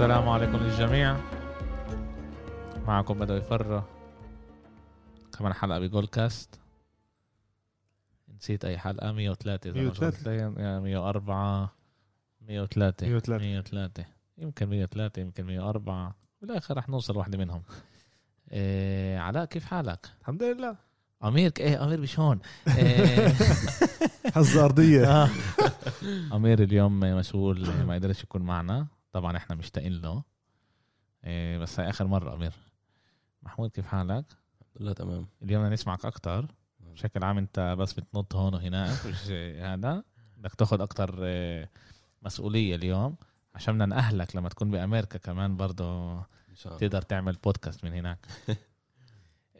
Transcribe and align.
السلام 0.00 0.28
عليكم 0.28 0.56
للجميع. 0.56 1.16
معكم 2.86 3.18
بدو 3.18 3.34
يفر 3.34 3.82
كمان 5.38 5.52
حلقة 5.52 5.78
بجول 5.78 6.06
كاست 6.06 6.60
نسيت 8.36 8.64
أي 8.64 8.78
حلقة. 8.78 9.12
103 9.12 9.70
إذا 9.70 9.76
ما 9.76 9.82
103. 9.82 10.10
شفت 10.10 10.26
يعني 10.26 10.80
104 10.80 11.72
103 12.48 13.06
103. 13.06 13.38
103 13.38 14.04
يمكن 14.38 14.68
103 14.68 15.22
يمكن 15.22 15.44
104 15.44 16.14
بالآخر 16.42 16.76
رح 16.76 16.88
نوصل 16.88 17.16
واحدة 17.16 17.38
منهم. 17.38 17.62
إيه 18.52 19.18
علاء 19.18 19.44
كيف 19.44 19.64
حالك؟ 19.64 20.06
الحمد 20.20 20.42
لله. 20.42 20.76
أمير 21.24 21.52
إيه 21.60 21.84
أمير 21.84 22.00
مش 22.00 22.18
هون 22.18 22.38
إيه. 22.76 23.28
حظ 24.34 24.58
ارضيه 24.58 25.04
آه. 25.22 25.28
أمير 26.32 26.62
اليوم 26.62 27.00
مسؤول 27.00 27.68
ما 27.86 27.94
قدرش 27.94 28.22
يكون 28.22 28.42
معنا. 28.42 28.99
طبعا 29.12 29.36
إحنا 29.36 29.56
مشتاقين 29.56 29.92
له. 29.92 30.22
إيه، 31.24 31.58
بس 31.58 31.80
هاي 31.80 31.90
آخر 31.90 32.06
مرة 32.06 32.34
أمير. 32.34 32.52
محمود 33.42 33.70
كيف 33.70 33.86
حالك؟ 33.86 34.24
لا 34.80 34.92
تمام. 34.92 35.26
اليوم 35.42 35.62
بدنا 35.62 35.68
نسمعك 35.74 36.04
أكتر. 36.04 36.46
بشكل 36.80 37.24
عام 37.24 37.38
أنت 37.38 37.76
بس 37.78 37.92
بتنط 37.92 38.34
هون 38.34 38.54
وهناك 38.54 39.06
مش 39.06 39.28
هذا. 39.66 40.02
بدك 40.36 40.54
تاخذ 40.54 40.80
أكتر 40.80 41.24
إيه، 41.24 41.70
مسؤولية 42.22 42.74
اليوم 42.74 43.16
عشان 43.54 43.74
بدنا 43.74 43.86
نأهلك 43.86 44.36
لما 44.36 44.48
تكون 44.48 44.70
بأمريكا 44.70 45.18
كمان 45.18 45.56
برضه 45.56 46.20
تقدر 46.64 47.02
تعمل 47.02 47.32
بودكاست 47.32 47.84
من 47.84 47.92
هناك. 47.92 48.26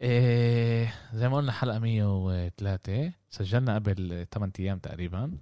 إيه 0.01 0.93
زي 1.13 1.29
ما 1.29 1.37
قلنا 1.37 1.51
حلقة 1.51 1.79
103 1.79 3.13
سجلنا 3.29 3.75
قبل 3.75 4.27
8 4.33 4.53
أيام 4.59 4.79
تقريبا. 4.79 5.37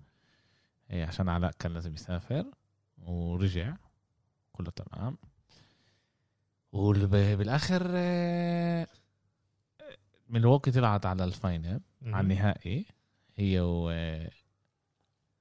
إيه 0.92 1.05
عشان 1.05 1.30
علاء 1.30 1.52
كان 1.59 1.73
لازم 1.73 1.94
يسافر. 1.94 2.45
ورجع. 2.98 3.73
كله 4.59 4.71
تمام. 4.71 5.17
وبالآخر 6.71 7.95
إيه، 7.95 8.88
Milwaukee 10.33 10.73
طلعت 10.73 11.05
على 11.05 11.23
ال 11.23 11.33
final 11.33 11.81
على 12.05 12.23
النهائي 12.23 12.85
هي 13.35 13.59
و 13.59 13.89
إيه، 13.89 14.30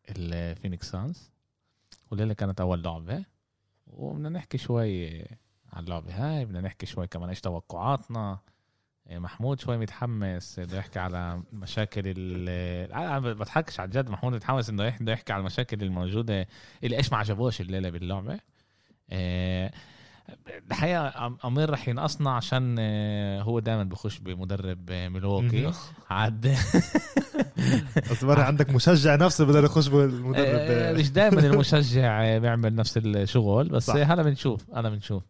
ال 0.09 0.19
Phoenix 0.19 0.91
Suns 0.91 1.31
والليلة 2.11 2.35
كانت 2.35 2.61
أول 2.61 2.83
لعبة. 2.83 3.25
وبدنا 3.87 4.29
نحكي 4.29 4.59
شوي 4.59 5.21
على 5.73 5.85
اللعبة 5.85 6.13
هاي 6.13 6.45
بدنا 6.45 6.61
نحكي 6.61 6.87
شوي 6.87 7.07
كمان 7.07 7.29
إيش 7.29 7.41
توقعاتنا. 7.41 8.39
إيه، 9.11 9.19
محمود 9.19 9.61
شوي 9.61 9.77
متحمس 9.79 10.61
بده 10.61 10.79
يحكي 10.79 10.99
على 10.99 11.43
مشاكل 11.53 12.03
ال 12.07 12.49
أنا 12.93 13.19
بضحكش 13.19 13.81
على 13.81 13.91
جد 13.91 14.11
محمود 14.11 14.33
متحمس 14.35 14.71
إنه 14.71 14.85
يحكي 15.13 15.33
على 15.33 15.41
المشاكل 15.41 15.83
الموجودة 15.83 16.47
اللي 16.85 16.97
إيش 16.97 17.13
ما 17.13 17.19
عجبوش 17.19 17.61
الليلة 17.61 17.91
باللعبة. 17.91 18.41
الحقيقة 20.71 21.11
أم- 21.11 21.45
أمير 21.45 21.71
رح 21.71 21.89
ينقصنا 21.89 22.31
عشان 22.31 22.77
آه، 22.79 23.43
هو 23.43 23.59
دائما 23.59 23.85
بخش 23.85 24.19
بمدرب 24.19 24.91
آه، 24.91 25.09
مهم. 25.09 25.73
عاد 26.11 26.47
بس 28.11 28.25
عندك 28.41 28.71
مشجع 28.71 29.15
نفسه 29.17 29.45
نخش 29.61 29.89
آه، 29.89 29.91
بالمدرب 29.91 30.99
مش 30.99 31.11
دائما 31.11 31.41
المشجع 31.41 32.23
آه، 32.25 32.39
بيعمل 32.39 32.75
نفس 32.75 32.97
الشغل 32.97 33.69
بس 33.69 33.87
صح. 33.87 33.95
آه، 33.97 34.03
هلا 34.03 34.23
بنشوف 34.23 34.65
هلا 34.75 34.89
بنشوف 34.89 35.23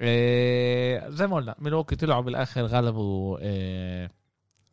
آه، 0.00 1.08
زي 1.08 1.26
ما 1.26 1.36
قلنا 1.36 1.54
ميلواukee 1.64 1.94
طلعوا 1.96 2.22
بالآخر 2.22 2.66
غلبوا 2.66 3.38
آه، 3.42 4.10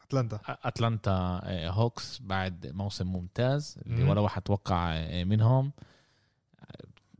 أتلانتا 0.08 0.40
أتلانتا 0.48 1.42
آه، 1.44 1.70
Hawks 1.70 2.20
بعد 2.23 2.72
موسم 2.73 3.08
ممتاز 3.08 3.78
اللي. 3.88 4.04
ولا 4.10 4.22
واحد 4.22 4.42
توقع 4.42 4.94
آه، 4.94 5.23
منهم 5.23 5.71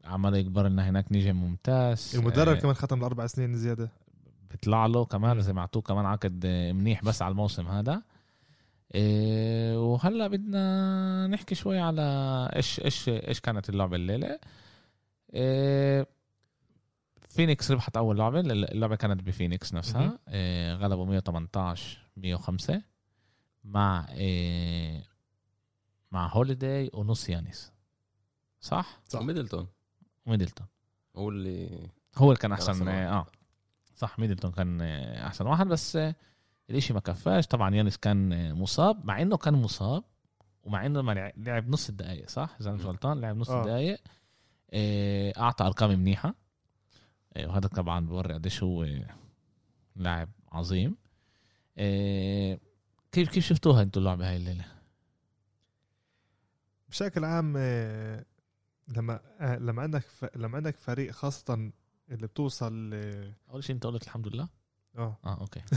عمال 0.10 0.34
يكبر 0.36 0.68
لنا 0.68 0.90
هناك 0.90 1.06
نجم 1.12 1.36
ممتاز. 1.36 2.16
المدرب 2.16 2.56
آه، 2.56 2.60
كمان 2.60 2.74
ختم 2.74 3.00
الأربع 3.00 3.28
سنين 3.28 3.58
زيادة. 3.58 3.90
بيطلع 4.52 4.86
له 4.86 5.06
كمان 5.06 5.32
مم. 5.32 5.38
لازم 5.38 5.58
يعطوه 5.58 5.82
كمان 5.82 6.06
عقد 6.06 6.42
آه، 6.46 6.72
منيح 6.72 7.04
بس 7.04 7.22
على 7.22 7.32
الموسم 7.32 7.68
هذا. 7.68 8.02
إيه 8.96 9.78
وهلا 9.92 10.28
بدنا 10.28 11.28
نحكي 11.28 11.56
شوي 11.56 11.80
على 11.80 12.02
إيش 12.56 12.80
إيش 12.80 13.10
إيش 13.10 13.40
كانت 13.40 13.70
اللعبة 13.70 13.96
الليلة. 13.96 14.40
إيه 15.34 16.08
فينيكس 17.30 17.72
ربحت 17.72 17.98
أول 17.98 18.18
لعبة 18.18 18.40
اللعبة 18.40 18.96
كانت 18.96 19.24
بفينيكس. 19.24 19.74
نفسها. 19.74 20.20
إيه 20.28 20.76
غلبوا 20.76 21.06
118 21.06 21.98
105 22.18 22.82
مع 23.64 24.08
إيه 24.12 25.04
مع 26.12 26.28
هوليداي 26.28 26.90
ونص 26.94 27.30
يانيس 27.30 27.72
صح. 28.62 29.00
صح. 29.08 29.22
ميدلتون. 29.22 29.68
ميدلتون 30.30 30.68
هو 31.16 31.30
اللي 31.30 31.90
هو 32.18 32.26
اللي 32.32 32.40
كان 32.40 32.52
أحسن. 32.52 32.88
آه 32.88 33.26
صح 33.96 34.20
ميدلتون 34.20 34.52
كان 34.52 34.82
أحسن 34.82 35.46
واحد 35.48 35.68
بس 35.68 35.98
الإشي 36.70 36.94
ما 36.94 37.00
كفاش 37.00 37.48
طبعا 37.48 37.76
يانس 37.76 37.98
كان 37.98 38.54
مصاب 38.56 39.06
مع 39.06 39.22
إنه 39.22 39.38
كان 39.38 39.54
مصاب 39.54 40.04
ومع 40.64 40.86
إنه 40.86 41.02
ما 41.02 41.12
لع- 41.12 41.32
لعب 41.38 41.70
نص 41.70 41.90
الدقائق 41.90 42.30
صح 42.30 42.56
إذا 42.62 42.72
مش. 42.72 42.86
غلطان 42.86 43.22
لعب 43.22 43.38
نص 43.38 43.50
آه. 43.50 43.62
الدقائق 43.62 44.00
آه، 44.74 45.34
أعطى 45.38 45.66
أرقام 45.66 45.90
منيحة 46.00 46.36
آه، 47.38 47.48
وهذا 47.48 47.68
طبعا 47.68 48.06
بورجي 48.06 48.34
قديش 48.34 48.64
هو 48.64 48.88
لاعب 49.96 50.30
عظيم 50.52 50.96
آه، 51.78 52.60
كيف 53.12 53.30
كيف 53.30 53.46
شفتوها 53.46 53.82
أنتوا 53.82 54.02
اللعبة 54.02 54.30
هاي 54.30 54.36
الليلة؟ 54.38 54.66
بشكل 56.90 57.26
عام 57.26 57.54
لما 58.96 59.20
آه، 59.40 59.58
لما 59.58 59.82
عندك 59.82 60.02
ف... 60.02 60.26
لما 60.36 60.58
عندك 60.58 60.78
فريق 60.78 61.12
خاصة 61.12 61.72
اللي 62.12 62.28
بتوصل 62.28 62.94
أول 63.52 63.64
شيء 63.64 63.76
أنت 63.76 63.86
قلت 63.86 64.04
الحمد 64.04 64.28
لله؟ 64.28 64.50
آه. 64.98 65.18
آه 65.26 65.42
أوكي. 65.42 65.62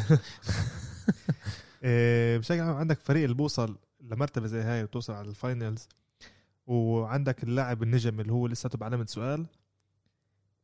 آه، 1.84 2.38
بشكل 2.38 2.60
عام 2.60 2.76
عندك 2.76 3.00
فريق 3.00 3.22
اللي 3.22 3.34
بوصل 3.34 3.78
لمرتبة 4.00 4.46
زي 4.46 4.60
هاي 4.60 4.82
وتوصل 4.84 5.12
على 5.12 5.28
ال 5.28 5.37
finals 5.37 5.88
وعندك 6.66 7.42
اللاعب 7.44 7.82
النجم 7.82 8.20
اللي 8.20 8.32
هو 8.32 8.46
لساته 8.46 8.78
بعلامه 8.78 9.06
سؤال. 9.06 9.46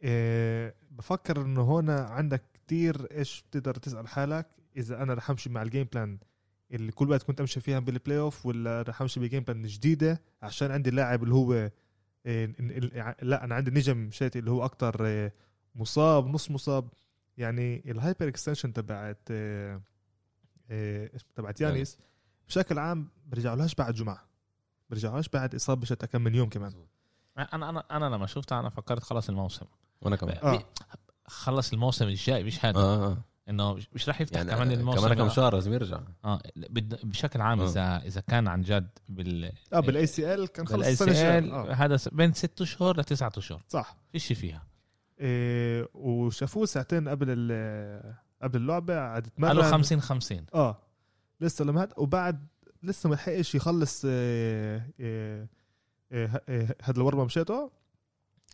آه، 0.02 0.74
بفكر 0.90 1.42
إنه 1.42 1.78
هنا 1.78 2.00
عندك 2.00 2.42
كتير 2.54 3.06
إيش 3.12 3.44
بتقدر 3.50 3.74
تسأل 3.74 4.08
حالك 4.08 4.46
إذا 4.76 5.02
أنا 5.02 5.14
رح 5.14 5.30
أمشي 5.30 5.50
مع 5.50 5.62
ال 5.62 5.67
game 5.67 5.88
plan 5.92 6.18
اللي 6.70 6.92
كل 6.92 7.10
وقت 7.10 7.22
كنت 7.22 7.40
أمشي 7.40 7.60
فيها 7.60 7.78
بال 7.78 8.18
playoff 8.18 8.46
ولا 8.46 8.82
رح 8.82 9.02
أمشي 9.02 9.20
ب 9.20 9.25
game 9.25 9.42
plan 9.42 9.62
جديدة 9.62 10.22
عشان 10.42 10.70
عندي 10.70 10.90
اللاعب 10.90 11.22
اللي 11.22 11.34
هو 11.34 11.70
لا 13.22 13.44
أنا 13.44 13.54
عندي 13.54 13.70
نجم 13.70 14.10
شاتي 14.10 14.38
اللي 14.38 14.50
هو 14.50 14.64
أكتر 14.64 14.96
آه، 15.06 15.32
مصاب 15.74 16.26
نص 16.26 16.50
مصاب. 16.50 16.88
يعني 17.38 17.90
ال 17.90 18.28
hyperextension 18.28 18.72
تبعت 18.72 19.20
آه، 19.30 19.80
آه، 20.70 21.10
تبعت 21.36 21.60
يانيس 21.60 21.98
بشكل 22.48 22.78
عام 22.78 23.08
برجعولهاش 23.26 23.74
بعد 23.74 23.94
جمعة. 23.94 24.24
برجعولهاش 24.90 25.28
بعد 25.28 25.54
إصابة 25.54 25.86
شتا 25.86 26.06
كم 26.06 26.22
من 26.22 26.34
يوم 26.34 26.48
كمان. 26.48 26.72
أنا 27.38 27.70
أنا 27.70 27.84
أنا 27.90 28.04
لما 28.04 28.26
شفتها 28.26 28.60
أنا 28.60 28.68
فكرت 28.68 29.02
خلص 29.02 29.28
الموسم. 29.28 29.66
وأنا 30.02 30.16
كمان. 30.16 30.38
آه. 30.42 30.64
خلص 31.26 31.72
الموسم 31.72 32.04
الجاي 32.08 32.44
مش 32.44 32.64
هذا. 32.64 32.78
آه 32.78 33.06
آه. 33.06 33.18
إنه 33.48 33.74
مش- 33.74 34.08
راح 34.08 34.20
يفتح 34.20 34.36
يعني 34.36 34.50
كمان 34.50 34.72
الموسم 34.72 35.00
كمان 35.00 35.14
كم 35.14 35.24
آه 35.24 35.28
شهر 35.28 35.54
لازم 35.54 35.72
يرجع. 35.72 36.00
بد- 36.56 37.00
بشكل 37.06 37.40
عام 37.40 37.60
آه. 37.60 37.64
إذا 37.64 38.02
اذا 38.06 38.20
كان 38.20 38.48
عن 38.48 38.62
جد 38.62 38.88
بال 39.08 39.52
آه 39.72 39.80
بالاي 39.80 40.06
سي 40.06 40.34
ال 40.34 40.46
كان 40.48 40.66
خلص 40.66 40.76
بالاي 40.76 40.92
السنة. 40.92 41.38
ال 41.38 41.52
آه. 41.52 41.72
هذا 41.72 41.98
بين 42.12 42.32
ست 42.32 42.62
شهور 42.62 43.00
لتسعة 43.00 43.32
اشهر 43.36 43.62
صح. 43.68 43.96
فيش 44.12 44.32
فيها. 44.32 44.66
إيه 45.20 45.88
وشافوه 45.94 46.66
ساعتين 46.66 47.08
قبل 47.08 47.26
ال- 47.30 48.14
قبل 48.42 48.56
اللعبة 48.60 48.98
عاد 49.00 49.28
قالوا 49.42 49.62
تمرن 49.62 49.72
50 49.72 50.00
50 50.00 50.46
آه. 50.54 50.78
لسه 51.40 51.64
لما 51.64 51.82
هاد 51.82 51.92
وبعد 51.96 52.46
لسه 52.82 53.08
ما 53.08 53.14
لحقش 53.14 53.54
يخلص 53.54 54.02
إيه 54.04 54.90
إيه 55.00 55.48
إيه 56.12 56.76
هاد 56.82 56.96
الورمه 56.96 57.24
مشيته. 57.24 57.70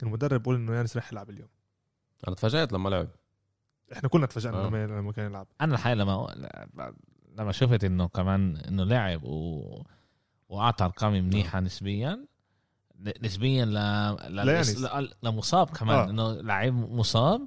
المدرب 0.03 0.41
بيقول 0.43 0.57
إنه 0.57 0.75
يانس 0.77 0.97
رح 0.97 1.13
يلعب 1.13 1.31
اليوم. 1.31 1.49
أنا 2.29 2.37
تفاجأت 2.37 2.73
لما 2.73 2.89
لعب. 2.89 3.09
إحنا 3.93 4.09
كلنا 4.09 4.27
تفاجئنا 4.27 4.65
آه. 4.65 4.67
لما 4.69 4.87
لما 4.87 5.13
كان 5.13 5.27
يلعب 5.27 5.47
أنا 5.61 5.75
الحقيقة 5.75 5.95
لما 5.95 6.95
لما 7.39 7.53
شفت 7.53 7.85
إنه 7.85 8.09
كمان 8.09 8.57
إنه 8.57 8.85
لعب 8.85 9.25
و... 9.25 9.83
وأعطى 10.49 10.85
ارقام 10.85 11.13
منيحة 11.13 11.61
نسبيا 11.61 12.27
نسبيا 13.23 13.65
ل... 13.65 13.75
ل... 14.35 14.63
ل... 14.83 15.11
لمصاب 15.23 15.71
كمان 15.71 15.97
آه. 15.99 16.11
إنه 16.11 16.33
لعيب 16.33 16.75
مصاب 16.75 17.47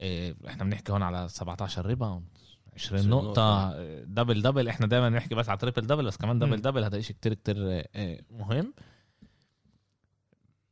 إيه، 0.00 0.34
إحنا 0.48 0.64
بنحكي 0.64 0.92
هون 0.92 1.02
على 1.02 1.28
17 1.28 1.86
ريباوند 1.86 2.24
20 2.74 3.00
20 3.00 3.10
نقطة 3.10 3.66
نقطة. 3.68 4.04
double 4.04 4.42
double 4.42 4.68
إحنا 4.68 4.86
دائما 4.86 5.08
بنحكي 5.08 5.34
بس 5.34 5.48
على 5.48 5.58
triple 5.58 5.86
double 5.86 6.06
بس 6.06 6.16
كمان. 6.16 6.38
double 6.38 6.60
double 6.60 6.84
هذا 6.84 7.00
شيء 7.00 7.16
كتير 7.16 7.34
كتير 7.34 7.56
إيه، 7.58 8.20
مهم 8.30 8.74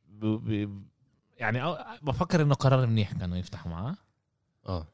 ب... 0.09 0.27
ب... 0.27 0.83
يعني 1.39 1.75
أو- 1.75 2.05
بفكر 2.05 2.43
إنه 2.43 2.55
قرار 2.55 2.87
منيح 2.87 3.13
كانوا 3.13 3.37
يفتحوا 3.37 3.73
معاه 3.73 3.97
آه 4.67 4.87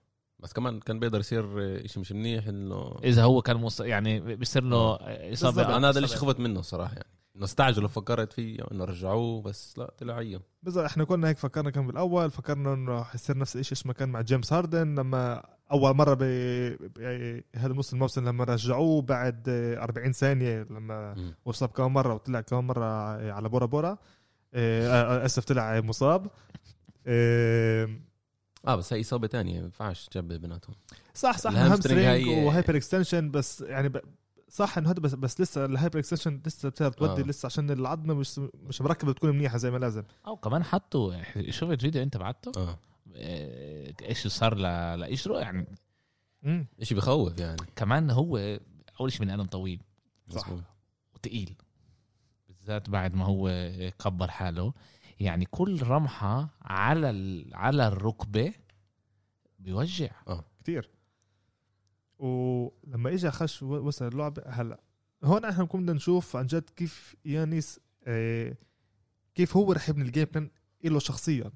بس 0.44 0.52
كمان 0.52 0.81
كان 0.81 0.99
بيقدر 0.99 1.20
يصير 1.20 1.43
شيء 1.87 2.00
مش 2.00 2.12
منيح 2.12 2.46
إنه 2.46 2.96
إذا 3.05 3.23
هو 3.25 3.43
كان 3.43 3.56
مص... 3.56 3.81
يعني 3.81 4.20
بيصير 4.37 4.62
له 4.62 4.96
بالضبط. 4.96 5.32
اصابه 5.32 5.76
أنا 5.76 5.88
هذا 5.91 5.96
اللي 5.99 6.08
إصابة- 6.08 6.12
خفت 6.12 6.41
منه 6.41 6.61
الصراحة 6.61 6.93
يعني. 6.94 7.08
إنه 7.37 7.44
استعجلوا 7.44 7.88
فكرت 7.88 8.32
فيه 8.32 8.58
إنه 8.73 8.85
رجعوه 8.85 9.43
بس 9.43 9.79
لا 9.79 9.94
طلع 9.99 10.14
عيا 10.14 10.41
بالضبط. 10.62 10.85
إحنا 10.85 11.05
كنا 11.05 11.29
هيك 11.29 11.38
فكرنا 11.38 11.70
كان 11.70 11.87
بالأول 11.87 12.31
فكرنا 12.31 12.75
إنه 12.75 13.02
حيصير 13.02 13.38
نفس 13.38 13.56
الشيء 13.56 13.73
اسمه 13.73 13.93
كان 13.93 14.08
مع 14.08 14.20
جيمس 14.20 14.52
هاردن 14.52 14.94
لما 14.94 15.43
أول 15.73 15.96
مرة 15.96 16.14
ب 16.14 16.23
ب- 16.99 17.43
هذا 17.56 17.75
نص 17.75 17.93
الموسم 17.93 18.29
لما 18.29 18.44
رجعوه 18.44 19.02
بعد 19.02 19.43
40 19.49 20.12
ثانية 20.12 20.67
لما 20.70 21.14
مم. 21.14 21.35
وصاب 21.44 21.69
كمان 21.69 21.91
مرة 21.91 22.14
وطلع 22.14 22.41
كمان 22.41 22.64
مرة 22.64 22.85
على 23.32 23.49
برا 23.49 23.67
برا. 23.67 23.99
آه، 24.55 24.88
آه، 25.23 25.25
آسف 25.25 25.44
طلع 25.44 25.81
مصاب. 25.81 26.26
آه، 27.06 27.88
آه 28.67 28.77
بس 28.77 28.93
هي 28.93 29.01
إصابة 29.01 29.27
تانية 29.27 29.59
ما 29.59 29.65
ينفعش 29.65 30.07
تشبه 30.09 30.37
بيناتهم. 30.37 30.75
صح 31.15 31.39
صح 31.39 31.51
ال 31.51 31.56
hamstring 31.56 32.05
hamstring 32.06 32.39
هي- 32.39 32.45
و 32.47 32.77
hyperextension 32.77 33.31
بس 33.31 33.61
يعني 33.61 33.89
ب... 33.89 34.01
صح 34.49 34.79
إنه 34.79 34.91
هذا 34.91 35.01
بس 35.01 35.15
بس 35.15 35.41
لسه 35.41 35.65
ال 35.65 35.99
hyperextension 35.99 36.43
لسه 36.47 36.69
بتقدر 36.69 36.93
تودي 36.93 37.23
آه. 37.23 37.25
لسه 37.25 37.47
عشان 37.47 37.71
العظمه 37.71 38.15
مش 38.15 38.39
مش 38.63 38.81
مركبة 38.81 39.13
تكون 39.13 39.31
منيحة 39.31 39.59
زي 39.59 39.71
ما 39.71 39.79
لازم. 39.79 40.03
أو 40.27 40.37
كمان 40.37 40.65
حطوا 40.65 41.15
شفت 41.51 41.81
فيديو 41.81 42.03
أنت 42.03 42.17
بعته. 42.17 42.53
آه. 42.61 42.79
آه، 43.17 43.95
إيش 44.03 44.27
صار 44.27 44.55
ل- 44.57 45.01
لإجره 45.01 45.39
يعني 45.39 45.67
مم. 46.43 46.67
اشي 46.81 46.95
بخوف 46.95 47.39
يعني. 47.41 47.57
كمان 47.77 48.11
هو 48.11 48.59
أول 49.01 49.13
شيء 49.13 49.27
من 49.27 49.31
قدم 49.31 49.45
طويل. 49.45 49.81
صح. 50.31 50.49
وتقيل. 51.15 51.55
بالذات 52.49 52.91
بعد 52.91 53.15
ما 53.15 53.25
هو 53.25 53.71
كبر 53.99 54.31
حاله. 54.31 54.73
يعني 55.21 55.45
كل 55.45 55.83
رمحة 55.83 56.49
على 56.63 57.11
ال- 57.11 57.55
على 57.55 57.89
الركبة 57.89 58.53
بيوجع. 59.59 60.11
كتير. 60.61 60.91
ولما 62.19 63.11
اجى 63.15 63.31
خش 63.31 63.63
و- 63.63 63.67
وصل 63.87 64.09
اللعبة 64.09 64.43
هلأ 64.47 64.81
هون 65.25 65.45
إحنا 65.45 65.65
بدنا 65.65 65.93
نشوف 65.93 66.37
عن 66.37 66.47
جد 66.47 66.71
كيف 66.71 67.17
يانيس 67.25 67.81
آه 68.05 68.57
كيف 69.35 69.57
هو 69.57 69.73
رح 69.73 69.89
يبني 69.89 70.05
ال 70.05 70.09
game 70.09 70.25
plan 70.25 70.51
له 70.85 70.99
شخصيا. 70.99 71.53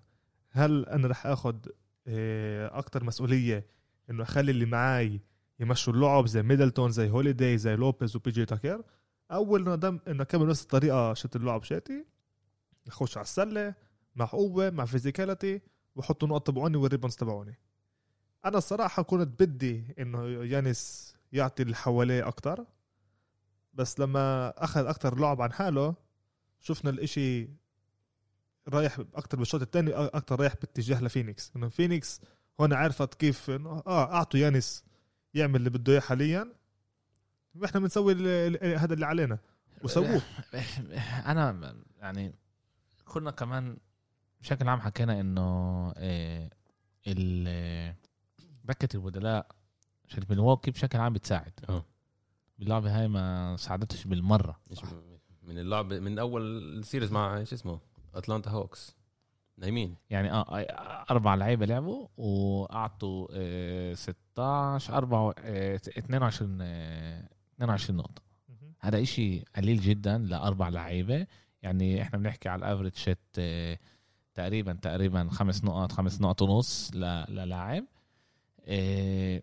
هل 0.51 0.87
أنا 0.87 1.09
رح 1.09 1.27
اخذ 1.27 1.57
آه 2.07 2.79
أكتر 2.79 3.05
مسؤولية 3.05 3.67
إنه 4.11 4.23
أخلي 4.23 4.51
اللي 4.51 4.67
معاي 4.67 5.21
يمشوا 5.61 5.93
اللعب 5.93 6.27
زي 6.27 6.43
ميدلتون 6.43 6.91
زي 6.91 7.11
هوليداي 7.11 7.59
زي 7.59 7.77
لوبيز 7.77 8.17
وبي 8.17 8.31
جي 8.31 8.45
تاكر 8.45 8.83
أو 9.31 9.57
انه 9.57 9.75
دم 9.75 9.99
إنه 10.09 10.25
كمل 10.25 10.47
نفس 10.49 10.63
الطريقة 10.63 11.15
شت 11.15 11.37
اللعب 11.37 11.63
شاتي 11.63 12.05
يخش 12.89 13.17
على 13.17 13.25
السلة 13.25 13.75
مع 14.17 14.25
قوة 14.25 14.71
مع 14.71 14.85
physicality 14.85 15.61
وحطوا 15.97 16.29
نقط 16.29 16.47
تبعوني 16.47 16.77
وال 16.77 16.85
rebounds 16.85 17.17
تبعوني. 17.17 17.59
أنا 18.45 18.59
الصراحة 18.59 19.03
كنت 19.03 19.43
بدي 19.43 19.95
إنه 19.99 20.25
يانس 20.45 21.15
يعطي 21.33 21.63
اللي 21.63 21.77
حواليه 21.77 22.29
أكتر 22.29 22.65
بس 23.75 24.01
لما 24.01 24.55
أخذ 24.65 24.87
أكتر 24.87 25.19
لعب 25.19 25.43
عن 25.43 25.53
حاله 25.53 25.95
شفنا 26.61 26.91
الإشي 26.91 27.49
رايح 28.69 29.01
أكتر 29.15 29.39
بالشوط 29.39 29.63
الثاني 29.63 29.93
أكتر 29.93 30.41
رايح 30.41 30.55
باتجاه 30.55 31.03
لفينيكس. 31.03 31.53
إنه 31.57 31.69
فينيكس 31.69 32.21
هون 32.61 32.73
عرفت 32.73 33.15
كيف 33.15 33.51
إنه 33.51 33.83
آه 33.87 34.13
أعطوا 34.15 34.41
يانس 34.41 34.85
يعمل 35.35 35.57
اللي 35.57 35.71
بده 35.71 35.93
إياه 35.93 36.01
حاليا. 36.01 36.55
وإحنا 37.55 37.81
بنسوي 37.81 38.13
هذا 38.77 38.95
اللي 38.95 39.07
علينا. 39.07 39.39
وسووه. 39.85 40.23
أنا 41.31 41.77
يعني 41.99 42.35
كنا 43.09 43.31
كمان 43.31 43.77
بشكل 44.41 44.69
عام 44.69 44.81
حكينا 44.81 45.21
إنه 45.21 45.43
آه، 45.97 46.51
ال- 47.07 47.95
دكه 48.65 48.97
البدلاء 48.97 49.47
عشان 50.09 50.23
Milwaukee 50.23 50.71
بشكل 50.71 50.99
عام 50.99 51.13
بتساعد. 51.13 51.53
آه. 51.69 51.85
باللعبه 52.59 53.01
هاي 53.01 53.09
ما 53.09 53.57
ساعدتش 53.57 54.05
بالمرة. 54.05 54.61
من 55.43 55.59
اللعب 55.59 55.93
من 55.93 56.19
أول 56.19 56.43
ال 56.79 56.84
series 56.84 57.13
مع 57.13 57.45
شو 57.45 57.55
اسمه؟ 57.55 57.81
اتلانتا 58.15 58.51
هوكس 58.51 58.97
نايمين. 59.57 59.97
يعني 60.11 60.33
آه 60.33 60.43
آه، 60.59 61.05
أربع 61.11 61.35
لعيبة 61.35 61.67
لعبوا 61.67 62.09
واعطوا 62.17 63.29
آه، 63.33 63.95
16 63.95 64.97
4 64.97 65.35
22 65.39 66.59
آه، 66.63 67.29
22 67.57 67.97
نقطة. 67.97 68.23
هذا 68.81 69.03
إشي 69.03 69.45
قليل 69.57 69.81
جدا 69.81 70.19
لأربع 70.19 70.69
لعيبة. 70.69 71.27
يعني 71.63 72.03
إحنا 72.03 72.19
بنحكي 72.19 72.49
على 72.49 72.59
ال 72.59 72.63
average 72.63 72.95
شت 72.97 73.19
آه، 73.39 73.79
تقريبا 74.35 74.73
تقريبا 74.73 75.29
خمس 75.31 75.65
نقط 75.65 75.93
خمس 75.93 76.21
نقط 76.21 76.43
ونص 76.43 76.91
للاعب. 76.95 77.85
آه، 78.67 79.43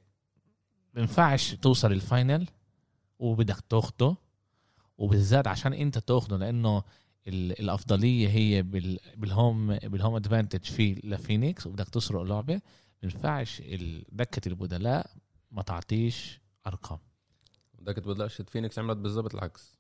بينفعش 0.93 1.53
توصل 1.53 1.91
ال 1.91 2.00
final 2.00 2.47
وبدك 3.19 3.59
تاخده 3.69 4.15
وبالذات 4.97 5.47
عشان 5.47 5.73
انت 5.73 5.97
تاخده 5.97 6.37
لأنه 6.37 6.83
ال- 7.27 7.59
الأفضلية 7.59 8.29
هي 8.29 8.61
بال- 8.61 8.99
بال 9.17 9.36
home 9.36 9.75
بال 9.77 9.90
home 9.90 10.15
advantage 10.15 10.63
في 10.63 11.01
لفينيكس 11.03 11.67
وبدك 11.67 11.89
تسرق 11.89 12.21
لعبة. 12.21 12.61
بينفعش 13.01 13.61
دكة 14.11 14.47
البدلاء 14.49 15.09
ما 15.51 15.61
تعطيش 15.61 16.39
أرقام. 16.67 16.99
بدك 17.79 17.95
تبدلش 17.95 18.41
فينيكس 18.41 18.79
عملت 18.79 18.97
بالضبط 18.97 19.35
العكس. 19.35 19.74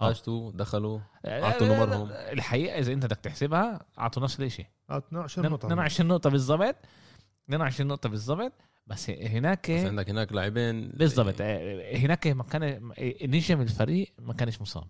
آه. 0.00 0.08
هاجتوا 0.08 0.50
دخلوا 0.52 1.00
أعطوا 1.26 1.66
نمرهم. 1.66 2.08
الحقيقة 2.10 2.78
إذا 2.78 2.92
أنت 2.92 3.04
بدك 3.06 3.16
تحسبها 3.16 3.86
أعطوا 3.98 4.22
نفس 4.22 4.40
الشيء 4.40 4.66
آه 4.90 4.98
22 4.98 5.48
نقطة. 5.50 5.66
22 5.66 6.08
نقطة 6.08 6.30
بالضبط. 6.30 6.76
22 7.48 7.88
نقطة 7.88 8.08
بالضبط. 8.08 8.52
بس 8.86 9.10
هناك 9.10 9.70
بس 9.70 9.84
عندك 9.86 10.10
هناك 10.10 10.32
لاعبين. 10.32 10.88
بالضبط. 10.88 11.34
آه، 11.40 11.96
هناك 11.96 12.26
ما 12.26 12.42
كان 12.42 12.92
نجم 13.22 13.60
الفريق 13.60 14.12
ما 14.18 14.32
كانش 14.34 14.60
مصاب. 14.60 14.84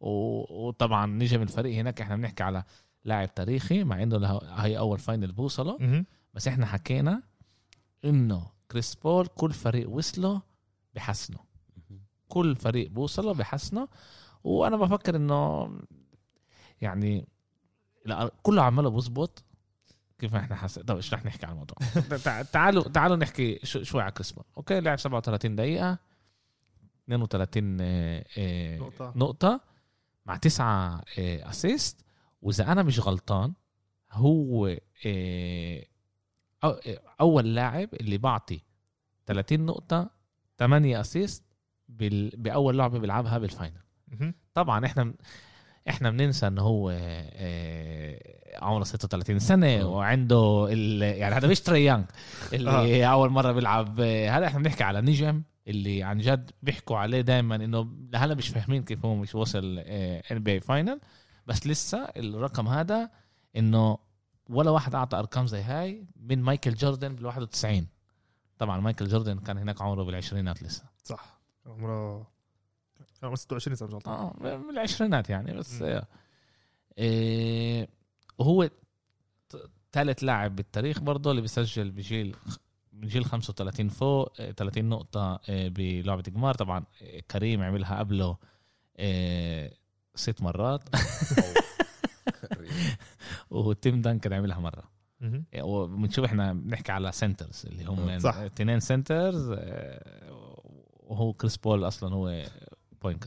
و- 0.00 0.66
وطبعا 0.68 1.06
نجم 1.06 1.42
الفريق 1.42 1.74
هناك 1.78 2.00
إحنا 2.00 2.16
بنحكي 2.16 2.42
على 2.42 2.64
لاعب 3.04 3.34
تاريخي 3.34 3.84
مع 3.84 4.02
إنه 4.02 4.16
له- 4.16 4.40
هاي 4.44 4.78
أول 4.78 4.98
final 4.98 5.32
بوصله. 5.32 6.04
بس 6.34 6.48
إحنا 6.48 6.66
حكينا 6.66 7.22
إنه 8.04 8.46
كريس 8.70 8.94
بول 8.94 9.26
كل 9.26 9.52
فريق 9.52 9.90
وصله 9.90 10.42
بحسنه. 10.94 11.38
كل 12.28 12.56
فريق 12.56 12.90
بوصله 12.90 13.34
بحسنه. 13.34 13.88
وأنا 14.44 14.76
بفكر 14.76 15.16
انه 15.16 15.70
يعني 16.80 17.28
لا، 18.04 18.30
كله 18.42 18.62
عماله 18.62 18.90
بظبط 18.90 19.44
كيف 20.18 20.34
إحنا 20.34 20.56
حس... 20.56 20.78
طب 20.78 20.96
إيش 20.96 21.14
رح 21.14 21.24
نحكي 21.24 21.46
عن 21.46 21.52
الموضوع 21.52 21.76
تع- 22.24 22.42
تعالوا 22.42 22.82
تعالوا 22.82 23.16
نحكي 23.16 23.60
شو- 23.66 23.82
شوي 23.82 24.02
على 24.02 24.12
كريس 24.12 24.32
بول 24.32 24.44
أوكي 24.56 24.80
لعب 24.80 24.98
37 24.98 25.56
دقيقة 25.56 25.98
32 27.08 27.78
آه، 27.80 28.24
آه، 28.38 28.78
نقطة. 28.78 29.12
نقطة 29.16 29.60
مع 30.26 30.36
تسعة 30.36 31.02
آه، 31.18 31.50
assist 31.50 32.04
وإذا 32.42 32.72
أنا 32.72 32.82
مش 32.82 33.00
غلطان 33.00 33.52
هو 34.12 34.66
آه، 35.06 35.84
آه، 36.64 36.80
أول 37.20 37.54
لاعب 37.54 37.88
اللي 37.94 38.18
بعطي 38.18 38.60
30 39.26 39.66
نقطة 39.66 40.10
8 40.58 41.00
assist 41.00 41.44
بال... 41.88 42.30
بأول 42.36 42.78
لعبة 42.78 42.98
بيلعبها 42.98 43.38
بال 43.38 43.49
final. 43.49 43.80
طبعا 44.54 44.86
إحنا 44.86 45.14
إحنا 45.88 46.10
بننسى 46.10 46.46
انه 46.46 46.62
هو 46.62 46.90
آه، 46.90 48.18
عمره 48.64 48.84
36 48.84 49.38
سنة 49.38 49.80
آه. 49.80 49.86
وعنده 49.86 50.68
ال... 50.72 51.02
يعني 51.02 51.34
هذا 51.34 51.48
مش 51.48 51.60
تري 51.60 51.84
يانج 51.84 52.04
اللي 52.52 53.06
أول 53.10 53.30
مرة 53.30 53.52
بيلعب 53.52 54.00
آه، 54.00 54.30
هذا 54.30 54.46
إحنا 54.46 54.58
بنحكي 54.58 54.84
على 54.84 55.00
نجم 55.00 55.42
اللي 55.66 56.02
عن 56.02 56.18
جد 56.18 56.50
بيحكوا 56.62 56.98
عليه 56.98 57.20
دائما 57.20 57.54
إنه 57.56 57.88
لهلا 58.12 58.34
مش 58.34 58.48
فاهمين 58.48 58.82
كيف 58.82 59.04
هو 59.04 59.14
مش 59.14 59.34
وصل 59.34 59.78
NBA 59.78 60.52
final 60.52 61.00
بس 61.46 61.66
لسه 61.66 61.98
الرقم 62.16 62.68
هذا 62.68 63.10
إنه 63.56 63.98
ولا 64.48 64.70
واحد 64.70 64.94
أعطى 64.94 65.18
أرقام 65.18 65.46
زي 65.46 65.62
هاي 65.62 66.06
من 66.16 66.42
مايكل 66.42 66.74
جوردن 66.74 67.14
بال 67.14 67.26
91 67.26 67.86
طبعا 68.58 68.80
مايكل 68.80 69.08
جوردن 69.08 69.38
كان 69.38 69.58
هناك 69.58 69.82
عمره 69.82 70.02
بالعشرينات 70.02 70.62
لسه. 70.62 70.84
صح. 71.04 71.40
عمره 71.66 72.26
26 73.22 73.74
سنه 73.76 73.88
مش 73.88 73.94
غلطان 73.94 74.14
آه 74.14 74.56
من 74.56 74.70
العشرينات 74.70 75.30
يعني 75.30 75.52
بس. 75.52 75.82
آه، 75.82 76.06
إيه 76.98 77.88
وهو 78.38 78.70
ثالث 79.92 80.24
لاعب 80.24 80.56
بالتاريخ 80.56 81.00
برضه 81.00 81.30
اللي 81.30 81.42
بيسجل 81.42 81.90
بجيل 81.90 82.36
من 82.92 83.08
جيل 83.08 83.24
35 83.24 83.88
فوق 83.88 84.32
آه، 84.40 84.50
30 84.50 84.84
نقطة 84.88 85.40
آه، 85.48 85.68
بلعبة 85.68 86.22
جمار 86.22 86.54
طبعا 86.54 86.84
كريم 87.30 87.62
عملها 87.62 87.98
قبله 87.98 88.36
ست 90.14 90.42
مرات 90.42 90.88
وتيم 93.50 94.00
دانكن 94.02 94.32
عملها 94.32 94.58
مرة. 94.58 94.90
وبنشوف 95.60 96.24
إحنا 96.24 96.52
بنحكي 96.52 96.92
على 96.92 97.12
سنترز 97.12 97.66
اللي 97.66 97.84
هم. 97.84 98.08
اثنين 98.46 98.80
سنترز 98.80 99.50
وهو 101.00 101.32
كريس 101.32 101.56
بول 101.56 101.86
أصلا 101.86 102.14
هو 102.14 102.44
بوينت 103.02 103.24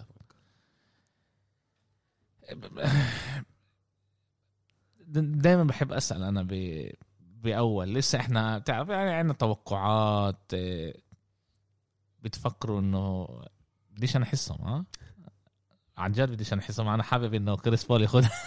دائما 5.15 5.63
بحب 5.63 5.91
أسأل 5.91 6.23
أنا 6.23 6.43
ب 6.43 6.89
بأول 7.19 7.93
لسه 7.93 8.19
إحنا 8.19 8.57
بتعرف 8.57 8.89
يعني 8.89 9.11
عندنا 9.11 9.33
توقعات 9.33 10.51
آه، 10.53 10.93
بتفكروا 12.21 12.79
إنه 12.79 13.27
ليش 13.97 14.15
أنا 14.15 14.25
أحسهم 14.25 14.61
ها؟ 14.67 14.85
عن 15.97 16.11
جد 16.11 16.31
بديش 16.31 16.53
انحسم 16.53 16.87
أنا 16.87 17.03
حابب 17.03 17.33
إنه 17.33 17.55
كريس 17.55 17.83
بول 17.83 18.01
ياخذها 18.01 18.31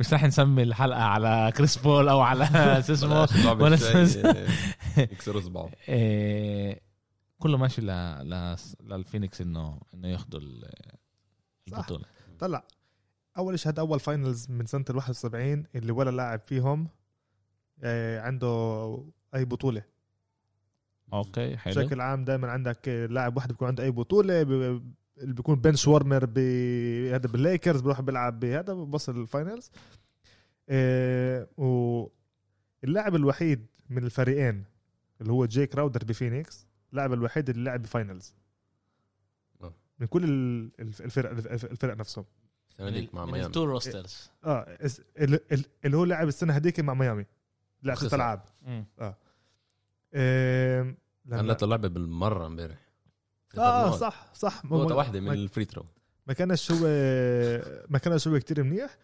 مش 0.00 0.12
رح 0.12 0.24
نسمي 0.24 0.62
الحلقة 0.62 1.02
على 1.02 1.52
كريس 1.56 1.76
بول 1.76 2.08
أو 2.08 2.20
على 2.20 2.46
شو 2.86 2.92
اسمه؟ 2.92 3.28
ولا 3.62 3.76
يكسروا 4.96 5.40
صباعه 5.40 5.70
كله 7.38 7.58
ماشي 7.58 7.80
ل... 7.82 7.86
ل... 8.30 8.56
للفينيكس 8.80 9.40
انه 9.40 9.80
إنه 9.94 10.08
ياخذوا. 10.08 10.40
البطولة. 11.68 12.04
طلع. 12.38 12.64
أول 13.38 13.58
شيء 13.58 13.72
هذا 13.72 13.80
أول 13.80 14.00
finals 14.00 14.50
من 14.50 14.66
سنة 14.66 14.84
ال 14.90 14.96
71 14.96 15.64
اللي 15.74 15.92
ولا 15.92 16.10
لاعب 16.10 16.40
فيهم 16.46 16.88
آه، 17.82 18.20
عنده 18.20 19.04
أي 19.34 19.44
بطولة. 19.44 19.82
أوكي 21.12 21.56
حلو. 21.56 21.74
بشكل 21.82 22.00
عام 22.00 22.24
دائما 22.24 22.50
عندك 22.50 22.88
لاعب 23.10 23.36
واحد 23.36 23.48
بيكون 23.48 23.68
عنده 23.68 23.84
أي 23.84 23.90
بطولة 23.90 24.42
ب- 24.42 24.50
اللي 25.18 25.34
بيكون 25.34 25.54
bench 25.60 25.88
warmer 25.88 26.24
بهذا 26.26 27.28
بالليكرز 27.28 27.80
بروح 27.80 28.00
بيلعب 28.00 28.40
بهذا 28.40 28.72
بوصل 28.72 29.20
ال 29.20 29.27
finals 29.27 29.70
آه، 30.68 31.48
واللاعب 31.56 33.14
الوحيد 33.14 33.66
من 33.90 34.04
الفريقين 34.04 34.64
اللي 35.20 35.32
هو 35.32 35.46
جاي 35.46 35.68
كراودر 35.74 36.04
بفينيكس 36.04 36.66
اللاعب 36.94 37.12
الوحيد 37.12 37.50
اللي 37.50 37.64
لعب 37.64 37.82
ب 37.82 37.89
finals 37.89 38.34
آه. 39.62 39.74
من 39.98 40.06
كل 40.06 40.24
ال- 40.24 40.70
الف- 40.80 41.02
الفرق 41.02 41.30
الفرق 41.64 41.96
نفسهم. 41.96 42.24
ديك 42.78 43.14
مع 43.14 43.24
ميامي. 43.24 43.46
التور 43.46 43.68
روسترز 43.68 44.30
آه 44.44 44.76
اس- 44.80 45.00
ال- 45.18 45.52
ال- 45.52 45.64
اللي 45.84 45.96
هو 45.96 46.04
لعب 46.04 46.28
السنة 46.28 46.52
هذيك 46.56 46.80
مع 46.80 46.94
ميامي. 46.94 47.26
لعب 47.82 47.96
ست. 47.96 48.14
ألعاب. 48.14 48.42
لما- 51.26 51.38
خلت 51.38 51.62
اللعبه 51.62 51.88
بالمرة 51.88 52.46
امبارح. 52.46 52.78
آه 53.58 53.96
صح 53.96 54.34
صح. 54.34 54.64
نقطة 54.64 54.94
واحدة 54.94 55.20
من 55.20 55.32
ال 55.32 55.38
free 55.38 55.64
throw 55.64 55.86
ما 56.26 56.32
كانش 56.34 56.72
هو 56.72 56.86
ما 57.88 57.98
كانش 57.98 58.28
هو 58.28 58.38
كتير 58.38 58.62
منيح. 58.62 58.98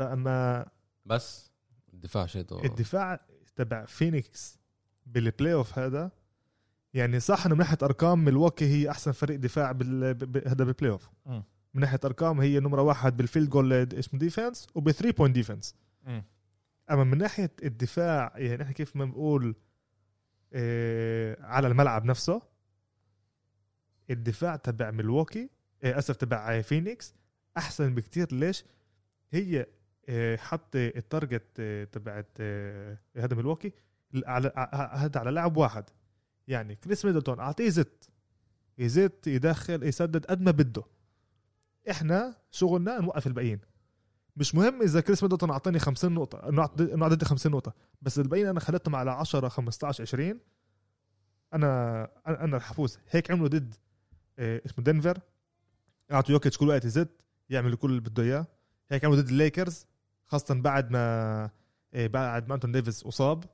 اما 0.00 0.66
بس 1.06 1.50
الدفاع 1.94 2.26
شيته 2.26 2.64
الدفاع 2.64 3.20
تبع 3.56 3.84
فينيكس 3.84 4.58
بال 5.06 5.52
playoff 5.54 5.78
هذا 5.78 6.10
يعني 6.94 7.20
صح 7.20 7.46
إنه 7.46 7.54
من 7.54 7.58
ناحية 7.60 7.78
أرقام 7.82 8.24
ميلواكي 8.24 8.64
هي 8.64 8.90
أحسن 8.90 9.12
فريق 9.12 9.38
دفاع 9.38 9.72
بال... 9.72 10.14
ب- 10.14 10.48
هذا 10.48 10.64
بال 10.64 10.90
playoff. 10.90 11.08
من 11.74 11.80
ناحية 11.80 12.00
أرقام 12.04 12.40
هي 12.40 12.60
نمرة 12.60 12.82
واحد 12.82 13.16
بال 13.16 13.25
field 13.25 13.48
goal 13.50 13.72
اسمه 13.72 14.20
defense 14.20 14.66
وب 14.74 14.85
three 14.85 15.12
point 15.12 15.34
defense. 15.34 15.74
أما 16.90 17.04
من 17.04 17.18
ناحية 17.18 17.50
الدفاع 17.62 18.32
يعني 18.36 18.62
إحنا 18.62 18.72
كيف 18.74 18.96
ما 18.96 19.04
بنقول 19.04 19.54
آه 20.52 21.36
على 21.42 21.68
الملعب 21.68 22.04
نفسه 22.04 22.42
الدفاع 24.10 24.56
تبع 24.56 24.90
ميلواكي 24.90 25.50
آه 25.82 25.98
أسف 25.98 26.16
تبع 26.16 26.60
فينيكس 26.60 27.14
أحسن 27.56 27.94
بكتير. 27.94 28.34
ليش؟ 28.34 28.64
هي 29.30 29.66
آه 30.08 30.36
حط 30.36 30.76
ال 30.76 30.86
target 30.86 31.46
آه 31.60 31.84
تبعت 31.84 32.40
هذا 33.16 33.34
ع- 34.56 34.96
هذا 34.96 35.20
على 35.20 35.30
لاعب 35.30 35.56
واحد. 35.56 35.84
يعني 36.48 36.74
كريس 36.74 37.04
ميدلتون 37.04 37.40
أعطيه 37.40 37.68
زت 37.68 38.08
يزت 38.78 39.26
يدخل 39.26 39.82
يسدد 39.82 40.26
قد 40.26 40.40
ما 40.40 40.50
بده. 40.50 40.82
إحنا 41.90 42.36
شغلنا 42.50 43.00
نوقف 43.00 43.26
الباقيين. 43.26 43.60
مش 44.36 44.54
مهم 44.54 44.82
إذا 44.82 45.00
كريس 45.00 45.22
ميدلتون 45.22 45.50
أعطاني 45.50 45.78
50 45.78 46.12
نقطة 46.12 46.48
إنه 46.48 46.62
اعطيتي 47.02 47.24
50 47.24 47.52
نقطة. 47.52 47.74
بس 48.02 48.18
الباقيين 48.18 48.46
أنا 48.46 48.60
خليتهم 48.60 48.96
على 48.96 49.10
10 49.10 49.48
15 49.48 50.02
20 50.02 50.40
أنا 51.54 52.08
أنا 52.26 52.56
أفوز. 52.56 52.98
هيك 53.10 53.30
عملوا 53.30 53.48
ضد 53.48 53.74
آه، 54.38 54.62
اسمه 54.66 54.84
دنفر. 54.84 55.20
أعطوا 56.12 56.32
يوكيتش 56.32 56.58
كل 56.58 56.68
وقت 56.68 56.84
يزت 56.84 57.08
يعمل 57.50 57.74
كل 57.74 57.90
اللي 57.90 58.00
بده 58.00 58.22
إياه. 58.22 58.46
هيك 58.90 59.04
عملوا 59.04 59.20
ضد 59.20 59.28
الليكرز 59.28 59.86
خاصة 60.26 60.54
بعد 60.54 60.90
ما 60.90 61.50
آه، 61.94 62.06
بعد 62.06 62.48
ما 62.48 62.54
أنتوني 62.54 62.72
ديفيس 62.72 63.02
أصاب. 63.06 63.44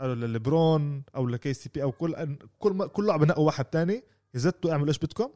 قالوا 0.00 0.14
لليبرون 0.14 1.02
أو 1.16 1.26
ل 1.26 1.54
KCP 1.54 1.82
أو 1.82 1.92
كل 1.92 2.36
كل 2.58 2.72
ما 2.72 2.86
كل 2.86 3.06
لعبة 3.06 3.26
نقوا 3.26 3.46
واحد 3.46 3.64
تاني 3.64 4.02
يزتوا 4.34 4.72
اعملوا 4.72 4.88
إيش 4.88 4.98
بدكم؟ 4.98 5.30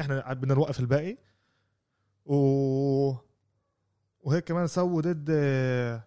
إحنا 0.00 0.32
بدنا 0.32 0.54
نوقف 0.54 0.80
الباقي. 0.80 1.16
و 2.26 2.36
وهيك 4.20 4.44
كمان 4.44 4.66
سووا 4.66 5.00
ضد 5.02 5.26
آه، 5.30 6.04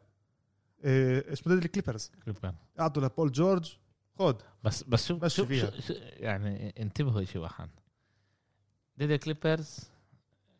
آه، 0.85 1.33
اسمه 1.33 1.55
ضد 1.55 1.63
الكليبرز. 1.63 2.11
كليبر. 2.25 2.53
اعطوا 2.79 3.03
لبول 3.03 3.31
جورج. 3.31 3.77
خد. 4.19 4.41
بس 4.63 4.83
بس 4.83 5.07
شوف 5.07 5.47
فيها. 5.47 5.69
شو- 5.71 5.81
شو- 5.81 5.93
يعني 5.99 6.73
انتبهوا 6.79 7.23
شيء 7.23 7.41
واحد 7.41 7.69
ضد 8.99 9.11
الكليبرز 9.11 9.79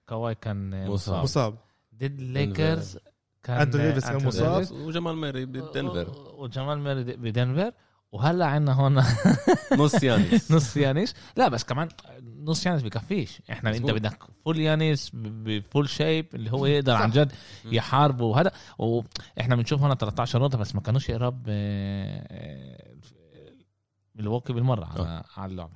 كواي 0.10 0.36
كان 0.36 0.88
مصاب. 0.88 0.94
مصاب. 0.94 1.24
مصاب. 1.24 1.58
ضد 1.96 2.20
الليكرز 2.20 3.00
كان 3.44 3.58
أنتوني 3.58 3.88
ديفيس 3.88 4.10
كان 4.10 4.26
مصاب. 4.26 4.72
وجمال 4.72 5.16
ماري 5.16 5.46
بدنفر 5.46 6.34
وجمال 6.38 6.80
ماري 6.80 7.04
بدنفر 7.04 7.72
وهلا 8.12 8.46
عندنا 8.46 8.74
هون 8.74 9.04
نص 9.84 10.04
يانيس 10.04 10.52
نص 10.56 10.78
يانيس 10.78 11.14
لا 11.36 11.48
بس 11.48 11.64
كمان 11.64 11.88
نص 12.44 12.66
يانيس 12.66 12.84
بكفيش 12.84 13.42
إحنا 13.52 13.70
أنت 13.70 13.78
مظبوط. 13.82 13.92
بدك 14.00 14.24
فول 14.46 14.60
يانيس 14.60 15.12
بفول 15.14 15.90
شيب 15.90 16.26
اللي 16.34 16.52
هو 16.52 16.66
يقدر 16.66 16.94
صح. 16.94 17.02
عن 17.02 17.10
جد. 17.10 17.32
يحاربه 17.66 18.26
وهذا 18.26 18.52
وإحنا 18.78 19.56
بنشوف 19.56 19.82
هون 19.82 19.96
13 19.96 20.40
نقطة 20.40 20.58
بس 20.58 20.76
ما 20.76 20.82
كانوش 20.82 21.10
يقرب 21.10 21.44
آه، 21.48 22.28
آه، 22.32 22.88
ملواكي 24.16 24.54
بالمرة 24.54 24.86
على 24.86 25.24
على 25.38 25.52
اللعبة. 25.52 25.74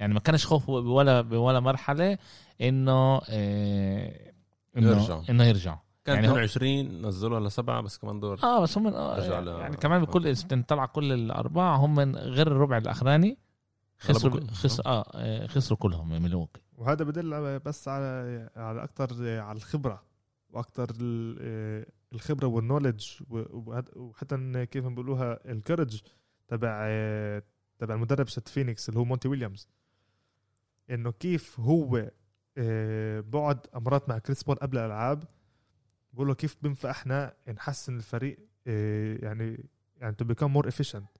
يعني 0.00 0.14
ما 0.14 0.20
كانش 0.20 0.46
خوف 0.46 0.68
ولا 0.68 1.20
بولا 1.20 1.60
مرحلة 1.60 2.18
إنه 2.60 3.20
آه، 3.28 4.32
انه 4.76 4.90
يرجعوا. 4.90 5.22
إنه 5.30 5.44
يرجعوا 5.44 5.78
كان 6.08 6.24
يعني 6.24 6.28
هو- 6.28 6.44
22 6.44 7.06
نزلوا 7.06 7.40
لسبعة 7.40 7.80
بس 7.80 7.98
كمان 7.98 8.20
دور. 8.20 8.38
آه 8.42 8.60
بس 8.62 8.78
هم 8.78 8.86
آه 8.86 9.40
ل- 9.40 9.48
يعني 9.48 9.76
كمان 9.76 10.02
بكل 10.02 10.26
إذا 10.26 10.62
طلع 10.68 10.86
كل 10.86 11.12
الأربعة 11.12 11.76
هم 11.76 11.94
من 11.94 12.16
غير 12.16 12.46
الربع 12.46 12.76
الأخراني 12.78 13.38
خسروا 13.98 14.40
خسر 14.50 14.82
آه 14.86 15.04
آه، 15.14 15.46
خسروا 15.46 15.78
كلهم 15.78 16.08
من 16.08 16.22
ملوك 16.22 16.56
وهذا 16.76 17.04
بدل 17.04 17.58
بس 17.60 17.88
على 17.88 18.50
على 18.56 18.84
أكثر 18.84 19.38
على 19.40 19.56
الخبرة 19.56 20.02
وأكثر 20.50 20.86
الخبرة 22.12 22.46
وال 22.46 22.57
knowledge 22.57 23.06
وحتى 23.96 24.66
كيف 24.66 24.84
ما 24.84 24.90
بيقولوها 24.90 25.50
ال 25.52 25.58
courage 25.58 26.00
تبع 26.48 26.70
تبع 27.78 27.94
المدرب 27.94 28.26
شت 28.26 28.48
فينيكس 28.48 28.88
اللي 28.88 29.00
هو 29.00 29.04
مونتي 29.04 29.28
ويليامز. 29.28 29.68
إنه 30.90 31.10
كيف 31.12 31.60
هو 31.60 32.10
آه، 32.58 33.20
بعد 33.20 33.58
أمرات 33.76 34.08
مع 34.08 34.18
كريس 34.18 34.42
بول 34.42 34.56
قبل 34.56 34.78
الألعاب 34.78 35.24
بقول 36.12 36.28
له 36.28 36.34
كيف 36.34 36.56
بينفع 36.62 36.90
إحنا 36.90 37.34
نحسن 37.48 37.96
الفريق 37.96 38.38
آه، 38.66 39.18
يعني 39.22 39.68
يعني 39.96 40.14
to 40.14 40.24
بيكون 40.24 40.50
more 40.50 40.70
efficient. 40.70 41.18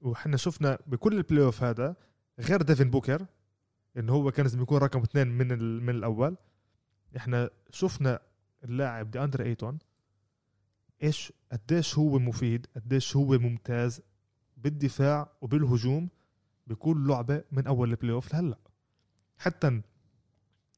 وحنا 0.00 0.36
شفنا 0.36 0.78
بكل 0.86 1.16
ال 1.16 1.44
playoff 1.44 1.62
هذا 1.62 1.96
غير 2.40 2.62
ديفن 2.62 2.90
بوكر 2.90 3.26
إنه 3.96 4.12
هو 4.12 4.30
كان 4.30 4.44
لازم 4.44 4.62
يكون 4.62 4.78
رقم 4.78 5.00
اثنين 5.02 5.28
من 5.28 5.58
من 5.82 5.94
الأول. 5.94 6.36
إحنا 7.16 7.50
شفنا 7.70 8.20
اللاعب 8.64 9.10
دي 9.10 9.24
اندري 9.24 9.44
أيتون 9.44 9.78
إيش 11.02 11.32
قديش 11.52 11.98
هو 11.98 12.18
مفيد 12.18 12.66
قديش 12.76 13.16
هو 13.16 13.38
ممتاز 13.38 14.00
بالدفاع 14.56 15.32
وبالهجوم 15.40 16.08
بكل 16.66 17.08
لعبة 17.08 17.44
من 17.52 17.66
أول 17.66 17.90
ال 17.90 18.12
playoff 18.12 18.34
لهلأ. 18.34 18.58
حتى 19.38 19.82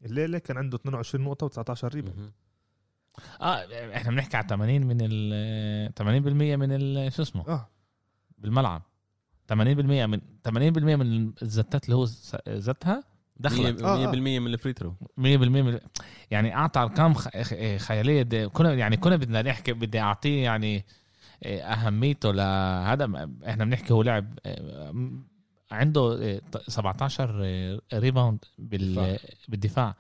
الليلة 0.05 0.39
كان 0.39 0.57
عنده 0.57 0.77
22 0.77 1.25
نقطة 1.25 1.63
و19 1.65 1.85
rebound 1.85 2.19
مهم. 2.19 2.33
آه 3.41 3.67
إحنا 3.97 4.11
بنحكي 4.11 4.37
على 4.37 4.47
80 4.49 4.87
من 4.87 4.99
ال 5.01 5.95
80% 5.95 6.57
من 6.57 6.73
ال- 6.73 7.13
شو 7.13 7.23
اسمه؟ 7.23 7.49
آه. 7.49 7.69
بالملعب. 8.39 8.83
80% 9.49 10.07
من 10.07 10.21
80% 10.49 10.97
من 10.97 11.33
الزتات 11.43 11.85
اللي 11.85 11.97
هو 11.97 12.05
زتها 12.49 13.05
دخلت. 13.37 13.81
100% 13.83 13.85
آه، 13.85 14.07
آه. 14.13 14.13
من 14.41 14.47
ال 14.47 14.52
free 14.52 14.73
throw 14.73 14.95
100% 15.17 15.23
من 15.63 15.79
يعني 16.31 16.55
اعطى 16.57 16.81
ارقام 16.81 17.15
خ- 17.15 17.29
خ- 17.43 17.77
خيالية 17.77 18.47
كنا 18.47 18.75
يعني 18.75 18.97
كنا 18.97 19.17
بدنا 19.17 19.43
نحكي 19.43 19.73
بدي 19.73 20.01
أعطيه 20.01 20.45
يعني 20.45 20.85
آه، 21.45 21.61
أهميته 21.61 22.33
لهذا 22.33 23.29
إحنا 23.47 23.65
بنحكي 23.65 23.93
هو 23.93 24.03
لعب 24.03 24.39
عنده 25.71 26.19
آه، 26.23 26.41
ط- 26.53 26.71
17 26.71 27.41
آه، 27.45 27.81
rebound 27.95 28.39
بال- 28.59 28.93
دفاع. 28.95 29.17
بالدفاع. 29.49 29.95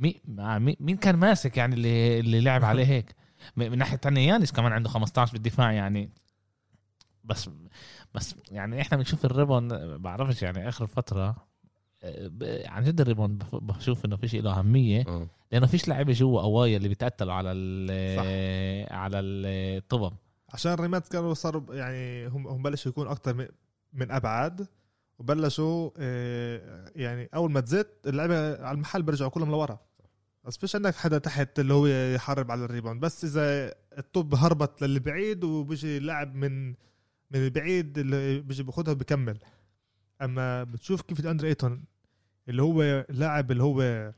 مين 0.00 0.14
مع 0.28 0.58
مين 0.58 0.76
مين 0.80 0.96
كان 0.96 1.16
ماسك 1.16 1.56
يعني 1.56 1.74
اللي 1.74 2.20
اللي 2.20 2.40
لعب 2.40 2.64
عليه 2.64 2.84
هيك؟ 2.86 3.14
من 3.56 3.78
ناحية 3.78 3.96
تانية 3.96 4.28
يانس 4.32 4.52
كمان 4.52 4.72
عنده 4.72 4.88
15 4.88 5.32
بالدفاع 5.32 5.72
يعني. 5.72 6.10
بس 7.24 7.50
بس 8.14 8.34
يعني 8.50 8.80
إحنا 8.80 8.96
بنشوف 8.96 9.24
ال 9.24 9.30
rebound 9.30 9.74
بعرفش 9.74 10.42
يعني 10.42 10.68
آخر 10.68 10.86
فترة 10.86 11.36
آه، 12.02 12.28
ب- 12.28 12.62
عن 12.66 12.84
جد 12.84 13.00
ال 13.00 13.05
rebound 13.05 13.38
بف- 13.44 13.54
بشوف 13.54 14.04
إنه 14.04 14.16
فيش 14.16 14.34
له 14.34 14.58
أهمية. 14.58 15.04
آه. 15.08 15.26
لأنه 15.52 15.66
فيش 15.66 15.88
لعيبة 15.88 16.12
جوا 16.12 16.40
قوايا 16.42 16.76
اللي 16.76 16.88
بيتقتلوا 16.88 17.34
على 17.34 17.52
ال 17.52 18.16
صح. 18.16 18.94
على 18.96 19.20
الطبب 19.20 20.12
عشان 20.48 20.72
الريمات 20.72 21.08
كانوا 21.08 21.34
صاروا 21.34 21.74
يعني 21.74 22.26
هم 22.26 22.46
هم 22.46 22.62
بلشوا 22.62 22.90
يكون 22.90 23.06
أكثر 23.08 23.34
من, 23.34 23.46
من 23.92 24.10
أبعاد 24.10 24.66
وبلشوا 25.18 25.90
آه، 25.98 26.84
يعني 26.96 27.28
أول 27.34 27.50
ما 27.52 27.60
تزت 27.60 27.88
اللعيبة 28.06 28.64
على 28.66 28.74
المحل 28.74 29.02
بيرجعوا 29.02 29.30
كلهم 29.30 29.50
لورا. 29.50 29.78
بس 30.44 30.56
فيش 30.58 30.76
عندك 30.76 30.94
حدا 30.94 31.18
تحت 31.18 31.58
اللي 31.60 31.74
هو 31.74 31.86
يحارب 31.86 32.50
على 32.50 32.64
ال 32.64 32.68
rebound. 32.68 33.00
بس 33.00 33.24
إذا 33.24 33.74
الطبة 33.98 34.34
هربت 34.34 34.82
للي 34.82 35.00
بعيد 35.00 35.44
وبيجي 35.44 35.98
لاعب 35.98 36.34
من 36.34 36.68
من 37.30 37.44
البعيد 37.44 37.98
اللي 37.98 38.40
بيجي 38.40 38.62
باخدها 38.62 38.92
وبكمل 38.92 39.38
أما 40.22 40.64
بتشوف 40.64 41.02
كيف 41.02 41.26
اندري 41.26 41.48
أيتون 41.48 41.84
اللي 42.48 42.62
هو 42.62 43.06
لاعب 43.08 43.50
اللي 43.50 43.62
هو 43.62 44.12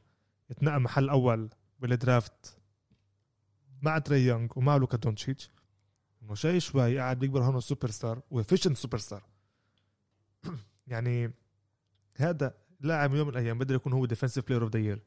اتنقل 0.50 0.80
محل 0.80 1.08
أول 1.08 1.50
بال 1.80 2.03
draft 2.03 2.58
مع 3.82 3.98
تري 3.98 4.26
يونغ 4.26 4.48
ومع 4.56 4.76
لوكا 4.76 4.96
دونتشيتش 4.96 5.50
إنه 6.22 6.34
شوي 6.34 6.60
شوي 6.60 6.98
قاعد 6.98 7.18
بيكبر 7.18 7.42
هون 7.42 7.60
superstar 7.60 8.22
و 8.30 8.35
efficient 8.35 8.76
superstar 8.76 9.22
يعني 10.86 11.32
هذا 12.16 12.54
لاعب 12.80 13.14
يوم 13.14 13.28
من 13.28 13.32
الأيام 13.32 13.58
بقدر 13.58 13.74
يكون 13.74 13.92
هو 13.92 14.06
defensive 14.06 14.46
player 14.46 14.62
of 14.62 14.72
the 14.72 14.80
year 14.80 15.02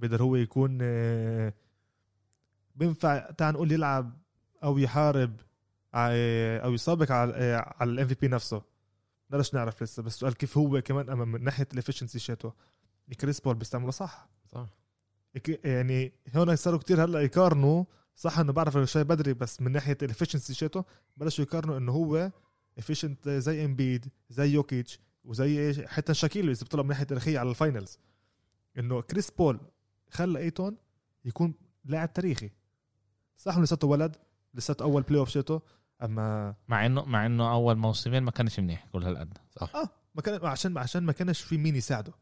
بقدر 0.00 0.22
هو 0.22 0.36
يكون 0.36 0.78
آه، 0.82 1.52
بينفع 2.76 3.30
تعال 3.30 3.54
نقول 3.54 3.72
يلعب 3.72 4.18
أو 4.64 4.78
يحارب 4.78 5.40
ع- 5.94 6.10
أو 6.64 6.72
يسابق 6.72 7.12
على 7.12 7.32
آه، 7.34 7.74
على 7.80 7.90
ال 7.90 8.06
MVP 8.06 8.28
نفسه. 8.28 8.62
بدناش 9.30 9.54
نعرف 9.54 9.82
لسه 9.82 10.02
بس 10.02 10.14
السؤال 10.14 10.34
كيف 10.34 10.58
هو 10.58 10.80
كمان 10.82 11.10
أما 11.10 11.24
من 11.24 11.44
ناحية 11.44 11.68
ال 11.72 11.76
efficiency 11.76 12.18
شاته 12.18 12.52
كريس 13.20 13.40
بول 13.40 13.54
بيستعمله 13.54 13.90
صح؟ 13.90 14.28
صح. 14.52 14.66
يعني 15.64 16.12
هون 16.36 16.56
صاروا 16.56 16.78
كتير 16.78 17.04
هلأ 17.04 17.20
يقارنوا. 17.20 17.84
صح 18.16 18.38
إنه 18.38 18.52
بعرف 18.52 18.76
إنه 18.76 18.84
شوي 18.84 19.04
بدري 19.04 19.34
بس 19.34 19.60
من 19.62 19.72
ناحية 19.72 19.98
ال 20.02 20.07
efficiency 20.07 20.54
شيته 20.54 20.84
بلشوا 21.16 21.44
يقارنوا 21.44 21.78
إنه 21.78 21.92
هو 21.92 22.30
efficient 22.78 23.28
زي 23.28 23.64
امبيد 23.64 24.06
زي 24.30 24.48
يوكيتش 24.52 25.00
وزي 25.24 25.86
حتى 25.86 26.14
شاكيل 26.14 26.50
إذا 26.50 26.64
بتطلع 26.64 26.82
من 26.82 26.88
ناحية 26.88 27.04
تاريخية 27.04 27.38
على 27.38 27.50
ال 27.50 27.57
finals 27.57 27.98
إنه 28.78 29.00
كريس 29.02 29.30
بول 29.30 29.60
خلى 30.10 30.38
إيتون 30.38 30.76
يكون 31.24 31.54
لاعب 31.84 32.12
تاريخي. 32.12 32.50
صح 33.36 33.54
إنه 33.54 33.62
لساته 33.62 33.86
ولد 33.86 34.16
لساته 34.54 34.82
أول 34.82 35.02
playoff 35.02 35.28
شيته 35.28 35.62
أما 36.02 36.54
مع 36.68 36.86
انه 36.86 37.04
مع 37.04 37.26
إنه 37.26 37.52
أول 37.52 37.76
موسمين 37.76 38.22
ما 38.22 38.30
كانش 38.30 38.60
منيح 38.60 38.86
كل 38.92 39.04
هالقد. 39.04 39.38
صح. 39.50 39.76
آه 39.76 39.88
ما 40.14 40.22
كان 40.22 40.46
عشان 40.46 40.78
عشان 40.78 41.02
ما 41.02 41.12
كانش 41.12 41.40
في 41.40 41.58
مين 41.58 41.76
يساعده. 41.76 42.12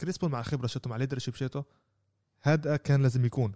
كريس 0.00 0.18
بول 0.18 0.30
مع 0.30 0.42
خبرة 0.42 0.66
شيته 0.66 0.90
مع 0.90 0.96
leadership 0.96 1.34
شيته 1.34 1.64
هذا 2.40 2.76
كان 2.76 3.02
لازم 3.02 3.24
يكون. 3.24 3.52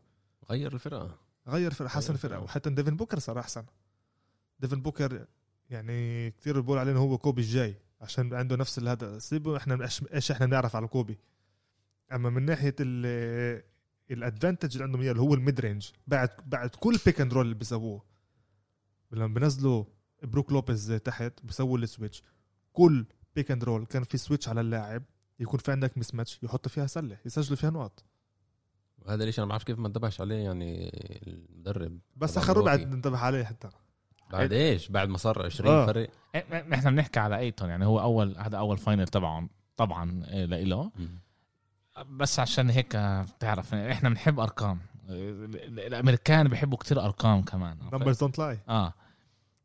غير 0.51 0.73
الفرقة. 0.73 1.19
غير 1.49 1.73
فرق 1.73 1.89
حسن 1.89 2.15
الفرقة. 2.15 2.41
وحتى 2.41 2.71
ديفن 2.71 2.97
بوكر 2.97 3.19
صار 3.19 3.39
أحسن. 3.39 3.65
ديفن 4.61 4.83
بوكر 4.83 5.27
يعني 5.71 6.31
كثير 6.31 6.61
بقول 6.61 6.79
عليه 6.79 6.93
إنه 6.93 7.01
هو 7.01 7.19
كوبي 7.19 7.43
الجاي 7.43 7.75
عشان 8.01 8.35
عنده 8.35 8.57
نفس 8.57 8.79
هذا 8.79 9.19
سيبه 9.19 9.57
إحنا 9.57 9.89
إيش 10.15 10.31
إحنا 10.31 10.47
بنعرف 10.47 10.77
على 10.77 10.87
كوبي؟ 10.87 11.19
أما 12.13 12.31
من 12.31 12.43
ناحية 12.45 12.75
ال 12.81 13.63
ال 14.11 14.17
advantage 14.17 14.73
اللي 14.73 14.85
عندهم 14.85 15.01
اياه 15.03 15.11
اللي 15.11 15.23
هو 15.23 15.35
ال 15.35 15.41
mid 15.41 15.61
range. 15.61 15.91
بعد 16.07 16.29
بعد 16.47 16.71
كل 16.71 16.99
pick 17.07 17.21
and 17.21 17.33
roll 17.33 17.45
اللي 17.45 17.55
بيسووه 17.55 18.03
لما 19.13 19.35
بنزلوا 19.35 19.85
بروك 20.23 20.53
لوبيز 20.53 21.01
تحت 21.05 21.33
بيسووا 21.45 21.79
ال 21.79 21.84
switch. 21.84 22.23
كل 22.73 23.07
pick 23.37 23.51
and 23.51 23.65
roll 23.65 23.87
كان 23.87 24.03
في 24.03 24.19
switch 24.19 24.49
على 24.49 24.61
اللاعب 24.61 25.03
يكون 25.41 25.61
في 25.61 25.73
عندك 25.73 25.99
mismatch 25.99 26.41
يحط 26.43 26.69
فيها 26.69 26.87
سلة 26.87 27.19
يسجلوا 27.27 27.57
فيها 27.57 27.71
نقط 27.71 28.05
وهذا 28.99 29.25
ليش 29.25 29.39
أنا 29.39 29.47
ما 29.47 29.51
بعرف 29.51 29.65
كيف 29.65 29.79
ما 29.79 29.89
انتبهش 29.89 30.21
عليه 30.21 30.37
يعني 30.37 30.91
المدرب. 31.27 31.99
بس 32.17 32.39
اخر 32.39 32.57
ربع. 32.57 32.75
انتبه 32.75 33.19
عليه 33.19 33.45
حتى. 33.45 33.69
بعد 34.31 34.53
إيش؟ 34.53 34.89
بعد 34.89 35.09
ما 35.09 35.19
صار 35.19 35.45
20 35.45 35.71
آه. 35.71 35.87
فرق 35.87 36.11
إيه، 36.35 36.63
نحن 36.69 36.91
بنحكي 36.91 37.21
على 37.21 37.39
أيتون 37.39 37.69
يعني 37.69 37.87
هو 37.87 38.01
أول 38.01 38.39
هذا 38.39 38.59
أول 38.59 38.79
final 38.79 39.09
تبعهم 39.09 39.51
طبعا 39.77 40.25
إيه، 40.27 40.45
لإله. 40.45 40.91
بس 42.11 42.41
عشان 42.41 42.71
هيك 42.71 42.97
بتعرف 42.97 43.75
إحنا 43.75 44.09
بنحب 44.09 44.41
أرقام. 44.41 44.79
ال- 45.09 45.81
الأمريكان 45.81 46.49
بيحبوا 46.49 46.79
كتير 46.79 47.05
أرقام 47.05 47.43
كمان. 47.43 47.79
numbers 47.93 48.19
don't 48.19 48.39
lie 48.39 48.59
آه. 48.69 48.93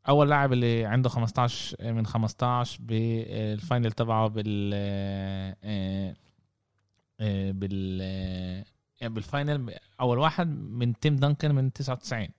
أول 0.09 0.29
لاعب 0.29 0.53
اللي 0.53 0.85
عنده 0.85 1.09
15 1.09 1.93
من 1.93 2.05
15 2.05 2.79
بال 2.81 3.12
final 3.12 3.91
تبعه 3.91 4.27
بال 4.27 4.71
آه، 4.75 6.15
آه، 7.19 7.51
بال 7.51 7.99
آه، 8.01 9.07
بال 9.07 9.27
final 9.27 9.75
أول 10.01 10.17
واحد 10.17 10.47
من 10.59 10.99
تيم 10.99 11.15
دانكن 11.15 11.55
من 11.55 11.73
99 11.73 12.29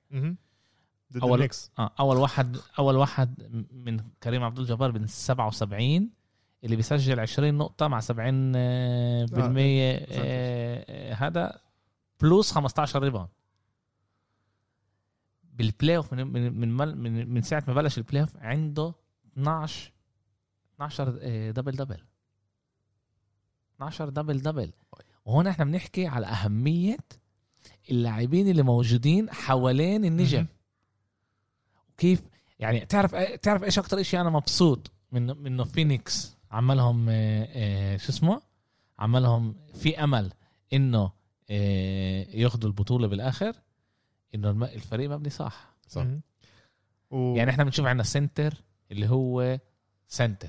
ضد 1.12 1.20
أول- 1.22 1.24
النكس 1.33 1.70
آه 1.78 1.90
أول 2.00 2.16
واحد 2.16 2.57
أول 2.78 2.96
واحد 2.96 3.42
من 3.72 4.00
كريم 4.22 4.42
عبد 4.42 4.59
الجبار 4.59 4.92
من 4.92 5.07
77 5.07 6.11
اللي 6.64 6.77
بيسجل 6.77 7.20
20 7.20 7.55
نقطة 7.55 7.88
مع 7.88 8.01
70 8.01 8.53
آه، 8.57 9.25
بالمية 9.25 9.92
آه، 9.94 10.05
آه، 10.88 11.14
هذا 11.14 11.61
plus 12.20 12.52
15 12.53 13.03
rebound 13.02 13.28
بال 15.52 15.96
playoff 15.96 16.12
من 16.12 16.27
من 16.33 16.77
من, 16.77 16.96
من 16.96 17.29
من 17.29 17.42
ساعة 17.42 17.64
ما 17.68 17.75
بلش 17.75 17.98
ال 17.98 18.22
playoff 18.22 18.37
عنده 18.37 18.94
12 19.33 19.92
12 20.75 21.18
آه، 21.22 21.51
double 21.50 21.72
double 21.72 22.02
12 23.75 24.09
double 24.08 24.38
double 24.38 24.72
وهون 25.25 25.46
إحنا 25.46 25.64
بنحكي 25.64 26.07
على 26.07 26.27
أهمية 26.27 26.96
اللاعبين 27.90 28.48
اللي 28.48 28.62
موجودين 28.62 29.31
حوالين 29.31 30.05
النجم. 30.05 30.38
مهم. 30.38 30.48
كيف؟ 31.98 32.22
يعني 32.59 32.87
تعرف 32.87 33.14
تعرف 33.14 33.64
إيش 33.64 33.79
أكتر 33.79 34.01
إشي 34.01 34.20
أنا 34.20 34.31
مبسوط 34.31 34.90
من 35.12 35.27
من 35.27 35.46
انه 35.46 35.64
فينيكس 35.64 36.37
عملهم 36.52 37.06
آه، 37.08 37.48
آه، 37.52 37.96
شو 37.96 38.08
اسمه؟ 38.08 38.42
عملهم 38.98 39.54
في 39.74 40.04
أمل 40.04 40.32
إنه 40.72 41.12
آه، 41.50 42.26
ياخذوا 42.30 42.66
البطولة 42.70 43.06
بالآخر 43.08 43.52
إنه 44.34 44.50
الم- 44.50 44.64
الفريق 44.64 45.10
مبني 45.10 45.30
صح. 45.30 45.74
صح. 45.88 46.06
و... 47.10 47.34
يعني 47.36 47.50
إحنا 47.50 47.64
بنشوف 47.64 47.86
عندنا 47.86 48.02
center 48.02 48.54
اللي 48.92 49.08
هو 49.08 49.58
center. 50.08 50.48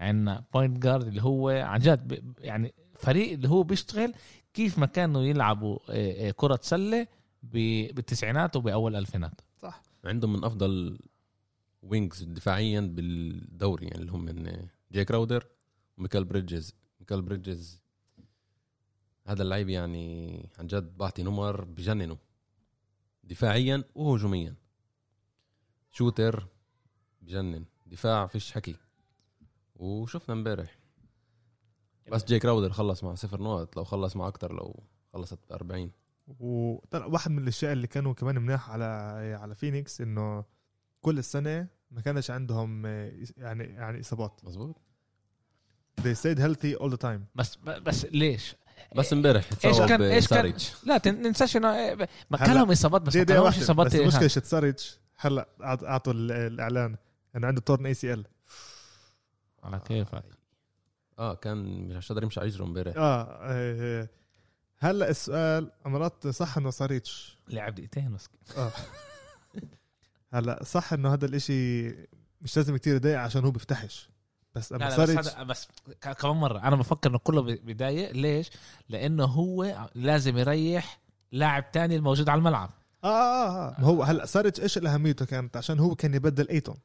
عندنا 0.00 0.44
point 0.54 0.78
guard 0.82 1.06
اللي 1.06 1.22
هو 1.22 1.48
عن 1.48 1.80
جد 1.80 2.08
ب- 2.14 2.34
يعني 2.40 2.74
فريق 2.98 3.32
اللي 3.32 3.48
هو 3.48 3.62
بيشتغل 3.62 4.14
كيف 4.54 4.78
ما 4.78 4.86
كانوا 4.86 5.22
يلعبوا 5.22 5.78
كرة 6.32 6.58
سلة 6.62 7.06
ب- 7.42 7.94
بالتسعينات 7.94 8.56
وبأول 8.56 8.92
الألفينات 8.96 9.40
صح. 9.62 9.82
عندهم 10.04 10.32
من 10.32 10.44
أفضل 10.44 10.98
wings 11.82 12.22
دفاعيا 12.22 12.80
بالدوري 12.80 13.86
يعني 13.86 14.00
اللي 14.00 14.12
هم 14.12 14.24
من 14.24 14.66
جاي 14.92 15.04
كراودر 15.04 15.46
وميكال 15.98 16.24
بريدجز. 16.24 16.74
ميكال 17.00 17.22
بريدجز 17.22 17.82
هذا 19.26 19.42
اللعيب 19.42 19.68
يعني 19.68 20.50
عن 20.58 20.66
جد 20.66 20.98
بعطي 20.98 21.22
نمر 21.22 21.64
بجننه. 21.64 22.18
دفاعيا 23.24 23.84
وهجوميا. 23.94 24.54
shooter 25.90 26.46
بجنن. 27.22 27.64
دفاع 27.86 28.26
فيش 28.26 28.52
حكي. 28.52 28.76
وشفنا 29.76 30.34
امبارح. 30.34 30.78
بس 32.12 32.24
جاي 32.24 32.38
كراودر 32.38 32.72
خلص 32.72 33.04
مع 33.04 33.14
صفر 33.14 33.42
نقط. 33.42 33.76
لو 33.76 33.84
خلص 33.84 34.16
مع 34.16 34.28
أكتر 34.28 34.52
لو 34.52 34.82
خلصت 35.12 35.38
ب 35.48 35.52
40 35.52 35.92
وطلع 36.38 37.06
واحد 37.06 37.30
من 37.30 37.42
الأشياء 37.42 37.72
اللي 37.72 37.86
كانوا 37.86 38.12
كمان 38.12 38.38
مناح 38.38 38.70
على 38.70 38.84
على 39.40 39.54
فينيكس 39.54 40.00
إنه 40.00 40.44
كل 41.00 41.18
السنة 41.18 41.68
ما 41.90 42.00
كانش 42.00 42.30
عندهم 42.30 42.86
آه، 42.86 43.12
يعني 43.36 43.64
يعني 43.64 44.00
إصابات. 44.00 44.40
مزبوط 44.44 44.76
they 46.00 46.14
stayed 46.16 46.38
healthy 46.38 46.78
all 46.82 46.90
the 46.92 46.98
time. 47.02 47.20
بس 47.34 47.56
بس 47.56 48.04
ليش؟ 48.04 48.54
بس 48.96 49.12
امبارح 49.12 49.44
إيش 49.64 49.78
كان 49.80 50.02
إيش 50.02 50.28
كان؟ 50.28 50.54
لا 50.84 50.98
تن- 50.98 51.22
ننساش 51.22 51.56
إنه 51.56 51.74
إيه، 51.76 52.08
ما 52.30 52.38
كان 52.38 52.54
لهم 52.56 52.70
إصابات 52.70 53.02
بس 53.02 53.16
ما 53.16 53.24
كان 53.24 53.38
واحدة. 53.38 53.62
إصابات 53.64 53.86
بس 53.86 53.94
المشكلة 53.94 54.24
ها. 54.24 54.28
ساريتش 54.28 54.98
هلا 55.16 55.48
أعطوا 55.62 56.12
ال- 56.12 56.32
الإعلان. 56.32 56.96
انه 57.36 57.46
عنده 57.46 57.60
torn 57.60 57.86
ACL 57.86 58.26
على 59.62 59.80
كيفك. 59.84 60.24
آه 61.18 61.34
كان 61.34 61.88
مش 61.88 62.08
قادر 62.08 62.22
يمشي 62.22 62.40
على 62.40 62.48
رجله 62.48 62.64
امبارح. 62.64 62.96
آه 62.96 63.22
آه، 63.42 64.08
هلا 64.78 65.10
السؤال 65.10 65.70
مرات 65.86 66.26
صح 66.28 66.56
إنه 66.58 66.70
ساريتش 66.70 67.38
لعب 67.48 67.74
دقيقتين 67.74 68.12
بس. 68.14 68.28
آه. 68.56 68.72
هلا 70.38 70.64
صح 70.64 70.92
إنه 70.92 71.12
هذا 71.12 71.26
الإشي 71.26 71.88
مش 72.40 72.56
لازم 72.56 72.76
كتير 72.76 72.96
يضايق 72.96 73.18
عشان 73.18 73.44
هو 73.44 73.50
بيفتحش. 73.50 74.10
بس 74.54 74.72
لا 74.72 74.78
أما 74.78 74.84
لا 74.84 74.90
بس, 74.90 74.96
ساريتش 74.96 75.28
هذا 75.34 75.42
بس 75.42 75.68
كمان 76.20 76.36
مرة 76.36 76.58
أنا 76.58 76.76
بفكر 76.76 77.10
إنه 77.10 77.18
كله 77.18 77.42
بي- 77.42 77.56
بيضايق. 77.56 78.12
ليش؟ 78.12 78.50
لأنه 78.88 79.24
هو 79.24 79.88
لازم 79.94 80.38
يريح 80.38 81.00
لاعب 81.32 81.70
تاني 81.72 81.96
الموجود 81.96 82.28
على 82.28 82.38
الملعب. 82.38 82.70
آه 83.04 83.08
آه 83.08 83.68
آه 83.68 83.80
ما 83.80 83.86
هو 83.86 84.02
هلا 84.02 84.26
ساريتش 84.26 84.60
إيش 84.60 84.78
أهميته 84.78 85.24
كانت؟ 85.24 85.56
عشان 85.56 85.78
هو 85.78 85.94
كان 85.94 86.14
يبدل 86.14 86.48
أيتون. 86.48 86.76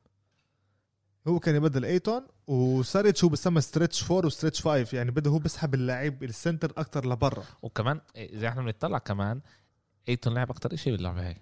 هو 1.27 1.39
كان 1.39 1.55
يبدل 1.55 1.85
أيتون 1.85 2.27
وساريتش 2.47 3.23
هو 3.23 3.29
بسمى 3.29 3.61
stretch 3.61 4.01
four 4.01 4.25
و 4.25 4.30
stretch 4.30 4.61
five 4.61 4.93
يعني 4.93 5.11
بده 5.11 5.31
هو 5.31 5.39
بيسحب 5.39 5.73
اللاعب 5.73 6.23
ال 6.23 6.30
center 6.30 6.71
أكتر 6.77 7.05
لبرا. 7.09 7.43
وكمان 7.61 8.01
إذا 8.15 8.47
إحنا 8.47 8.61
بنطلع 8.61 8.97
كمان 8.97 9.41
أيتون 10.09 10.33
لعب 10.33 10.49
أكتر 10.51 10.75
شيء 10.75 10.93
باللعبة 10.93 11.27
هاي. 11.27 11.37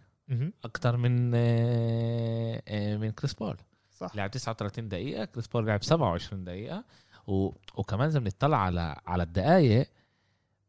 أكتر 0.64 0.98
من 0.98 1.32
آه، 1.36 2.62
آه، 2.68 2.98
من 2.98 3.12
كريس 3.12 3.34
بول. 3.34 3.58
صح. 3.92 4.16
لعب 4.16 4.32
39 4.32 4.90
دقيقة 4.90 5.26
كريس 5.26 5.48
بول 5.48 5.68
لعب 5.68 5.84
27 5.84 6.44
دقيقة. 6.44 6.84
و... 7.28 7.52
وكمان 7.76 8.08
اذا 8.08 8.20
بنطلع 8.20 8.58
على 8.58 8.96
على 9.06 9.24
الدقائق 9.24 9.88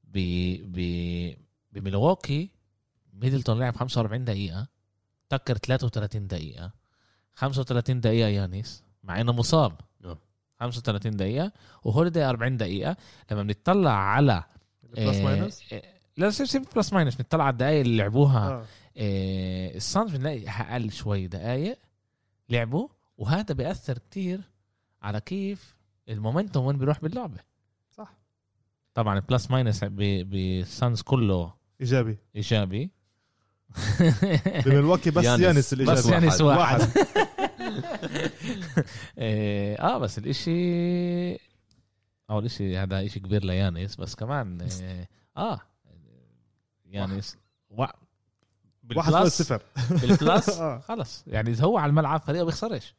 ب 0.04 0.18
ب 0.64 1.34
بميلواكي 1.72 2.46
ميدلتون 3.12 3.58
لعب 3.58 3.76
45 3.76 4.24
دقيقة. 4.24 4.66
تاكر 5.28 5.56
33 5.56 6.26
دقيقة. 6.26 6.72
35 7.34 8.00
دقيقة 8.00 8.28
يانيس 8.28 8.84
مع 9.04 9.20
إنه 9.20 9.32
مصاب. 9.32 9.72
آه. 10.04 10.18
35 10.60 11.16
دقيقة 11.16 11.52
وهوليدي 11.84 12.24
40 12.24 12.56
دقيقة. 12.56 12.96
لما 13.30 13.42
بنطلع 13.42 13.92
على 13.92 14.44
plus 14.82 15.16
minus 15.16 15.72
آه، 15.72 15.82
لا 16.16 16.30
سيب 16.30 16.46
سيب 16.46 16.64
plus 16.76 16.92
minus 16.92 17.14
بنطلع 17.16 17.44
على 17.44 17.52
الدقائق 17.52 17.80
اللي 17.80 17.96
لعبوها. 17.96 18.48
آه، 18.50 18.64
السانز 19.00 20.16
بنلاقي 20.16 20.48
أقل 20.48 20.90
شوي 20.92 21.26
دقائق 21.26 21.78
لعبوا 22.48 22.88
وهذا 23.18 23.54
بيأثر 23.54 23.98
كتير 23.98 24.40
على 25.02 25.20
كيف 25.20 25.76
ال 26.08 26.14
momentum 26.14 26.64
وين 26.66 26.78
بيروح 26.78 27.00
باللعبة. 27.00 27.38
صح. 27.90 28.14
طبعا 28.94 29.16
ال 29.18 29.25
plus 29.25 29.50
minus 29.50 29.84
ب- 29.84 29.96
بالسانز 30.30 31.02
كله 31.02 31.54
إيجابي. 31.80 32.18
إيجابي. 32.36 32.90
بملواكي 34.66 35.10
بس 35.10 35.24
يانس. 35.24 35.40
يانس 35.40 35.72
الايجابي 35.72 35.98
بس 35.98 36.06
يانس 36.06 36.40
واحد. 36.40 36.80
واحد. 36.80 36.90
آه 39.18 39.76
آه، 39.76 39.98
بس 39.98 40.18
الإشي 40.18 41.32
أول 42.30 42.44
إشي 42.44 42.78
هذا 42.78 43.06
إشي 43.06 43.20
كبير 43.20 43.44
ليانس 43.44 43.96
بس 43.96 44.14
كمان 44.14 44.68
آه, 44.82 45.08
آه 45.36 45.60
يانس. 46.86 47.36
و... 47.70 47.84
واحد 48.96 49.14
الصفر 49.14 49.62
بالبلس 49.90 50.48
آه. 50.60 50.78
خلص. 50.78 51.24
يعني 51.26 51.50
إذا 51.50 51.64
هو 51.64 51.78
على 51.78 51.90
الملعب 51.90 52.20
فريقه 52.20 52.44
بيخسرش 52.44 52.94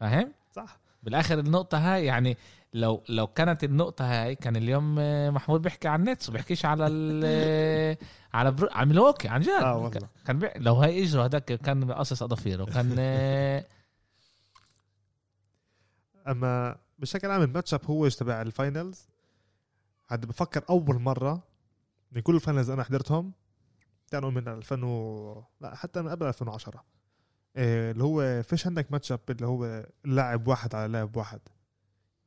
فاهم؟ 0.00 0.32
صح. 0.52 0.80
بالآخر 1.02 1.38
النقطة 1.38 1.78
هاي 1.78 2.04
يعني 2.04 2.36
لو 2.74 3.02
لو 3.08 3.26
كانت 3.26 3.64
النقطة 3.64 4.04
هاي 4.04 4.34
كان 4.34 4.56
اليوم 4.56 4.96
آه، 4.98 5.30
محمود 5.30 5.62
بيحكي 5.62 5.88
عن 5.88 6.00
النتس 6.00 6.28
وبيحكيش 6.28 6.64
على 6.64 6.86
ال 6.86 7.96
على 8.34 8.50
برو... 8.50 8.68
على 8.72 8.94
ميلواukee 8.94 9.26
عن 9.26 9.40
جد. 9.40 9.48
والله. 9.48 9.90
كان 10.26 10.38
بي... 10.38 10.50
لو 10.56 10.74
هاي 10.74 11.02
إجروا 11.02 11.24
هذاك 11.24 11.44
كان 11.44 11.92
قصص 11.92 12.22
اظافير 12.22 12.62
وكان 12.62 12.96
آه، 12.98 13.66
أما 16.28 16.76
بشكل 16.98 17.30
عام 17.30 17.42
ال 17.42 17.47
match 17.47 17.74
up 17.74 17.84
هو 17.84 18.08
تبع 18.08 18.42
ال 18.42 18.50
finals؟ 18.50 19.08
هذا 20.08 20.26
بفكر 20.26 20.64
أول 20.70 21.00
مرة 21.00 21.42
من 22.12 22.22
كل 22.22 22.34
ال 22.34 22.39
finals 22.39 22.70
أنا 22.70 22.82
حضرتهم 22.84 23.32
كانوا 24.10 24.30
من 24.30 24.48
2000 24.48 24.84
و... 24.84 25.44
لا 25.60 25.74
حتى 25.74 26.02
من 26.02 26.08
قبل 26.08 26.26
2010 26.26 26.84
إيه 27.56 27.90
اللي 27.90 28.04
هو 28.04 28.42
فيش 28.42 28.66
عندك 28.66 28.92
match 28.92 29.12
up 29.12 29.20
اللي 29.30 29.46
هو 29.46 29.86
لاعب 30.04 30.48
واحد 30.48 30.74
على 30.74 30.92
لاعب 30.92 31.16
واحد. 31.16 31.40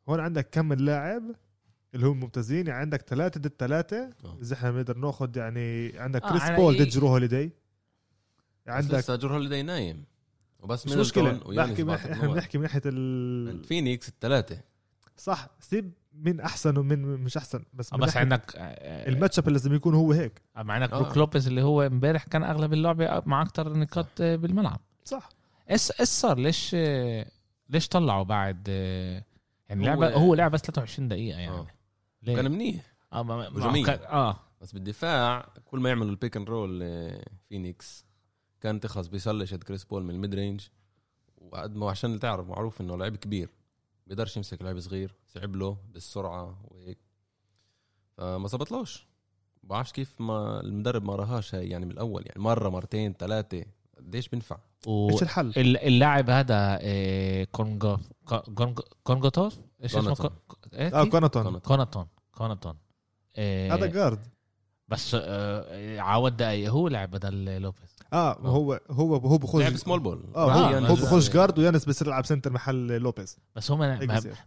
هون 0.10 0.20
عندك 0.20 0.50
كم 0.50 0.66
من 0.66 0.78
لاعب 0.78 1.24
اللي 1.96 2.08
هم 2.08 2.20
ممتازين؟ 2.20 2.68
يعني 2.68 2.80
عندك 2.80 3.02
ثلاثة 3.02 3.40
ضد 3.40 3.54
ثلاثة 3.60 4.10
آه. 4.26 4.38
إذا 4.42 4.56
إحنا 4.56 4.72
بنقدر 4.72 4.98
ناخذ 4.98 5.38
يعني 5.38 6.00
عندك 6.00 6.24
آه، 6.24 6.30
كريس 6.30 6.42
على 6.42 6.56
بول 6.56 6.78
ضد 6.78 6.88
جرو 6.88 7.08
هوليداي 7.08 7.52
عندك 8.68 8.94
لسه 8.98 9.16
جور 9.16 9.34
هوليداي 9.34 9.64
نايم. 9.64 10.06
وبس 10.60 10.88
مش 10.88 10.94
مشكلة. 10.94 11.32
بحكي 11.32 11.96
إحنا. 11.96 12.28
بنحكي 12.28 12.58
من 12.58 12.64
ناحية 12.64 12.82
ال 12.86 13.64
فينيكس 13.64 14.10
الثلاثة 14.10 14.62
صح. 15.18 15.50
سيب 15.60 15.94
مين 16.14 16.40
أحسن 16.40 16.78
ومين 16.78 17.00
مش 17.00 17.38
أحسن 17.38 17.64
بس 17.74 17.94
آه، 17.94 17.98
من 17.98 18.04
بس 18.04 18.18
عندك 18.18 18.56
آه، 18.56 19.10
ال 19.10 19.15
match 19.15 19.40
up 19.40 19.50
لازم 19.50 19.74
يكون 19.74 19.96
هو 19.96 20.12
هيك. 20.12 20.42
مع 20.56 20.74
عندك 20.74 20.94
آه. 20.94 21.00
بروك 21.02 21.18
لوبيز 21.18 21.48
اللي 21.48 21.62
هو 21.64 21.82
إمبارح 21.82 22.24
كان 22.24 22.44
أغلب 22.44 22.74
اللعبه 22.74 23.22
مع 23.26 23.42
أكتر 23.42 23.74
نقاط 23.78 24.08
آه، 24.22 24.36
بالملعب. 24.36 24.80
صح. 25.06 25.30
إيش 25.72 25.92
إيش 26.00 26.10
صار؟ 26.10 26.38
ليش 26.40 26.72
آه، 26.80 27.26
ليش 27.70 27.88
طلعوا 27.88 28.24
بعد 28.24 28.66
آه، 28.70 29.24
يعني 29.70 29.82
هو- 29.82 29.86
لعبه 30.04 30.14
هو 30.16 30.34
لعب 30.36 30.52
بس 30.52 30.62
23 30.62 31.08
دقيقة 31.08 31.40
يعني. 31.40 31.56
آه. 31.58 31.68
ليه؟ 32.24 32.36
كان 32.36 32.52
منيح. 32.52 32.94
آه 33.14 33.24
ما-. 33.24 33.84
كان- 33.86 34.00
آه. 34.10 34.40
بس 34.62 34.72
بالدفاع 34.72 35.50
كل 35.66 35.80
ما 35.80 35.90
يعملوا 35.90 36.10
ال 36.12 36.17
pick 36.17 36.38
and 36.38 36.50
roll 36.50 36.80
آه، 36.84 37.26
فينيكس 37.50 38.06
كان 38.62 38.80
تخلص 38.80 39.08
بيصلش 39.08 39.54
كريس 39.54 39.84
بول 39.84 40.04
من 40.04 40.10
الميد 40.16 40.36
رينج 40.36 40.62
وقد 41.38 41.76
ما 41.76 41.90
عشان 41.90 42.20
تعرف 42.20 42.48
معروف 42.48 42.82
إنه 42.82 42.98
لعيب 42.98 43.16
كبير. 43.16 43.50
بيقدرش 44.08 44.38
يمسك 44.38 44.62
لعيب 44.62 44.80
صغير 44.80 45.16
صعب 45.28 45.56
له 45.56 45.78
بالسرعة 45.94 46.62
وهيك 46.72 46.98
فما 48.18 48.48
زبطلوش 48.48 49.08
بعرفش 49.64 49.92
كيف 49.92 50.22
ما 50.22 50.60
المدرب 50.60 51.04
ما 51.04 51.16
راهاش 51.16 51.56
هاي 51.56 51.70
يعني 51.70 51.86
من 51.86 51.92
الأول 51.92 52.24
يعني 52.26 52.42
مرة 52.42 52.70
مرتين 52.70 53.14
ثلاثة 53.14 53.66
قديش 53.98 54.30
بينفع 54.30 54.58
و... 54.88 55.10
إيش 55.10 55.24
الحل؟ 55.24 55.48
ال- 55.58 55.78
اللاعب 55.78 56.30
هذا 56.30 56.80
آه، 56.82 57.44
كونغو 57.44 57.98
كونغو 58.56 58.84
كونغوتوف 59.04 59.60
إيش 59.84 59.96
اسمه 59.96 60.02
كوناتون. 60.16 60.30
كو- 60.48 60.58
إيه؟ 60.74 61.00
آه 61.00 61.04
كيف؟ 61.04 61.12
كوناتون 61.12 61.44
كوناتون. 61.44 61.60
كوناتون 61.68 62.08
كوناتون 62.32 62.78
آه، 63.36 63.74
هذا 63.74 63.86
جارد 63.86 64.28
بس 64.94 65.16
آه، 65.20 66.30
دقايق. 66.30 66.72
هو 66.72 66.88
لعب 66.88 67.12
بدل 67.12 67.62
لوبيز. 67.62 67.94
آه 68.14 68.38
هو 68.40 68.80
هو 68.92 69.16
هو 69.16 69.38
بخش 69.38 69.60
لعب 69.62 69.76
small 69.76 70.00
ball 70.00 70.24
آه 70.36 70.52
آه، 70.52 70.68
هو, 70.68 70.72
يعني 70.72 70.90
هو 70.90 70.94
بخش 70.96 71.30
guard 71.30 71.60
ويانس 71.60 71.86
بصير 71.86 72.08
يلعب 72.08 72.26
center 72.26 72.52
محل 72.54 72.88
لوبيز. 72.88 73.38
بس 73.56 73.72
هم 73.72 74.00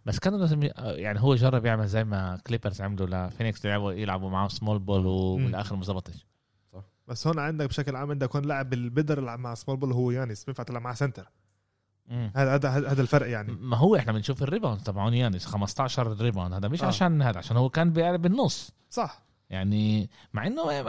بس 0.06 0.18
كانوا 0.18 0.38
لازم 0.38 0.62
ي- 0.62 0.72
يعني 0.76 1.20
هو 1.20 1.34
جرب 1.34 1.66
يعمل 1.66 1.86
زي 1.86 2.04
ما 2.04 2.38
كليبرز 2.46 2.80
عملوا 2.80 3.06
لفينيكس 3.28 3.64
يلعبوا 3.64 3.92
يلعبوا 3.92 4.30
معاه 4.30 4.48
small 4.48 4.78
ball 4.78 5.06
وبالاخر 5.06 5.76
ما 5.76 5.84
زبطش 5.84 6.26
بس 7.08 7.26
هون 7.26 7.38
عندك 7.38 7.68
بشكل 7.68 7.96
عام 7.96 8.10
عندك 8.10 8.36
هون 8.36 8.44
لاعب 8.44 8.72
اللي 8.72 8.90
بيقدر 8.90 9.18
يلعب 9.18 9.38
مع 9.38 9.54
small 9.54 9.76
ball 9.76 9.92
هو 9.92 10.10
يانس 10.10 10.44
بينفع 10.44 10.62
تلعب 10.62 10.82
مع 10.82 10.94
center. 10.94 11.30
هذا 12.10 12.54
هذا 12.54 12.70
هذا 12.70 13.02
الفرق 13.02 13.30
يعني. 13.30 13.52
ما 13.52 13.76
هو 13.76 13.96
إحنا 13.96 14.12
بنشوف 14.12 14.42
ال 14.42 14.47
rebound 14.47 14.80
تبعون 14.80 15.14
يانس 15.14 15.46
15 15.46 16.16
ريباوند 16.20 16.54
هذا 16.54 16.68
مش 16.68 16.82
آه. 16.82 16.86
عشان 16.86 17.22
هذا 17.22 17.38
عشان 17.38 17.56
هو 17.56 17.68
كان 17.68 17.90
بيلعب 17.92 18.22
بالنص. 18.22 18.72
صح. 18.90 19.25
يعني 19.50 20.10
مع 20.32 20.46
إنه 20.46 20.82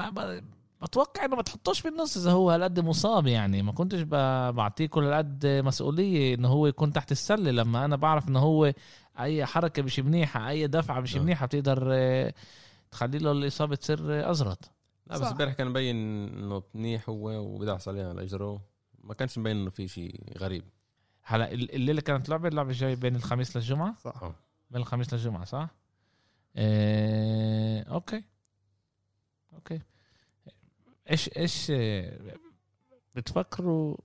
بتوقع 0.82 1.26
إنه 1.26 1.36
ما 1.36 1.42
تحطوش 1.42 1.82
بالنص 1.82 2.18
إذا 2.18 2.32
هو 2.32 2.52
هالقد 2.52 2.80
مصاب 2.80 3.28
يعني 3.28 3.62
ما 3.62 3.72
كنتش 3.72 4.02
ب- 4.02 4.54
بعطيه 4.56 4.86
كل 4.86 5.04
هالقد 5.04 5.46
مسؤولية 5.48 6.36
إنه 6.36 6.48
هو 6.48 6.68
يكون 6.68 6.94
تحت 6.94 7.12
السلة 7.12 7.52
لما 7.52 7.86
أنا 7.86 7.96
بعرف 7.96 8.30
إنه 8.30 8.40
هو 8.40 8.74
أي 9.20 9.46
حركة 9.46 9.82
مش 9.84 10.00
منيحة 10.00 10.50
أي 10.50 10.68
دفعة 10.68 11.00
مش 11.00 11.16
آه. 11.16 11.20
منيحة 11.20 11.46
بتقدر 11.46 11.94
تخلي 12.92 13.18
له 13.18 13.32
الإصابة 13.32 13.76
تصير 13.76 14.32
ازرط 14.32 14.72
لا 15.08 15.18
بس. 15.18 15.28
امبارح 15.32 15.54
كان 15.54 15.68
مبين 15.68 15.96
إنه 16.28 16.64
منيح 16.74 17.10
هو 17.10 17.30
وبدعس 17.30 17.88
عليها 17.88 18.10
على 18.10 18.24
اجره 18.24 18.62
ما 19.04 19.14
كانش 19.14 19.38
مبين 19.38 19.58
إنه 19.58 19.70
في 19.70 19.88
شيء 19.88 20.22
غريب 20.38 20.64
هلا 21.24 21.52
ال- 21.52 21.76
الليلة 21.76 22.02
كانت 22.02 22.30
لعبة 22.30 22.48
اللعبة 22.48 22.70
الجاية 22.70 22.96
بين 22.96 23.16
الخميس 23.16 23.56
للجمعة 23.58 23.96
صح. 24.04 24.32
بين 24.72 24.82
الخميس 24.82 25.14
للجمعة 25.14 25.46
صح؟ 25.46 25.70
إيه... 26.58 27.82
okay 27.84 28.24
okay. 29.58 29.82
إيش 31.12 31.30
إيش 31.38 31.72
بتفكروا؟ 33.16 33.98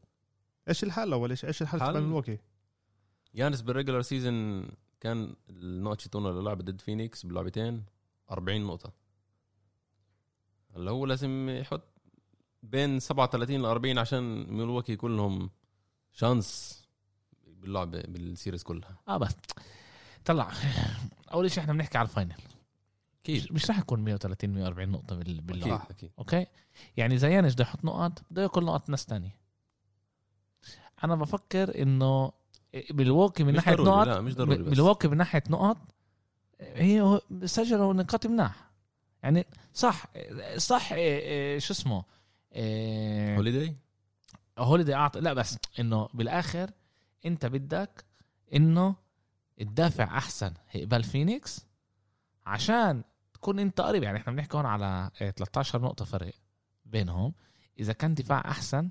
إيش 0.68 0.84
الحل 0.84 1.12
أول؟ 1.12 1.38
شيء 1.38 1.48
إيش 1.48 1.62
الحل 1.62 1.80
حل؟ 1.80 1.86
تبع 1.86 2.00
ميلواكي 2.00 2.38
يانس 3.34 3.60
بال 3.60 3.69
regular 3.69 4.02
season 4.02 4.68
كان 5.00 5.36
النقط 5.50 6.00
شيتونا 6.00 6.28
للعبة 6.28 6.62
ضد 6.62 6.80
فينيكس 6.80 7.26
باللعبتين 7.26 7.84
40 8.30 8.60
نقطة. 8.62 8.92
هلا 10.76 10.90
هو 10.90 11.06
لازم 11.06 11.48
يحط 11.48 11.82
بين 12.62 13.00
37 13.00 13.62
ل 13.62 13.64
40 13.64 13.98
عشان 13.98 14.52
ميلواكي 14.52 14.92
يكون 14.92 15.16
لهم 15.16 15.50
chance 16.12 16.78
باللعبة 17.46 18.02
بال 18.02 18.17
series 18.17 18.62
كلها. 18.62 18.96
آه 19.08 19.16
بس. 19.16 19.36
طلع. 20.24 20.52
أول 21.32 21.50
شيء 21.50 21.62
إحنا 21.62 21.72
بنحكي 21.72 21.98
على 21.98 22.08
ال 22.08 22.14
final 22.14 22.42
أكيد. 23.22 23.52
مش, 23.52 23.70
رح 23.70 23.78
يكون 23.78 24.00
130 24.04 24.50
140 24.50 24.88
نقطة 24.88 25.16
بال- 25.16 25.22
أكيد 25.30 25.46
باللعبه 25.46 25.82
أكيد. 25.90 26.10
okay؟ 26.18 26.46
يعني 26.96 27.18
زي 27.18 27.32
يانس 27.34 27.54
بده 27.54 27.62
يحط 27.64 27.84
نقط 27.84 28.22
بده 28.30 28.42
ياكل 28.42 28.64
نقط 28.64 28.90
ناس 28.90 29.06
تانية. 29.06 29.36
أنا 31.04 31.14
بفكر 31.16 31.82
إنه 31.82 32.32
ميلواكي 32.76 33.40
من 33.40 33.54
ناحية 33.54 33.72
نقط 33.74 34.06
لا، 34.06 34.20
مش 34.20 34.34
ضروري. 34.34 34.74
ميلواكي 34.74 35.06
من 35.06 35.16
ناحية 35.16 35.42
نقط 35.50 35.78
هي 36.60 37.20
سجلوا 37.44 37.92
نقاط 37.94 38.26
مناح. 38.26 38.70
يعني 39.22 39.46
صح 39.74 40.06
صح 40.56 40.92
إيه، 40.92 41.18
إيه، 41.18 41.58
شو 41.58 41.72
اسمه 41.72 42.04
هوليداي 43.36 43.76
هوليدي 44.58 44.94
أعطى 44.94 45.20
لا 45.20 45.32
بس 45.32 45.58
إنه 45.80 46.08
بالآخر 46.14 46.70
أنت 47.26 47.46
بدك 47.46 48.04
إنه 48.54 48.94
تدافع 49.58 50.04
أحسن. 50.18 50.54
قبال 50.74 51.04
فينيكس 51.04 51.66
عشان 52.46 53.02
تكون 53.42 53.58
انت 53.58 53.80
قريب. 53.80 54.02
يعني 54.02 54.18
إحنا 54.18 54.32
بنحكي 54.32 54.56
هون 54.56 54.66
على 54.66 55.10
إيه، 55.20 55.30
13 55.30 55.82
نقطة 55.82 56.04
فرق 56.04 56.32
بينهم. 56.84 57.34
إذا 57.80 57.92
كان 57.92 58.14
دفاع 58.14 58.38
أحسن 58.50 58.90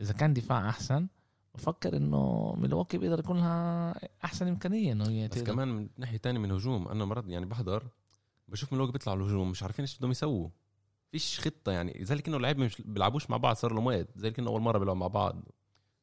إذا 0.00 0.12
كان 0.12 0.32
دفاع 0.34 0.68
أحسن 0.68 1.08
بفكر 1.54 1.96
إنه 1.96 2.52
ميلواukee 2.56 2.96
بيقدر 2.96 3.18
يكون 3.18 3.36
لها 3.36 3.94
أحسن 4.24 4.48
إمكانية 4.48 4.92
إنه 4.92 5.08
هي 5.08 5.28
بس 5.28 5.36
تقدر- 5.38 5.52
كمان 5.52 5.68
من 5.68 5.88
ناحية 5.98 6.16
تانية 6.16 6.38
من 6.40 6.50
هجوم 6.52 6.88
أنا 6.88 7.04
مرات 7.04 7.24
يعني 7.28 7.46
بحضر 7.46 7.88
بشوف 8.48 8.72
ميلواكي 8.72 8.92
بيطلع 8.92 9.12
الهجوم 9.14 9.50
مش 9.50 9.62
عارفين 9.62 9.82
إيش 9.82 9.98
بدهم 9.98 10.10
يسووا. 10.10 10.48
فيش 11.12 11.40
خطة 11.40 11.72
يعني. 11.72 12.04
زي 12.04 12.18
كأنه 12.18 12.36
اللعيبة 12.36 12.64
مش 12.64 12.80
بيلعبوش 12.82 13.30
مع 13.30 13.36
بعض 13.36 13.56
صار 13.56 13.72
لهم 13.74 13.86
وقت. 13.86 14.08
زي 14.18 14.30
كأنه 14.30 14.50
أول 14.50 14.60
مرة 14.60 14.78
بيلعبوا 14.78 15.00
مع 15.00 15.06
بعض. 15.06 15.42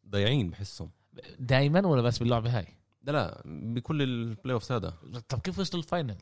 ضايعين 0.08 0.50
بحسهم. 0.50 0.91
دايما 1.39 1.88
ولا 1.88 2.02
بس 2.02 2.20
باللعبة 2.20 2.58
هاي؟ 2.58 2.67
لا 3.04 3.12
لا 3.12 3.41
بكل 3.46 4.02
ال 4.01 4.53
playoffs 4.53 4.71
هذا. 4.72 4.89
طب 5.30 5.39
كيف 5.39 5.60
وصلوا 5.60 5.84
ال 5.84 5.88
final؟ 5.88 6.17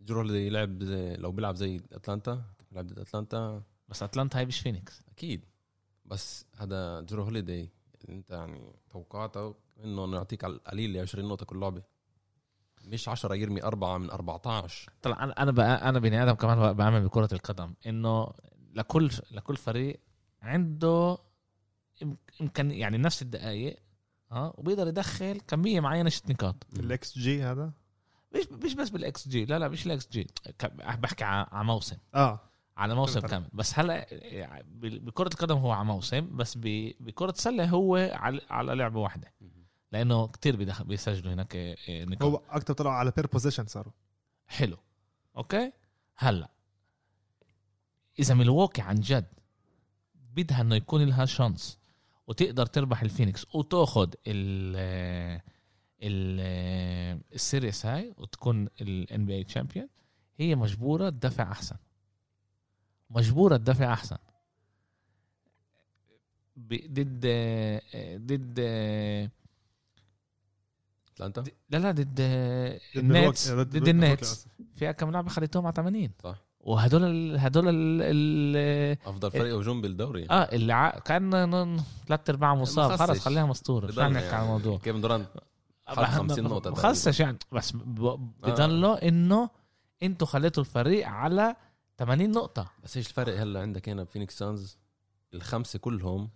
جرو 0.00 0.18
هوليدي 0.20 0.50
لعب 0.50 0.82
زي 0.82 1.16
لو 1.16 1.32
بيلعب 1.32 1.54
زي 1.54 1.80
أتلانتا 1.92 2.42
كيف 2.58 2.72
لعب 2.72 2.86
ضد 2.86 2.98
أتلانتا. 2.98 3.62
بس 3.88 4.02
أتلانتا 4.02 4.38
هاي 4.38 4.46
مش 4.46 4.60
فينيكس. 4.60 5.02
أكيد. 5.08 5.44
بس 6.04 6.46
هذا 6.56 7.00
جرو 7.00 7.22
هوليدي 7.22 7.70
أنت 8.08 8.30
يعني 8.30 8.72
توقعاته 8.90 9.54
إنه 9.84 10.04
نعطيك 10.06 10.44
على 10.44 10.52
القليل 10.52 10.98
20 10.98 11.28
نقطة 11.28 11.46
كل 11.46 11.60
لعبة. 11.60 11.82
مش 12.84 13.08
10 13.08 13.34
يرمي 13.34 13.62
أربعة 13.62 13.98
من 13.98 14.10
14 14.10 14.92
طلع 15.02 15.24
أنا 15.24 15.42
أنا 15.42 15.50
بقى 15.50 15.88
أنا 15.88 15.98
بني 15.98 16.22
آدم 16.22 16.32
كمان 16.32 16.72
بعمل 16.72 17.04
بكرة 17.04 17.28
القدم 17.32 17.74
إنه 17.86 18.32
لكل 18.74 19.10
لكل 19.30 19.56
فريق 19.56 20.00
عنده 20.42 21.18
يمكن 22.40 22.70
يعني 22.70 22.98
نفس 22.98 23.22
الدقائق 23.22 23.78
آه 24.32 24.54
وبيقدر 24.58 24.86
يدخل 24.88 25.40
كمية 25.40 25.80
معينة 25.80 26.10
شت 26.10 26.30
نقاط. 26.30 26.66
الاكس 26.78 27.18
جي 27.18 27.42
هذا؟ 27.42 27.72
مش 28.34 28.46
مش 28.64 28.74
بس 28.74 28.88
بالاكس 28.88 29.28
جي 29.28 29.44
لا 29.44 29.58
لا 29.58 29.68
مش 29.68 29.86
الاكس 29.86 30.08
جي 30.10 30.26
بحكي 30.98 31.24
على 31.24 31.64
موسم. 31.64 31.96
آه. 32.14 32.40
على 32.76 32.94
موسم. 32.94 33.20
كامل. 33.20 33.48
بس 33.52 33.78
هلا 33.78 34.06
ب- 34.62 35.04
بكرة 35.04 35.28
القدم 35.28 35.56
هو 35.56 35.70
على 35.70 35.84
موسم 35.84 36.36
بس 36.36 36.58
بكرة 37.00 37.30
السله 37.30 37.64
هو 37.68 37.96
على 38.12 38.40
على 38.50 38.74
لعبة 38.74 39.00
واحدة. 39.00 39.32
لأنه 39.92 40.26
كتير 40.28 40.56
بيسجلوا 40.84 41.32
هناك 41.34 41.56
آه، 41.56 42.04
نقاط. 42.04 42.22
هو 42.22 42.42
أكثر 42.50 42.74
طلعوا 42.74 42.94
على 42.94 43.12
per 43.16 43.26
possession 43.26 43.66
صاروا. 43.66 43.92
حلو. 44.46 44.76
okay؟ 45.36 45.72
هلا 46.16 46.48
إذا 48.18 48.34
ميلواكي 48.34 48.82
عن 48.82 48.94
جد 48.94 49.26
بدها 50.14 50.60
إنه 50.60 50.74
يكون 50.74 51.04
لها 51.04 51.24
chance 51.24 51.78
وتقدر 52.26 52.66
تربح 52.66 53.02
الفينيكس 53.02 53.46
وتأخذ 53.54 54.12
ال 54.26 55.40
series 56.02 57.86
هاي 57.86 58.14
وتكون 58.16 58.68
ال 58.80 59.26
NBA 59.26 59.34
champion 59.34 59.88
هي 60.38 60.54
مجبورة 60.54 61.10
تدافع 61.10 61.52
أحسن. 61.52 61.76
مجبورة 63.10 63.56
تدافع 63.56 63.92
أحسن. 63.92 64.16
ضد 66.58 67.26
ضد 68.16 68.58
أتلانتا؟ 71.12 71.44
لا 71.70 71.78
لا 71.78 71.90
ضد 71.90 72.02
ضد 72.02 72.96
النتس. 72.96 73.50
ضد 73.50 73.88
النتس. 73.88 74.46
فيها 74.76 74.92
كم 74.92 75.10
لعبه 75.10 75.28
خليتهم 75.28 75.66
على 75.66 75.74
80 75.74 76.10
صح. 76.22 76.42
وهدول 76.60 77.04
ال 77.04 77.38
هدول 77.38 77.68
ال 77.68 78.02
ال 78.02 78.98
أفضل 79.06 79.30
فريق 79.30 79.56
هجوم 79.56 79.80
بالدوري. 79.80 80.26
آه 80.30 80.34
اللي 80.34 80.72
ع... 80.72 80.98
كان 80.98 81.30
ثلاث 82.06 82.30
أرباع 82.30 82.54
مصاب. 82.54 82.96
خلص 82.96 83.18
خليها 83.18 83.46
مسطوره 83.46 83.86
شو 83.86 83.92
بضل 83.92 84.12
نحكي 84.12 84.34
على 84.34 84.44
الموضوع. 84.44 84.78
كيفن 84.78 85.00
دورانت. 85.00 85.28
حط 85.90 86.04
50 86.04 86.44
نقطة 86.44 86.70
مخصص 86.70 87.20
يعني 87.20 87.38
بس 87.52 87.72
بضله 87.72 88.94
إنه 88.94 89.50
إنتوا 90.02 90.26
خليتوا 90.26 90.62
الفريق 90.62 91.08
على 91.08 91.56
80 91.98 92.30
نقطة. 92.30 92.70
بس 92.84 92.96
إيش 92.96 93.08
الفرق 93.08 93.40
هلا 93.40 93.60
عندك 93.60 93.88
هنا 93.88 94.02
بفينيكس 94.02 94.38
سانز؟ 94.38 94.78
الخمسة 95.34 95.78
كلهم 95.78 96.30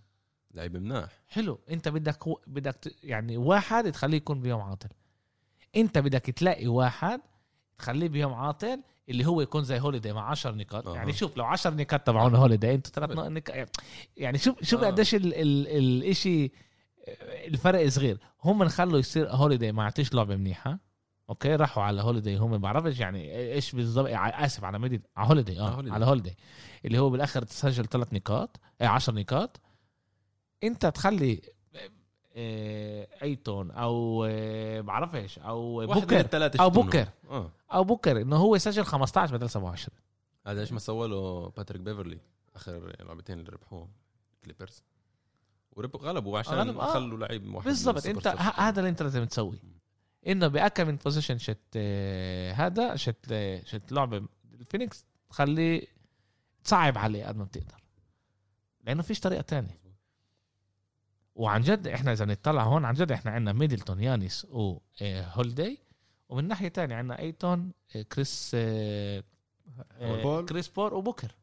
لعيبه 0.54 0.78
مناح. 0.78 1.10
حلو 1.28 1.60
إنت 1.70 1.88
بدك 1.88 2.26
و... 2.26 2.40
بدك. 2.46 2.94
يعني 3.02 3.36
واحد 3.36 3.92
تخليه 3.92 4.16
يكون 4.16 4.40
بيوم 4.40 4.60
عاطل. 4.60 4.88
إنت 5.76 5.98
بدك 5.98 6.20
تلاقي 6.20 6.66
واحد 6.66 7.20
تخليه 7.78 8.08
بيوم 8.08 8.34
عاطل 8.34 8.82
اللي 9.08 9.26
هو 9.26 9.40
يكون 9.40 9.64
زي 9.64 9.80
هوليدي 9.80 10.12
مع 10.12 10.30
10 10.30 10.52
نقاط. 10.52 10.88
أها. 10.88 10.96
يعني 10.96 11.12
شوف 11.12 11.36
لو 11.36 11.44
10 11.44 11.70
نقاط 11.70 12.00
تبعون 12.00 12.34
هوليدي 12.34 12.74
إنتوا 12.74 12.92
ثلاث 12.92 13.10
نقاط 13.10 13.68
يعني 14.16 14.38
شوف 14.38 14.64
شوف 14.64 14.82
آه. 14.82 14.86
قديش 14.86 15.14
ال... 15.14 15.34
ال... 15.34 15.68
الإشي 15.68 16.52
الفرق 17.46 17.88
صغير. 17.88 18.18
هم 18.44 18.68
خلوا 18.68 18.98
يصير 18.98 19.28
هوليدي 19.30 19.72
ما 19.72 19.82
يعطيش 19.82 20.14
لعبة 20.14 20.36
منيحة. 20.36 20.78
okay؟ 21.30 21.56
راحوا 21.56 21.82
على 21.82 22.02
هوليدي 22.02 22.36
هم 22.36 22.50
ما 22.50 22.56
بعرفش 22.56 23.00
يعني 23.00 23.36
إيش 23.52 23.72
بالضبط. 23.72 24.06
ع- 24.08 24.44
آسف 24.44 24.64
على 24.64 24.78
ميدي 24.78 25.02
على 25.16 25.28
هوليدي 25.28 25.60
آه 25.60 25.64
على 25.64 25.74
هوليدي. 25.76 25.94
على 25.94 26.04
هوليدي 26.06 26.36
اللي 26.84 26.98
هو 26.98 27.10
بالآخر 27.10 27.42
تسجل 27.42 27.86
ثلاث 27.86 28.12
نقاط 28.12 28.60
10 28.80 29.12
نقاط. 29.14 29.60
أنت 30.64 30.86
تخلي 30.86 31.40
آه، 32.36 33.08
أيتون 33.22 33.70
أو 33.70 34.24
آه، 34.28 34.80
بعرفش 34.80 35.38
أو 35.38 35.86
بوكر 35.86 36.26
أو. 36.60 36.70
بوكر 36.70 37.08
آه. 37.30 37.50
أو 37.74 37.84
بوكر 37.84 38.20
إنه 38.22 38.36
هو 38.36 38.56
يسجل 38.56 38.84
15 38.84 39.36
بدل 39.36 39.50
27 39.50 39.98
هذا 40.46 40.60
إيش 40.60 40.72
ما 40.72 40.78
سوى 40.78 41.08
له 41.08 41.48
باتريك 41.48 41.80
بيفرلي 41.82 42.18
آخر 42.56 42.96
لعبتين 43.00 43.38
اللي 43.38 43.50
ربحوهم 43.50 43.88
كليبرز 44.44 44.82
وربحوا 45.76 46.06
غلبوا 46.08 46.38
عشان 46.38 46.54
غلب، 46.54 46.78
آه. 46.78 46.92
خلوا 46.92 47.18
لعيب 47.18 47.54
واحد 47.54 47.66
بالضبط. 47.66 48.06
انت. 48.06 48.26
هذا 48.56 48.80
اللي 48.80 48.90
انت 48.90 49.02
لازم 49.02 49.24
تسويه. 49.24 49.58
انه 50.26 50.48
باكم 50.48 50.86
من 50.86 50.96
possession 50.96 51.38
شت 51.38 51.58
آه، 51.76 52.52
هذا 52.52 52.96
شت 52.96 53.26
آه، 53.32 53.62
شت 53.64 53.92
لعبه 53.92 54.22
الفينيكس 54.52 55.04
تخليه 55.30 55.86
تصعب 56.64 56.98
عليه 56.98 57.26
قد 57.26 57.36
ما 57.36 57.44
بتقدر. 57.44 57.82
لأنه 58.86 59.02
فيش 59.02 59.20
طريقة 59.20 59.40
تانية. 59.42 59.84
وعن 61.34 61.60
جد 61.60 61.88
إحنا 61.88 62.12
إذا 62.12 62.24
نطلع 62.24 62.62
هون 62.62 62.84
عن 62.84 62.94
جد 62.94 63.12
إحنا 63.12 63.30
عندنا 63.30 63.52
ميدلتون 63.52 64.00
يانيس 64.00 64.46
وهولداي 64.50 65.78
ومن 66.28 66.48
ناحية 66.48 66.68
تانية 66.68 66.94
عندنا 66.96 67.18
أيتون 67.18 67.72
آه، 67.96 68.02
كريس 68.02 68.50
آه، 68.54 69.22
آه، 69.92 70.22
بول. 70.22 70.44
كريس 70.46 70.68
بول 70.68 70.92
وبوكر. 70.92 71.34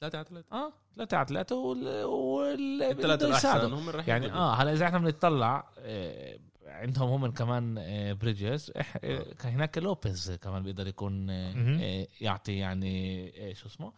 ثلاثة 0.00 0.18
على 0.18 0.26
ثلاثة. 0.28 0.46
آه 0.52 0.72
ثلاثة 0.96 1.16
على 1.16 1.26
ثلاثة 1.26 1.56
وال 1.56 2.04
وال 2.04 2.82
الثلاثة 2.82 3.66
هم 3.66 3.90
راح 3.90 4.08
يعني. 4.08 4.32
آه 4.32 4.54
هلا 4.54 4.72
إذا 4.72 4.86
إحنا 4.86 4.98
بنطلع 4.98 5.68
آه، 5.78 6.38
عندهم 6.68 7.24
هم 7.24 7.30
كمان 7.30 7.78
آه، 7.78 8.12
بريدجز 8.12 8.72
آه، 8.76 9.32
كان 9.38 9.52
هناك 9.52 9.78
لوبيز 9.78 10.30
كمان 10.42 10.62
بيقدر 10.62 10.86
يكون 10.86 11.30
آه،. 11.30 11.54
آه، 11.80 12.06
يعطي 12.20 12.56
يعني 12.56 13.28
آه، 13.50 13.52
شو 13.52 13.66
اسمه. 13.66 13.92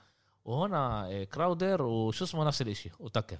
وهنا 0.45 1.07
آه، 1.11 1.25
كراودر 1.25 1.83
وشو 1.83 2.25
اسمه 2.25 2.45
نفس 2.45 2.63
الإشي 2.63 2.91
وتكر. 2.99 3.39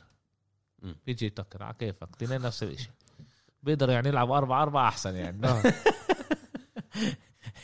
بيجي 1.07 1.31
تكر 1.31 1.63
على 1.63 1.75
كيفك؟ 1.79 2.09
اثنين 2.23 2.43
نفس 2.43 2.63
الإشي. 2.63 2.91
بيقدروا 3.63 3.93
يعني 3.95 4.09
يلعبوا 4.09 4.37
أربعة 4.39 4.63
أربعة 4.63 4.89
أحسن 4.89 5.15
يعني. 5.17 5.47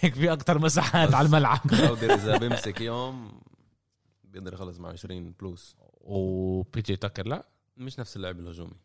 هيك 0.00 0.14
في 0.14 0.32
أكتر 0.32 0.59
مساحات 0.59 1.14
على 1.14 1.26
الملعب. 1.26 1.59
كراودر 1.59 2.14
إذا 2.14 2.38
بيمسك 2.38 2.80
يوم 2.80 3.40
بيقدر 4.37 4.53
يخلص 4.55 4.79
مع 4.79 4.88
20 4.88 5.35
plus 5.42 5.77
وبي 6.01 6.58
جي 6.58 6.96
تكر 6.96 7.27
لا؟ 7.27 7.49
مش 7.77 7.99
نفس 7.99 8.16
اللعب 8.16 8.40
الهجومي. 8.40 8.77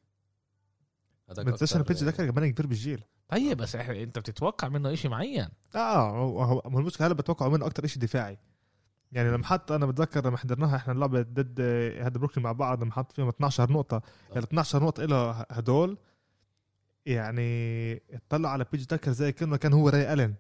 هذاك 1.30 1.46
ما 1.46 1.52
تنساش 1.52 1.76
انه 1.76 1.84
أكتر- 1.84 1.88
بيتش 1.88 2.04
ذكر 2.04 2.30
كمان 2.32 2.52
كبير 2.52 2.68
بالجيل. 2.68 3.04
طيب 3.30 3.58
بس 3.58 3.78
إحنا- 3.78 3.90
أنت 3.90 4.20
بتتوقع 4.20 4.68
منه 4.68 4.94
إشي 4.94 5.08
معين. 5.08 5.48
آه 5.76 6.10
هو 6.10 6.80
المشكلة 6.80 7.08
هلا 7.08 7.14
بتوقع 7.14 7.48
منه 7.48 7.66
أكثر 7.66 7.88
شيء 7.88 8.02
دفاعي. 8.02 8.38
يعني 9.12 9.32
لما 9.32 9.46
حط 9.46 9.72
أنا 9.72 9.86
بتذكر 9.86 10.26
لما 10.28 10.38
حضرناها 10.38 10.76
إحنا 10.76 10.94
اللعبة 10.94 11.22
ضد 11.22 11.56
آه، 11.60 12.02
هذا 12.04 12.10
بروكلين 12.18 12.44
مع 12.44 12.52
بعض 12.52 12.84
لما 12.84 12.92
حط 12.94 13.12
فيهم 13.12 13.28
12 13.28 13.72
نقطة. 13.72 14.02
يعني 14.30 14.44
12 14.44 14.84
نقطة 14.84 15.06
له 15.06 15.32
هدول 15.32 15.98
يعني 17.06 17.96
اطلع 18.16 18.50
على 18.50 18.66
بيج 18.72 18.84
داكر 18.86 19.12
زي 19.12 19.32
كأنه 19.32 19.58
كان 19.58 19.74
هو 19.74 19.90
راي 19.90 20.14
الين 20.14 20.36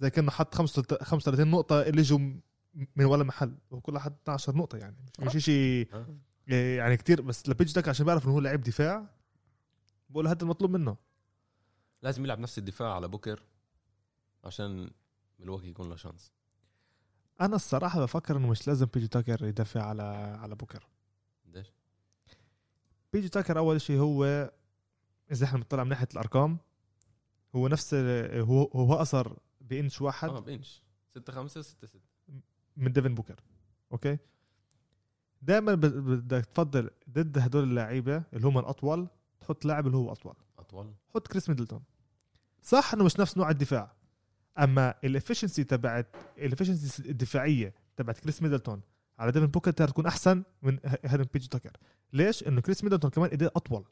زي 0.00 0.10
كأنه 0.10 0.30
حط 0.30 0.54
35 0.54 1.48
نقطة 1.50 1.82
اللي 1.82 2.00
اجوا 2.00 2.18
من 2.96 3.04
ولا 3.04 3.24
محل 3.24 3.58
وكل 3.70 3.98
حد 3.98 4.16
12 4.22 4.56
نقطة 4.56 4.78
يعني 4.78 4.96
مش 5.20 5.34
مش 5.34 5.44
شيء 5.44 5.88
آه. 5.92 6.06
يعني 6.76 6.96
كتير 6.96 7.20
بس 7.20 7.48
لبيج 7.48 7.74
داكر 7.74 7.90
عشان 7.90 8.06
بيعرف 8.06 8.24
انه 8.26 8.34
هو 8.34 8.40
لعيب 8.40 8.60
دفاع 8.60 9.10
بقول 10.10 10.28
هذا 10.28 10.42
المطلوب 10.42 10.70
منه. 10.70 10.96
لازم 12.02 12.24
يلعب 12.24 12.38
نفس 12.38 12.58
الدفاع 12.58 12.94
على 12.94 13.08
بوكر 13.08 13.42
عشان 14.44 14.90
ملواكي 15.38 15.68
يكون 15.68 15.88
له 15.88 15.96
شانس. 15.96 16.32
أنا 17.40 17.56
الصراحة 17.56 18.00
بفكر 18.00 18.36
إنه 18.36 18.48
مش 18.48 18.68
لازم 18.68 18.86
بيجي 18.86 19.08
تاكر 19.08 19.44
يدافع 19.44 19.82
على 19.82 20.02
على 20.40 20.54
بوكر. 20.54 20.88
قديش؟ 21.46 21.72
بيجي 23.12 23.28
تاكر 23.28 23.58
أول 23.58 23.80
شيء 23.80 23.98
هو 23.98 24.50
إذا 25.32 25.44
إحنا 25.44 25.58
بنطلع 25.58 25.84
من 25.84 25.90
ناحية 25.90 26.08
الأرقام 26.12 26.58
هو 27.56 27.68
نفس 27.68 27.94
هو 27.94 28.62
هو 28.64 28.94
اقصر 28.94 29.36
بإنش 29.60 30.00
واحد. 30.00 30.28
آه 30.28 30.40
بنش 30.40 30.82
6 31.14 31.32
5 31.32 31.62
6 31.62 31.86
6 31.86 32.00
من 32.78 32.92
ديفن 32.92 33.14
بوكر 33.14 33.40
أوكي؟ 33.92 34.18
دائما 35.42 35.74
بدك 35.74 36.44
تفضل 36.46 36.90
ضد 37.10 37.38
هدول 37.38 37.64
اللعيبة 37.64 38.22
اللي 38.32 38.46
هم 38.46 38.58
الأطول 38.58 39.08
تحط 39.40 39.64
لاعب 39.64 39.86
اللي 39.86 39.96
هو 39.96 40.12
أطول. 40.12 40.34
أطول. 40.58 40.92
حط 41.14 41.26
كريس 41.28 41.48
ميدلتون. 41.48 41.82
صح 42.62 42.94
إنه 42.94 43.04
مش 43.04 43.20
نفس 43.20 43.36
نوع 43.38 43.50
الدفاع 43.50 43.92
أما 44.58 44.94
ال 45.04 45.10
efficiency 45.10 45.64
تبعت 45.64 46.16
ال 46.38 46.44
efficiency 46.44 47.10
الدفاعية 47.10 47.74
تبعت 47.96 48.18
كريس 48.18 48.42
ميدلتون 48.42 48.80
على 49.18 49.32
ديفن 49.32 49.46
بوكر 49.46 49.70
تكون 49.70 50.06
أحسن 50.06 50.42
من 50.62 50.78
ه- 50.86 50.98
هذا 51.06 51.26
بي 51.34 51.40
جي 51.40 51.46
تاكر 51.46 51.72
ليش؟ 52.12 52.44
إنه 52.48 52.60
كريس 52.60 52.84
ميدلتون 52.84 53.10
كمان 53.10 53.30
ايديه 53.30 53.46
أطول. 53.56 53.84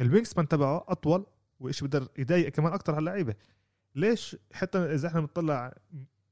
ال 0.00 0.26
wingspan 0.26 0.48
تبعه 0.48 0.84
أطول 0.88 1.26
وإيش 1.60 1.80
بقدر 1.84 2.08
يضايق 2.18 2.48
كمان 2.48 2.72
أكثر 2.72 2.92
على 2.92 2.98
اللعيبة. 2.98 3.34
ليش 3.94 4.36
حتى 4.52 4.78
إذا 4.78 5.08
إحنا 5.08 5.20
بنطلع 5.20 5.74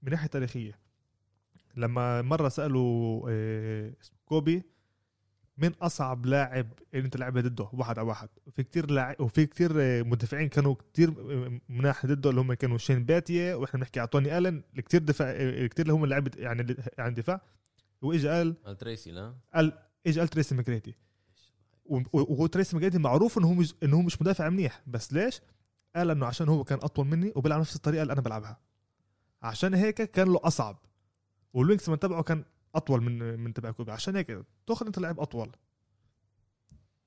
من 0.02 0.10
ناحية 0.10 0.26
تاريخية 0.28 0.78
لما 1.76 2.22
مرة 2.22 2.48
سألوا 2.48 3.26
آه، 3.30 3.92
كوبي 4.24 4.62
مين 5.58 5.72
أصعب 5.82 6.26
لاعب 6.26 6.66
اللي 6.94 7.04
أنت 7.04 7.16
لعبه 7.16 7.40
ضده؟ 7.40 7.68
واحد 7.72 7.98
على 7.98 8.08
واحد. 8.08 8.28
وفي 8.46 8.62
كتير 8.62 8.90
لاعب 8.90 9.20
وفي 9.20 9.46
كتير 9.46 9.72
مدافعين 10.04 10.48
كانوا 10.48 10.74
كتير 10.74 11.14
مناح 11.68 12.06
ضده 12.06 12.30
اللي 12.30 12.40
هم 12.40 12.52
كانوا 12.54 12.78
شين 12.78 13.04
باتيه 13.04 13.54
وإحنا 13.54 13.80
بنحكي 13.80 14.00
على 14.00 14.08
توني 14.08 14.38
آلن 14.38 14.62
كتير 14.76 15.02
دفاع 15.02 15.32
كتير 15.66 15.86
اللي 15.86 15.92
هم 15.92 16.06
لعب 16.06 16.28
يعني 16.36 16.76
عن 16.98 17.14
دفاع. 17.14 17.40
واجى 18.02 18.28
قال 18.28 18.76
تريسي 18.78 19.10
لا؟ 19.10 19.34
قال 19.54 19.72
اجى 20.06 20.18
قال 20.20 20.28
تريسي 20.28 20.54
ماجريتي 20.54 20.94
وهو 21.84 22.46
تريسي 22.46 22.76
ماجريتي 22.76 22.98
معروف 22.98 23.38
انه 23.38 23.46
هو 23.48 23.54
مش 23.54 23.74
انه 23.82 23.96
هو 23.96 24.02
مش 24.02 24.22
مدافع 24.22 24.48
منيح. 24.48 24.82
بس 24.86 25.12
ليش؟ 25.12 25.40
قال 25.96 26.10
إنه 26.10 26.26
عشان 26.26 26.48
هو 26.48 26.64
كان 26.64 26.78
أطول 26.82 27.06
مني 27.06 27.32
وبيلعب 27.36 27.60
نفس 27.60 27.76
الطريقة 27.76 28.02
اللي 28.02 28.12
أنا 28.12 28.20
بلعبها. 28.20 28.60
عشان 29.42 29.74
هيك 29.74 30.02
كان 30.02 30.28
له 30.28 30.40
أصعب. 30.44 30.78
وال 31.52 31.88
wingspan 31.88 31.98
تبعه 31.98 32.22
كان 32.22 32.44
أطول 32.74 33.02
من 33.02 33.40
من 33.40 33.52
تبع 33.52 33.70
كوبي. 33.70 33.92
عشان 33.92 34.16
هيك 34.16 34.38
تاخذ 34.66 34.86
أنت 34.86 34.98
لاعب 34.98 35.20
أطول. 35.20 35.50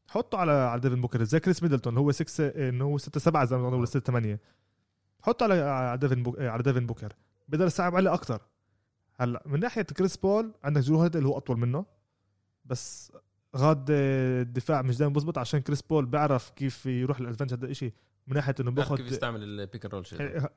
حطه 0.10 0.38
على 0.38 0.52
على 0.52 0.82
ديفن 0.82 1.02
بوكر 1.02 1.24
زي 1.24 1.40
كريس 1.40 1.64
ميدلتون 1.64 1.98
هو 1.98 2.12
6 2.12 2.48
انه 2.70 2.86
هو 2.86 2.98
6 2.98 3.20
7 3.20 3.46
زي 3.46 3.58
ما 3.58 3.68
ولا 3.68 3.86
6 3.86 4.00
8 4.00 4.40
حطه 5.22 5.44
على 5.44 5.54
على 5.54 5.98
ديفن 5.98 6.24
بوك 6.24 6.40
على 6.40 6.64
ديفن 6.64 6.86
بوكر 6.86 7.14
بقدر 7.48 7.66
يصعب 7.66 7.96
عليه 7.96 8.14
أكثر 8.14 8.42
هلأ 9.16 9.44
من 9.46 9.60
ناحية 9.60 9.82
كريس 9.82 10.18
بول 10.18 10.54
عندك 10.64 10.90
هوليدي 10.90 11.18
اللي 11.18 11.30
هو 11.30 11.38
أطول 11.38 11.58
منه. 11.58 11.86
بس 12.66 13.12
guard 13.56 13.86
الدفاع 13.90 14.82
مش 14.82 14.98
دائما 14.98 15.14
بزبط 15.14 15.38
عشان 15.38 15.60
كريس 15.60 15.82
بول 15.82 16.06
بيعرف 16.06 16.50
كيف 16.50 16.86
يروح 16.86 17.20
ال 17.20 17.24
advantage 17.24 17.58
هذا 17.58 17.66
الشيء 17.66 17.94
من 18.28 18.36
ناحية 18.36 18.56
إنه 18.60 18.72
بياخذ 18.72 18.90
بياخذ 18.90 19.04
كيف 19.04 19.14
يستعمل 19.14 19.44
البيك 19.44 19.86
اند 19.86 19.94
رول 19.96 20.06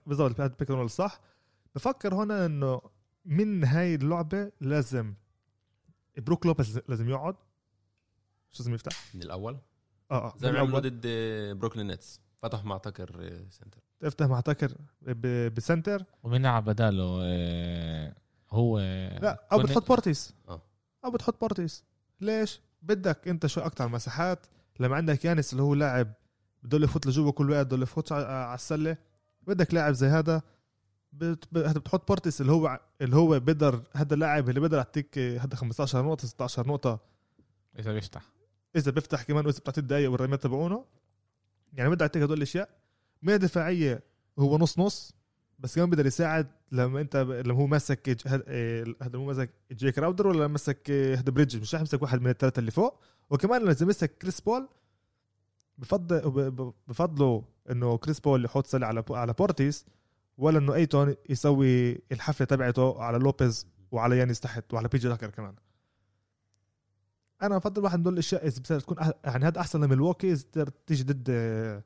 بالضبط 0.06 0.40
البيك 0.40 0.70
اند 0.70 0.78
رول 0.78 0.90
صح؟ 0.90 1.20
بفكر 1.74 2.14
هنا 2.14 2.46
إنه 2.46 2.80
من 3.26 3.64
هاي 3.64 3.94
اللعبة 3.94 4.52
لازم 4.60 5.14
بروك 6.18 6.46
لوبيز 6.46 6.80
لازم 6.88 7.08
يقعد. 7.08 7.36
مش 8.52 8.60
لازم 8.60 8.74
يفتح؟ 8.74 9.14
من 9.14 9.22
الأول؟ 9.22 9.58
آه 10.10 10.26
آه 10.26 10.34
زي 10.38 10.52
ما 10.52 10.58
عملوا 10.58 10.80
ضد 10.80 11.06
بروكلين 11.58 11.86
نتس. 11.86 12.20
فتح 12.42 12.64
مع 12.64 12.78
تاكر 12.78 13.32
center. 13.50 13.80
تفتح 14.00 14.26
مع 14.26 14.40
تاكر 14.40 14.76
ب 15.56 15.62
center. 15.62 16.04
ومين 16.22 16.46
على 16.46 16.64
بداله؟ 16.64 17.18
آه، 17.22 18.14
هو 18.50 18.78
لا 19.22 19.46
أو 19.52 19.58
بتحط 19.58 19.88
بورتيس 19.88 20.34
آه. 20.48 20.62
أو 21.04 21.10
بتحط 21.10 21.40
بورتيس 21.40 21.84
ليش؟ 22.20 22.60
بدك 22.82 23.28
أنت 23.28 23.46
شو 23.46 23.60
أكثر 23.60 23.88
مساحات؟ 23.88 24.46
لما 24.80 24.96
عندك 24.96 25.24
يانس 25.24 25.52
اللي 25.52 25.62
هو 25.62 25.74
لاعب 25.74 26.12
بده 26.62 26.78
يفوت 26.84 27.06
لجوا 27.06 27.32
كل 27.32 27.50
وقت 27.50 27.66
بده 27.66 27.82
يفوت 27.82 28.12
على 28.12 28.54
السلة. 28.54 28.96
بدك 29.42 29.74
لاعب 29.74 29.92
زي 29.92 30.06
هذا 30.06 30.42
بتحط 31.52 32.08
بورتيس 32.08 32.40
اللي 32.40 32.52
هو 32.52 32.80
اللي 33.00 33.16
هو 33.16 33.40
بيقدر 33.40 33.82
هذا 33.92 34.14
اللاعب 34.14 34.48
اللي 34.48 34.60
بيقدر 34.60 34.76
يعطيك 34.76 35.18
هذا 35.18 35.56
15 35.56 36.02
نقطة 36.02 36.26
16 36.26 36.66
نقطة. 36.66 37.00
إذا 37.78 37.92
بيفتح. 37.92 38.22
إذا 38.76 38.90
بيفتح 38.90 39.22
كمان 39.22 39.46
وإذا 39.46 39.58
بتعطي 39.58 39.80
الدقايق 39.80 40.10
والرميات 40.10 40.42
تبعونه. 40.42 40.84
يعني 41.72 41.90
بدي 41.90 42.04
يعطيك 42.04 42.22
هدول 42.22 42.36
الأشياء. 42.36 42.68
من 43.22 43.38
دفاعيه 43.38 44.02
هو 44.38 44.58
نص 44.58 44.78
نص 44.78 45.12
بس 45.58 45.74
كمان 45.74 45.90
بيقدر 45.90 46.06
يساعد 46.06 46.46
لما 46.72 47.00
أنت 47.00 47.16
لما 47.16 47.54
هو 47.54 47.66
ماسك 47.66 48.26
هذا 49.02 49.18
هو 49.18 49.24
ماسك 49.24 49.50
جي 49.72 49.98
كراودر 49.98 50.26
ولا 50.26 50.46
ماسك 50.46 50.90
هذا 50.90 51.30
بريدج 51.30 51.56
مش 51.56 51.74
راح 51.74 51.80
يمسك 51.80 52.02
واحد 52.02 52.20
من 52.20 52.30
الثلاثه 52.30 52.60
اللي 52.60 52.70
فوق. 52.70 53.00
وكمان 53.30 53.68
إذا 53.68 53.86
مسك 53.86 54.18
كريس 54.18 54.40
بول 54.40 54.68
بفضل 55.78 56.20
بفضله 56.88 57.44
إنه 57.70 57.98
كريس 57.98 58.20
بول 58.20 58.44
يحط 58.44 58.66
سلة 58.66 58.86
على 58.86 59.04
على 59.10 59.32
بورتيس 59.32 59.86
ولا 60.38 60.58
إنه 60.58 60.74
ايتون 60.74 61.14
يسوي 61.28 62.02
الحفلة 62.12 62.46
تبعته 62.46 63.02
على 63.02 63.18
لوبيز 63.18 63.66
وعلى 63.90 64.18
يانيس 64.18 64.40
تحت 64.40 64.74
وعلى 64.74 64.88
بي 64.88 64.98
جي 64.98 65.08
تاكر 65.08 65.30
كمان. 65.30 65.54
أنا 67.42 67.58
بفضل 67.58 67.84
واحد 67.84 67.98
من 67.98 68.04
دول 68.04 68.12
الأشياء 68.12 68.46
إذا 68.46 68.60
بتصير 68.60 68.80
تكون 68.80 68.96
يعني 69.24 69.44
هذا 69.44 69.60
أحسن 69.60 69.84
لميلواكي 69.84 70.32
إذا 70.32 70.64
تيجي 70.86 71.04
ضد 71.04 71.26
آه، 71.30 71.82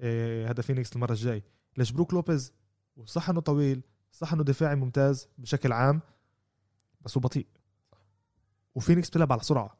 آه، 0.00 0.50
هذا 0.50 0.62
فينيكس 0.62 0.92
المرة 0.92 1.12
الجاي. 1.12 1.42
ليش 1.76 1.90
بروك 1.90 2.14
لوبيز 2.14 2.52
وصح 2.96 3.30
إنه 3.30 3.40
طويل 3.40 3.82
صح 4.12 4.32
إنه 4.32 4.44
دفاعي 4.44 4.76
ممتاز 4.76 5.28
بشكل 5.38 5.72
عام 5.72 6.00
بس 7.00 7.16
هو 7.16 7.20
بطيء. 7.20 7.46
وفينيكس 8.74 9.10
بيلعب 9.10 9.32
على 9.32 9.42
سرعة. 9.42 9.78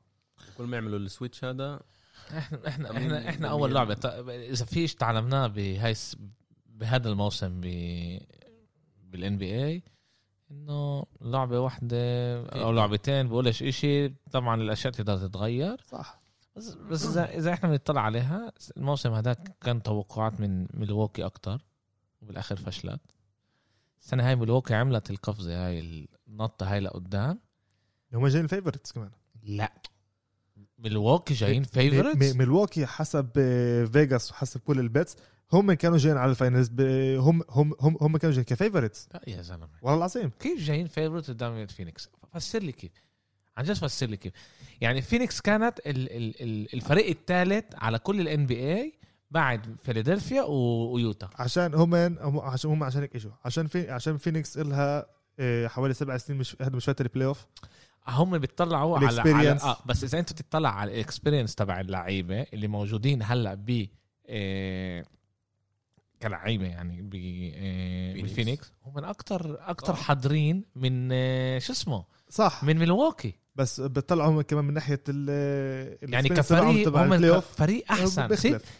كل 0.58 0.64
ما 0.64 0.76
يعملوا 0.76 0.98
ال 0.98 1.05
switch 1.05 1.44
هذا 1.44 1.80
إحنا 2.38 2.68
إحنا 2.68 2.96
إحنا 2.96 3.28
إحنا 3.28 3.48
أول 3.48 3.74
لعبة. 3.74 3.98
إذا 4.28 4.64
فيش 4.64 4.94
تعلمناه 4.94 5.46
بهاي 5.46 5.94
بهذا 6.80 7.08
الموسم 7.08 7.60
ب 7.60 7.66
بالان 9.04 9.38
بي 9.38 9.64
اي 9.66 9.82
إنه 10.50 11.06
لعبة 11.20 11.60
واحدة 11.60 11.96
أو 12.48 12.72
لعبتين 12.72 13.28
بقولش 13.28 13.62
إشي 13.62 14.08
طبعا 14.08 14.62
الأشياء 14.62 14.92
تقدر 14.92 15.16
تتغير. 15.16 15.80
صح. 15.88 16.20
بس 16.56 16.74
بس 16.74 17.06
إذا 17.06 17.38
إذا 17.38 17.52
إحنا 17.52 17.68
بنطلع 17.68 18.00
عليها 18.00 18.52
الموسم 18.76 19.12
هذاك 19.12 19.56
كان 19.60 19.82
توقعات 19.82 20.40
من 20.40 20.66
ميلواكي 20.74 21.24
أكتر 21.24 21.64
وبالآخر 22.22 22.56
فشلت. 22.56 23.00
السنة 24.00 24.28
هاي 24.28 24.36
ميلواكي 24.36 24.74
عملت 24.74 25.10
القفزة 25.10 25.66
هاي 25.66 26.08
النطة 26.28 26.72
هاي 26.72 26.80
لقدام. 26.80 27.40
هم 28.12 28.26
جايين 28.26 28.46
فيفورتس 28.46 28.92
كمان. 28.92 29.10
لا. 29.42 29.72
ميلواكي 30.78 31.34
جايين 31.34 31.62
فيفورتس 31.62 32.36
ميلواكي 32.36 32.86
حسب 32.86 33.30
فيغاس 33.92 34.30
وحسب 34.30 34.60
كل 34.60 34.80
ال 34.80 34.86
bets. 34.86 35.16
هم 35.52 35.72
كانوا 35.72 35.98
جايين 35.98 36.18
على 36.18 36.30
ال 36.30 36.36
finals 36.36 36.70
هم 37.16 37.42
هم 37.50 37.74
هم 37.80 37.96
هم 38.00 38.16
كانوا 38.16 38.34
جايين 38.34 38.44
ك 38.44 38.51
favorites 38.51 39.08
لا 39.14 39.22
يا 39.26 39.42
زلمة. 39.42 39.68
والله 39.82 39.98
العظيم. 39.98 40.30
كيف 40.40 40.58
جايين 40.60 40.86
favorite 40.86 41.30
قدام 41.30 41.66
فينيكس 41.66 42.08
فسر 42.34 42.58
لي 42.58 42.72
كيف. 42.72 42.92
عن 43.56 43.64
جد 43.64 43.72
فسر 43.72 44.06
لي 44.06 44.16
كيف. 44.16 44.32
يعني 44.80 45.02
فينيكس 45.02 45.40
كانت 45.40 45.78
ال 45.78 46.12
ال 46.12 46.42
ال 46.42 46.74
الفريق 46.74 47.08
الثالث 47.08 47.64
على 47.74 47.98
كل 47.98 48.20
الان 48.20 48.46
بي 48.46 48.54
اي 48.54 48.92
بعد 49.30 49.76
فيلادلفيا 49.82 50.42
ويوتا. 50.42 51.30
عشان 51.38 51.74
هم 51.74 51.94
عشان 52.40 52.70
هم 52.70 52.84
عشان 52.84 53.00
هيك 53.00 53.14
إيشو 53.14 53.30
عشان 53.44 53.66
في 53.66 53.90
عشان 53.90 54.16
فينيكس 54.16 54.58
لها 54.58 55.06
آه، 55.40 55.66
حوالي 55.66 55.94
سبع 55.94 56.16
سنين 56.16 56.38
مش 56.38 56.56
هذا 56.60 56.76
مش 56.76 56.84
فات 56.84 57.00
البلاي 57.00 57.26
اوف 57.26 57.46
هم 58.08 58.38
بيطلعوا 58.38 58.98
على, 58.98 59.20
على 59.20 59.50
آه 59.50 59.76
بس 59.86 60.04
إذا 60.04 60.18
أنت 60.18 60.32
تطلع 60.32 60.70
على 60.70 60.94
ال 60.94 61.00
experience 61.00 61.54
تبع 61.54 61.80
اللعيبة 61.80 62.42
اللي 62.42 62.68
موجودين 62.68 63.22
هلأ 63.22 63.54
ب 63.54 63.86
آه 64.26 65.04
كلعيبة 66.22 66.66
يعني 66.66 67.02
بفينيكس 68.22 68.72
هم 68.86 68.94
من 68.94 69.04
أكثر 69.04 69.56
أكثر 69.60 69.94
حاضرين 69.94 70.64
من 70.74 71.08
آه، 71.12 71.58
شو 71.58 71.72
اسمه؟ 71.72 72.04
صح. 72.28 72.64
من 72.64 72.78
ميلواكي. 72.78 73.34
بس 73.54 73.80
بتطلعوا 73.80 74.42
كمان 74.42 74.64
من 74.64 74.74
ناحية 74.74 75.02
ال 75.08 76.12
يعني 76.12 76.28
كفريق 76.28 76.96
هم 76.96 77.40
فريق 77.40 77.92
أحسن. 77.92 78.28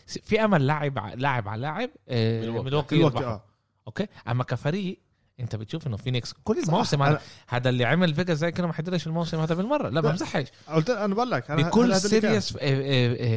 في 0.07 0.45
أمل 0.45 0.67
لاعب 0.67 0.99
لاعب 1.17 1.49
على 1.49 1.63
لاعب 1.63 1.91
آه، 2.09 2.63
ميلواكي. 2.63 2.97
يربح 2.97 3.21
آه. 3.23 3.45
أوكي؟ 3.87 4.07
أما 4.29 4.45
كفريق 4.45 5.01
أنت 5.41 5.57
بتشوف 5.57 5.87
إنه 5.87 5.97
فينيكس 5.97 6.35
كل 6.45 6.59
الموسم 6.59 7.03
هذا 7.03 7.21
هذا 7.49 7.69
اللي 7.69 7.85
عمل 7.85 8.15
فيجاس 8.15 8.39
زي 8.39 8.53
كده 8.53 8.67
ما 8.67 8.73
حضرش 8.73 9.07
الموسم 9.07 9.41
هذا 9.41 9.55
بالمرة. 9.55 9.89
لا 9.89 10.01
بمزحش. 10.01 10.47
قلت 10.69 10.91
أنا 10.91 11.15
بقول 11.15 11.31
لك 11.31 11.53
بكل 11.53 11.97
series 11.97 12.57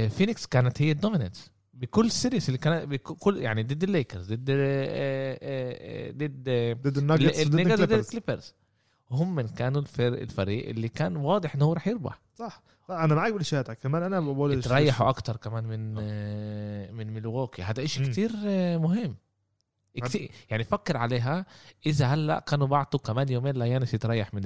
فينيكس 0.10 0.46
كانت 0.46 0.82
هي 0.82 0.92
ال 0.91 0.98
dominance 0.98 1.53
بكل 1.84 2.12
series 2.12 2.49
اللي 2.50 2.58
كان 2.58 2.86
بكل 2.86 3.38
يعني 3.38 3.63
ضد 3.63 3.84
الليكرز 3.84 4.34
ضد 4.34 4.50
آه، 4.50 4.56
آه، 4.56 5.38
آه، 5.41 6.12
ضد 6.12 6.50
ضد 6.82 6.98
الناغتس 6.97 7.47
ضد 7.48 7.91
الكليبرز. 7.91 8.54
هم 9.12 9.41
كانوا 9.41 9.82
الفريق 10.00 10.69
اللي 10.69 10.89
كان 10.89 11.15
واضح 11.15 11.56
إنه 11.56 11.65
هو 11.65 11.74
رح 11.74 11.88
يربح. 11.88 12.22
صح. 12.36 12.62
أنا 12.89 13.15
معك 13.15 13.34
بالشيء 13.34 13.62
كمان 13.62 14.04
أنا 14.04 14.19
بقول 14.19 14.63
تريحوا 14.63 15.10
أكثر 15.10 15.38
كمان 15.38 15.63
من 15.63 15.93
من 16.93 17.22
ميلواكي 17.21 17.60
هذا 17.60 17.84
إشي 17.84 18.06
كتير 18.06 18.32
مهم. 18.78 19.15
كتير 19.96 20.32
يعني 20.50 20.63
فكر 20.63 20.98
عليها. 20.98 21.46
إذا 21.86 22.06
هلأ 22.06 22.39
كانوا 22.39 22.67
بعطوا 22.67 23.00
كمان 23.00 23.30
يومين 23.30 23.55
ليانس 23.57 23.93
يتريح 23.93 24.34
من 24.34 24.41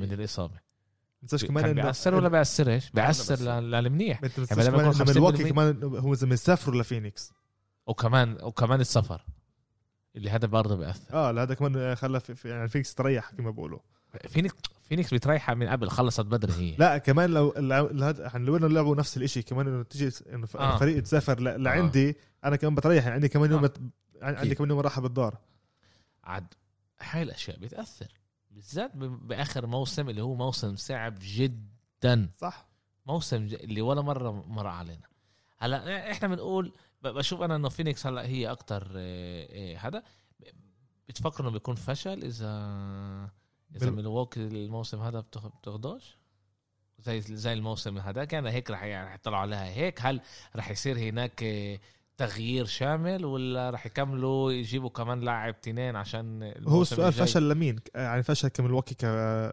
من 0.00 0.12
الإصابة. 0.12 0.67
تنساش 1.20 1.44
كمان 1.44 1.64
انه 1.64 1.82
بيأثر 1.82 2.14
ولا 2.14 2.28
بيأثرش؟ 2.28 2.90
بيأثر 2.90 3.60
للمنيح 3.60 4.22
يعني 4.22 4.68
لما 4.68 4.92
كمان 4.92 5.08
ميلواكي 5.08 5.50
كمان 5.50 5.84
هو 5.84 6.14
زي 6.14 6.36
سافروا 6.36 6.80
لفينيكس 6.80 7.32
وكمان 7.86 8.38
وكمان 8.42 8.80
السفر. 8.80 9.24
اللي 10.16 10.30
هذا 10.30 10.46
برضه 10.46 10.76
بيأثر. 10.76 11.14
آه 11.14 11.42
هذا 11.42 11.54
كمان 11.54 11.94
خلى 11.94 12.20
في 12.20 12.48
يعني 12.48 12.68
فينيكس 12.68 12.94
تريح 12.94 13.30
كما 13.30 13.50
بقولوا 13.50 13.78
فينيكس 14.28 14.54
فينيكس 14.88 15.14
بتريحها 15.14 15.54
من 15.54 15.68
قبل 15.68 15.88
خلصت 15.88 16.20
بدري 16.20 16.52
هي. 16.52 16.76
لا 16.78 16.98
كمان 16.98 17.30
لو 17.30 17.52
يعني 17.56 18.44
لو 18.44 18.56
إنه 18.56 18.68
لعبوا 18.68 18.96
نفس 18.96 19.16
الشيء 19.16 19.42
كمان 19.42 19.68
إنه 19.68 19.82
تيجي 19.82 20.10
إنه 20.32 20.48
آه. 20.54 20.74
الفريق 20.74 21.02
تسافر 21.02 21.40
لعندي 21.40 22.08
آه. 22.08 22.14
أنا 22.48 22.56
كمان 22.56 22.74
بتريح. 22.74 23.04
يعني 23.04 23.14
عندي 23.14 23.28
كمان 23.28 23.50
يوم 23.50 23.64
آه. 23.64 23.70
عندي 24.22 24.54
كمان 24.54 24.70
يوم 24.70 24.80
راحة 24.80 25.00
بالدار. 25.00 25.38
عاد 26.24 26.54
هاي 27.00 27.22
الأشياء 27.22 27.58
بتأثر. 27.58 28.06
بالذات 28.58 28.96
بآخر 28.96 29.66
موسم 29.66 30.08
اللي 30.08 30.22
هو 30.22 30.34
موسم 30.34 30.76
صعب 30.76 31.14
جدا. 31.20 32.30
صح. 32.38 32.68
موسم 33.06 33.36
اللي 33.36 33.80
ولا 33.80 34.00
مرة 34.00 34.30
مر 34.30 34.66
علينا. 34.66 35.08
هلا 35.58 36.10
إحنا 36.10 36.28
بنقول 36.28 36.72
بشوف 37.02 37.42
أنا 37.42 37.56
إنه 37.56 37.68
فينيكس 37.68 38.06
هلا 38.06 38.26
هي 38.26 38.50
أكتر 38.50 38.92
آه، 38.96 39.48
آه، 39.50 39.76
هذا. 39.76 40.02
بتفكر 41.08 41.42
إنه 41.42 41.50
بيكون 41.50 41.74
فشل 41.74 42.24
إذا 42.24 42.50
إذا 43.76 43.90
ميلواكي 43.90 44.40
الموسم 44.40 45.00
هذا 45.00 45.20
بتاخدوش؟ 45.20 46.16
زي 46.98 47.20
زي 47.20 47.52
الموسم 47.52 47.98
هذا 47.98 48.24
كان 48.24 48.46
هيك 48.46 48.70
رح 48.70 48.82
يعني 48.82 49.08
رح 49.08 49.14
يطلعوا 49.14 49.42
عليها 49.42 49.64
هيك. 49.64 49.98
هل 50.02 50.20
رح 50.56 50.70
يصير 50.70 50.98
هناك 50.98 51.42
آه، 51.42 51.78
تغيير 52.18 52.64
شامل 52.64 53.24
ولا 53.24 53.70
رح 53.70 53.86
يكملوا 53.86 54.52
يجيبوا 54.52 54.90
كمان 54.90 55.20
لاعب 55.20 55.60
تنين 55.60 55.96
عشان 55.96 56.54
هو 56.66 56.82
السؤال؟ 56.82 57.12
فشل 57.12 57.48
لمين؟ 57.48 57.80
يعني 57.94 58.22
فشل 58.22 58.48
كملواكي 58.48 58.94
ك 58.94 59.02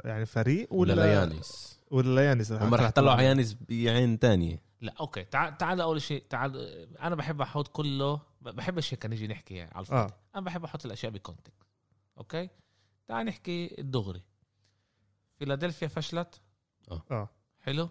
يعني 0.06 0.26
فريق 0.26 0.74
ولا 0.74 0.94
ليانيس؟ 0.94 1.80
ولا 1.92 2.22
ليانيس؟ 2.22 2.52
هم 2.52 2.76
رح 2.76 2.88
يطلعوا 2.88 3.18
على 3.18 3.26
يانيس 3.26 3.58
بعين 3.70 4.20
تانية. 4.20 4.62
لا 4.82 4.94
أوكي. 5.00 5.24
تعال 5.24 5.58
تعال 5.58 5.82
أول 5.82 6.02
شيء 6.02 6.24
تعال 6.30 6.58
أنا 7.02 7.16
بحب 7.16 7.42
أحط 7.42 7.68
كله 7.68 8.22
بحبش 8.42 8.94
هيك 8.94 9.06
نيجي 9.06 9.28
نحكي 9.28 9.62
على 9.62 9.80
الفاضي. 9.80 10.14
آه. 10.14 10.18
أنا 10.36 10.46
بحب 10.46 10.64
أحط 10.64 10.86
الأشياء 10.86 11.12
ب 11.12 11.18
context 11.18 11.64
okay؟ 12.18 12.50
تعال 13.08 13.26
نحكي 13.26 13.76
الدغري. 13.80 14.22
فيلادلفيا 15.40 15.88
فشلت؟ 15.88 16.42
آه. 17.12 17.30
حلو. 17.60 17.90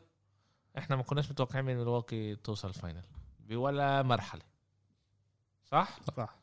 إحنا 0.78 0.96
ما 0.96 1.02
كناش 1.02 1.30
متوقعين 1.30 1.64
من 1.64 1.76
ميلواكي 1.76 2.36
توصل 2.36 2.68
ال 2.68 2.74
final 2.74 3.02
بولا 3.40 4.02
مرحلة. 4.02 4.53
صح؟ 5.64 5.98
صح. 6.16 6.36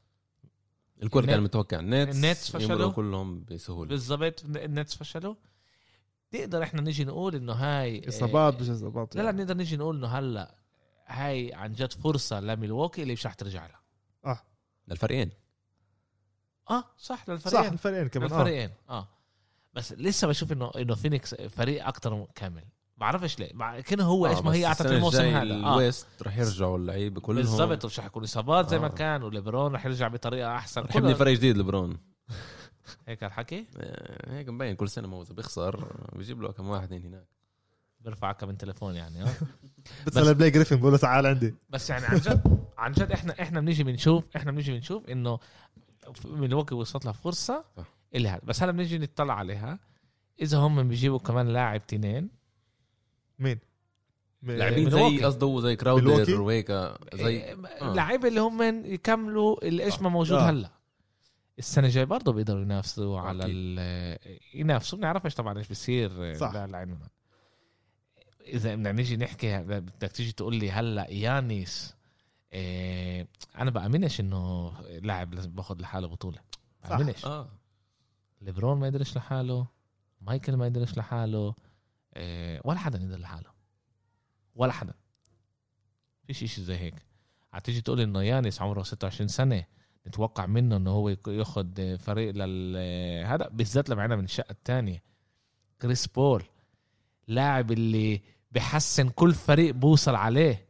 الكل 1.04 1.26
كان 1.26 1.42
متوقع. 1.42 1.80
النتس 1.80 2.16
النتس 2.16 2.52
فشلوا. 2.52 2.92
كلهم 2.92 3.44
بسهولة. 3.44 3.90
بالضبط. 3.90 4.46
النتس 4.46 4.96
فشلوا. 4.96 5.36
نقدر 6.34 6.64
إحنا 6.64 6.82
نيجي 6.82 7.06
نقول 7.06 7.36
إنه 7.36 7.54
هاي 7.54 8.08
اصابات 8.08 8.62
مش 8.62 8.70
اصابات 8.70 9.16
لا 9.16 9.22
لا 9.22 9.32
نقدر 9.32 9.54
نيجي 9.58 9.78
نقول 9.78 9.96
إنه 9.98 10.08
هلأ 10.08 10.56
هاي 11.08 11.54
عن 11.54 11.74
جد 11.74 11.94
فرصة 11.94 12.40
لميلواكي 12.40 13.02
اللي 13.02 13.14
مش 13.14 13.26
رح 13.26 13.34
ترجع 13.34 13.68
لها. 13.68 13.82
آه. 14.26 14.42
للفريقين. 14.88 15.32
آه 16.70 16.84
صح 16.98 17.26
صح 17.38 17.72
للفريقين 17.72 18.08
كمان 18.08 18.32
آه. 18.32 18.36
الفريقين 18.42 18.70
آه. 18.90 19.08
بس 19.74 19.94
لسه 19.94 20.28
بشوف 20.28 20.52
إنه 20.52 20.72
إنه 20.76 20.96
فينيكس 20.96 21.36
فريق 21.36 21.88
أكتر 21.88 22.28
كامل. 22.36 22.64
بعرفش 23.02 23.40
ليه. 23.40 23.52
مع 23.54 23.80
كأنه 23.80 24.04
هو 24.04 24.28
إيش 24.28 24.40
ما 24.40 24.54
هي 24.54 24.66
اعطت 24.66 24.86
الموسم 24.86 25.24
هذا. 25.24 25.54
آه. 25.54 25.74
الويست 25.74 26.08
رح 26.22 26.38
يرجعوا 26.38 26.78
اللعيبة 26.78 27.22
كلهم. 27.22 27.42
بالضبط 27.42 28.00
رح 28.00 28.06
يكون 28.06 28.24
اصابات 28.24 28.70
زي 28.70 28.80
ما 28.80 28.86
آه. 28.86 28.90
كان 28.90 29.24
وليبرون 29.24 29.74
رح 29.74 29.86
يرجع 29.86 30.08
بطريقة 30.08 30.56
أحسن. 30.56 30.82
رح 30.82 30.96
يبني 30.96 31.16
فريق 31.16 31.38
جديد 31.38 31.58
لبرون 31.58 31.98
هيك 33.08 33.24
الحكي 33.24 33.66
آه، 33.78 34.38
هيك 34.38 34.50
مبين 34.50 34.76
كل 34.76 34.90
سنة 34.90 35.08
ما 35.08 35.22
اذا 35.22 35.34
بيخسر 35.34 35.86
بيجيب 36.16 36.42
له 36.42 36.52
كم 36.52 36.68
واحد 36.68 36.94
هناك. 36.94 37.28
برفع 38.02 38.32
كم 38.32 38.48
من 38.48 38.58
تليفون 38.58 38.96
يعني 38.96 39.24
آه. 39.24 39.34
بتسال 40.06 40.36
بلاي 40.36 40.50
جريفن 40.50 40.76
بقول 40.76 40.92
له 40.92 40.98
تعال 40.98 41.26
عندي. 41.26 41.56
بس 41.70 41.90
يعني 41.90 42.06
عن 42.06 42.18
جد 42.18 42.60
عن 42.78 42.92
جد 42.92 43.12
إحنا 43.12 43.42
إحنا 43.42 43.60
بنيجي 43.60 43.84
بنشوف 43.84 44.24
إحنا 44.36 44.52
بنيجي 44.52 44.72
بنشوف 44.72 45.10
إنه 45.10 45.40
ميلواكي 46.26 46.76
وصلت 46.76 47.06
لها 47.06 47.14
فرصة. 47.14 47.66
اللي 48.16 48.30
هذا. 48.30 48.42
بس 48.44 48.64
هلا 48.64 48.72
بنيجي 48.72 48.98
نطلع 48.98 49.34
عليها. 49.34 49.80
إذا 50.42 50.58
هم 50.58 50.88
بيجيبوا 50.88 51.20
كمان 51.20 51.48
لاعب 51.48 51.88
تنين 51.88 52.41
مين؟ 53.42 53.60
لاعبين. 54.44 54.90
زي 54.90 55.24
قصده 55.24 55.62
زي 55.62 55.68
ميلواكي؟ 55.68 55.76
كراودر 55.76 56.42
وهيك 56.42 56.72
زي 57.14 57.28
إيه، 57.28 57.58
آه. 57.82 57.94
لعيبه 57.94 58.28
اللي 58.28 58.40
هم 58.42 58.86
يكملوا 58.86 59.66
اللي 59.68 59.84
إيش 59.84 60.02
ما 60.02 60.10
موجود 60.10 60.38
آه. 60.38 60.50
هلا 60.50 60.70
السنة 61.60 61.88
الجاية 61.88 62.06
برضه 62.06 62.34
بيقدروا 62.34 62.62
ينافسوا 62.62 63.20
على 63.20 63.46
ينافسوا 64.54 64.98
بنعرفش 64.98 65.36
طبعا 65.36 65.58
إيش 65.58 65.68
بيصير 65.68 66.34
صح. 66.34 66.54
لا 66.54 66.68
لا 66.68 66.98
إذا 68.48 68.76
بدنا 68.76 68.92
نيجي 68.92 69.18
نحكي 69.18 69.58
بدك 69.58 70.12
تيجي 70.12 70.32
تقول 70.32 70.56
لي 70.56 70.72
هلا 70.72 71.12
يانيس 71.12 71.96
إيه 72.54 73.28
أنا 73.58 73.72
بأمنش 73.72 74.20
إنه 74.20 74.74
لاعب 74.82 75.34
لازم 75.34 75.52
باخذ 75.52 75.82
لحاله 75.82 76.08
بطولة 76.08 76.40
صح. 76.84 76.98
بأمنش 76.98 77.26
آه 77.26 77.50
ليبرون 78.42 78.80
ما 78.80 78.88
يقدرش 78.88 79.18
لحاله 79.18 79.68
مايكل 80.22 80.56
ما 80.56 80.68
يقدرش 80.68 80.98
لحاله 80.98 81.48
إيه 81.48 81.71
ولا 82.66 82.78
حدا 82.80 83.00
يقدر 83.00 83.18
لحاله. 83.20 83.50
ولا 84.56 84.72
حدا. 84.72 84.94
فيش 86.28 86.44
إشي 86.44 86.62
زي 86.62 86.78
هيك. 86.78 86.96
هتيجي 87.54 87.82
تقول 87.82 88.02
إنه 88.02 88.22
يانس 88.24 88.62
عمره 88.62 88.84
26 88.84 89.28
سنة 89.28 89.64
نتوقع 90.08 90.46
منه 90.46 90.78
إنه 90.78 90.90
هو 90.92 91.10
ياخد 91.28 91.98
فريق 92.00 92.34
لل 92.36 92.78
هذا 93.26 93.48
بالذات 93.48 93.90
لما 93.90 94.04
عنا 94.04 94.16
من 94.16 94.24
الشقة 94.24 94.52
الثانية 94.52 95.04
كريس 95.82 96.08
بول 96.08 96.44
لاعب 97.28 97.72
اللي 97.72 98.22
بحسن 98.52 99.10
كل 99.10 99.34
فريق 99.34 99.74
بوصل 99.76 100.16
عليه. 100.16 100.68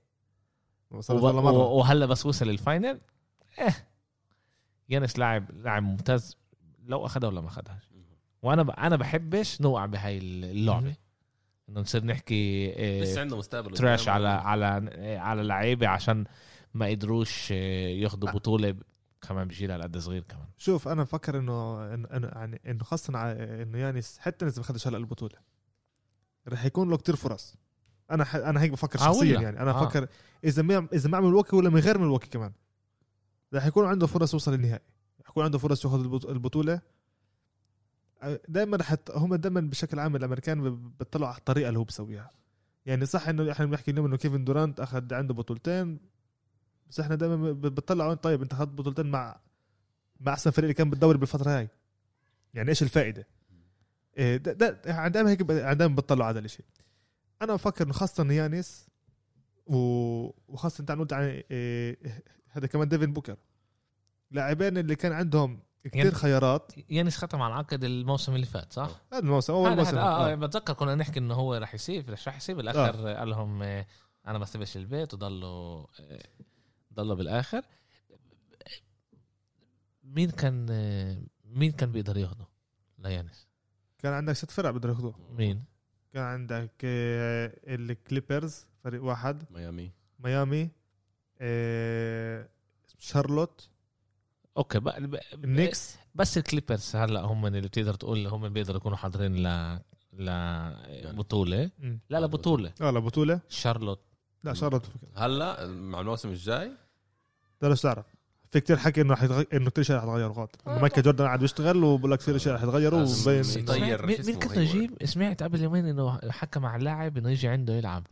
وب- 0.92 1.36
مرة. 1.36 1.52
و- 1.52 1.78
وهلا 1.78 2.06
بس 2.06 2.26
وصل 2.26 2.48
لل 2.48 2.63
final 2.63 3.02
آه 3.60 3.74
يانس 4.90 5.20
لاعب 5.20 5.52
لاعب 5.52 5.84
ممتاز 5.84 6.38
لو 6.86 7.06
اخذها 7.06 7.28
ولا 7.30 7.42
ما 7.42 7.48
اخذهاش 7.48 7.90
وأنا 8.44 8.64
ب... 8.64 8.70
أنا 8.70 8.96
بحبش 8.96 9.62
نوقع 9.62 9.86
بهاي 9.86 10.18
اللعبة. 10.18 10.96
انه 11.72 11.80
نصير 11.82 12.06
نحكي 12.06 12.74
آه، 12.78 13.02
لسه 13.02 13.22
عنده 13.22 13.38
مستقبل 13.38 13.74
تراش. 13.78 14.08
على 14.08 14.28
على 14.28 14.66
على 15.20 15.44
لعيبة 15.44 15.88
عشان 15.88 16.24
ما 16.74 16.86
قدروش 16.88 17.52
آه، 17.52 17.88
ياخدوا 17.90 18.32
بطولة 18.32 18.76
كمان 19.22 19.48
بجيل 19.48 19.72
على 19.72 19.84
قد 19.84 19.98
صغير 19.98 20.24
كمان. 20.24 20.46
شوف 20.58 20.88
أنا 20.88 21.04
بفكر 21.04 21.38
إنه 21.38 21.86
إنه 21.94 22.28
يعني 22.28 22.62
إنه 22.68 22.84
خاصة 22.84 23.32
إنه 23.32 23.78
يانس 23.78 24.18
حتى 24.20 24.46
اذا 24.46 24.58
ما 24.58 24.64
خدش 24.64 24.88
هلأ 24.88 24.98
البطولة. 24.98 25.36
رح 26.48 26.66
يكون 26.66 26.90
له 26.90 26.98
كتير 26.98 27.16
فرص. 27.16 27.56
أنا 28.12 28.24
ح... 28.26 28.36
أنا 28.36 28.62
هيك 28.62 28.72
بفكر 28.72 29.00
آه، 29.00 29.04
شخصيا. 29.04 29.40
يعني. 29.42 29.62
أنا 29.62 29.72
آه. 29.72 29.86
بفكر 29.86 30.08
إذا 30.44 30.62
ما 30.62 30.88
إذا 30.94 31.10
مع 31.10 31.20
ملواكي 31.20 31.56
ولا 31.56 31.70
من 31.70 31.80
غير 31.80 31.98
ملواكي 31.98 32.30
كمان. 32.30 32.52
رح 33.54 33.66
يكون 33.66 33.86
عنده 33.86 34.08
فرص 34.08 34.34
يوصل 34.34 34.54
للنهائي. 34.54 34.84
رح 35.22 35.30
يكون 35.30 35.44
عنده 35.44 35.58
فرص 35.58 35.86
ياخذ 35.86 36.00
البط- 36.02 36.26
البطولة. 36.26 36.82
دائما 38.48 38.78
رح 38.78 38.94
ت- 38.94 39.12
هم 39.12 39.36
دائما 39.36 39.62
بشكل 39.62 40.00
عام 40.00 40.16
الأمريكان 40.16 40.92
بيطلعوا 41.00 41.32
على 41.32 41.40
الطريقة 41.40 41.68
اللي 41.70 41.80
هو 41.80 41.84
بيسويها 41.84 42.32
يعني 42.86 43.06
صح 43.06 43.28
إنه 43.30 43.52
إحنا 43.52 43.66
بنحكي 43.66 43.92
اليوم 43.92 44.06
إنه 44.06 44.18
كيفن 44.18 44.44
دورانت 44.44 44.80
أخذ 44.80 45.14
عنده 45.14 45.34
بطولتين 45.34 46.00
بس 46.90 47.00
إحنا 47.00 47.16
دائما 47.16 47.52
بتطلعوا 47.52 48.14
طيب 48.14 48.42
أنت 48.42 48.54
أخذت 48.54 48.70
بطولتين 48.70 49.06
مع 49.12 49.40
مع 50.20 50.34
أحسن 50.34 50.52
فريق 50.52 50.64
اللي 50.64 50.74
كان 50.74 50.90
بالدوري 50.90 51.18
بالفترة 51.18 51.58
هاي 51.58 51.70
يعني 52.54 52.70
إيش 52.70 52.84
الفائدة؟ 52.84 53.28
إيه 54.18 54.38
ده, 54.38 54.54
ده 54.54 54.82
يعني 54.86 55.10
دائما 55.10 55.30
هيك 55.30 55.44
ب- 55.44 55.78
دائما 55.78 55.96
بتطلعوا 55.96 56.28
على 56.28 56.40
هذا 56.40 56.46
الشيء 56.46 56.66
أنا 57.42 57.54
بفكر 57.54 57.84
إنه 57.86 57.94
خاصة 57.94 58.32
يانس. 58.32 58.88
وخاصة 59.66 60.82
أنت 60.82 60.92
عم 60.92 61.00
قلت 61.00 61.14
عن 61.14 61.24
إيه 61.52 61.98
هذا 62.50 62.68
كمان 62.68 62.88
ديفن 62.88 63.14
بوكر 63.14 63.38
لاعبين 64.32 64.78
اللي 64.78 64.96
كان 64.96 65.12
عندهم 65.12 65.60
كثير 65.84 66.06
يعني- 66.06 66.16
خيارات 66.16 66.72
يانس 66.90 67.18
ختم 67.18 67.42
على 67.42 67.54
العقد 67.54 67.84
الموسم 67.84 68.36
اللي 68.36 68.46
فات 68.46 68.74
صح؟ 68.74 69.02
هذا 69.14 69.22
الموسم 69.22 69.54
أول 69.54 69.76
موسم 69.76 69.90
هذا 69.90 70.02
آه, 70.02 70.28
آه. 70.30 70.32
آه 70.32 70.36
بتذكر 70.36 70.74
كنا 70.74 70.96
نحكي 70.96 71.20
إنه 71.20 71.34
هو 71.34 71.56
رح 71.56 71.74
يسيب 71.74 72.10
رح 72.10 72.28
رح 72.28 72.38
يسيب 72.38 72.58
بالاخر 72.58 73.10
آه. 73.12 73.20
قال 73.20 73.30
لهم 73.30 73.64
آه 73.64 73.86
أنا 74.28 74.38
ما 74.38 74.46
سيبش 74.46 74.78
البيت 74.78 75.14
وضلوا 75.14 75.86
آه 76.00 76.24
ضلوا 76.94 77.16
بالآخر 77.16 77.62
مين 80.04 80.30
كان 80.30 80.68
آه 80.72 81.22
مين 81.46 81.72
كان 81.72 81.92
بيقدر 81.92 82.18
ياخده 82.18 82.46
ليانس؟ 83.00 83.48
كان 84.00 84.14
عندك 84.14 84.34
ست 84.34 84.52
فرق 84.52 84.70
بده 84.70 84.90
ياخذوه 84.90 85.16
مين؟ 85.38 85.64
كان 86.14 86.24
عندك 86.24 86.72
آه، 86.84 87.54
الكليبرز 87.68 88.66
فريق 88.84 89.04
واحد 89.04 89.44
ميامي 89.52 89.92
ميامي 90.20 90.70
آه، 91.42 92.50
شارلوت 93.00 93.70
okay 94.58 94.80
بقى 94.80 95.02
بقى- 95.02 95.34
النكس 95.34 95.96
بس 96.16 96.38
الكليبرز 96.38 96.96
هلأ 96.96 97.22
هم 97.22 97.46
اللي 97.46 97.62
بتقدر 97.62 97.94
تقول 97.94 98.28
هم 98.28 98.50
بيقدروا 98.50 98.78
يكونوا 98.78 98.98
حاضرين 98.98 99.36
ل 99.48 99.80
لبطوله 101.06 101.72
مم. 101.80 102.00
لا 102.10 102.20
لا 102.20 102.26
بطولة. 102.28 102.72
آه 102.82 102.92
لبطوله 102.92 103.40
شارلوت. 103.50 104.00
لا 104.44 104.54
شارلوت 104.54 104.86
هلأ 105.16 105.68
مع 105.68 106.00
الموسم 106.02 106.30
الجاي؟ 106.30 106.72
بلاش 107.62 107.82
تعرف 107.82 108.06
في 108.52 108.60
كتير 108.60 108.78
حكي 108.78 109.02
إنه 109.02 109.14
رح 109.14 109.24
يتغير 109.24 109.48
إنه 109.54 109.70
كثير 109.70 109.84
شيء 109.84 109.96
رح 109.96 110.04
يتغير 110.04 110.32
غلط. 110.32 110.56
آه. 110.68 110.72
انه 110.72 110.82
مايكل 110.82 111.02
جوردن 111.02 111.26
قاعد 111.26 111.44
يشتغل 111.44 111.84
وبقول 111.84 112.12
لك 112.12 112.20
كثير 112.20 112.36
اشياء 112.36 112.56
رح 112.56 112.64
يتغيروا 112.64 113.00
لازم 113.00 113.32
ومبين 113.32 113.56
مين 114.26 114.40
كنت. 114.40 114.58
نجيب 114.58 115.06
سمعت 115.06 115.44
قبل 115.44 115.62
يومين 115.62 115.86
إنه 115.86 116.20
حكى 116.30 116.60
مع 116.60 116.76
اللاعب 116.76 117.18
إنه 117.18 117.30
يجي 117.30 117.48
عنده 117.48 117.74
يلعب. 117.74 118.08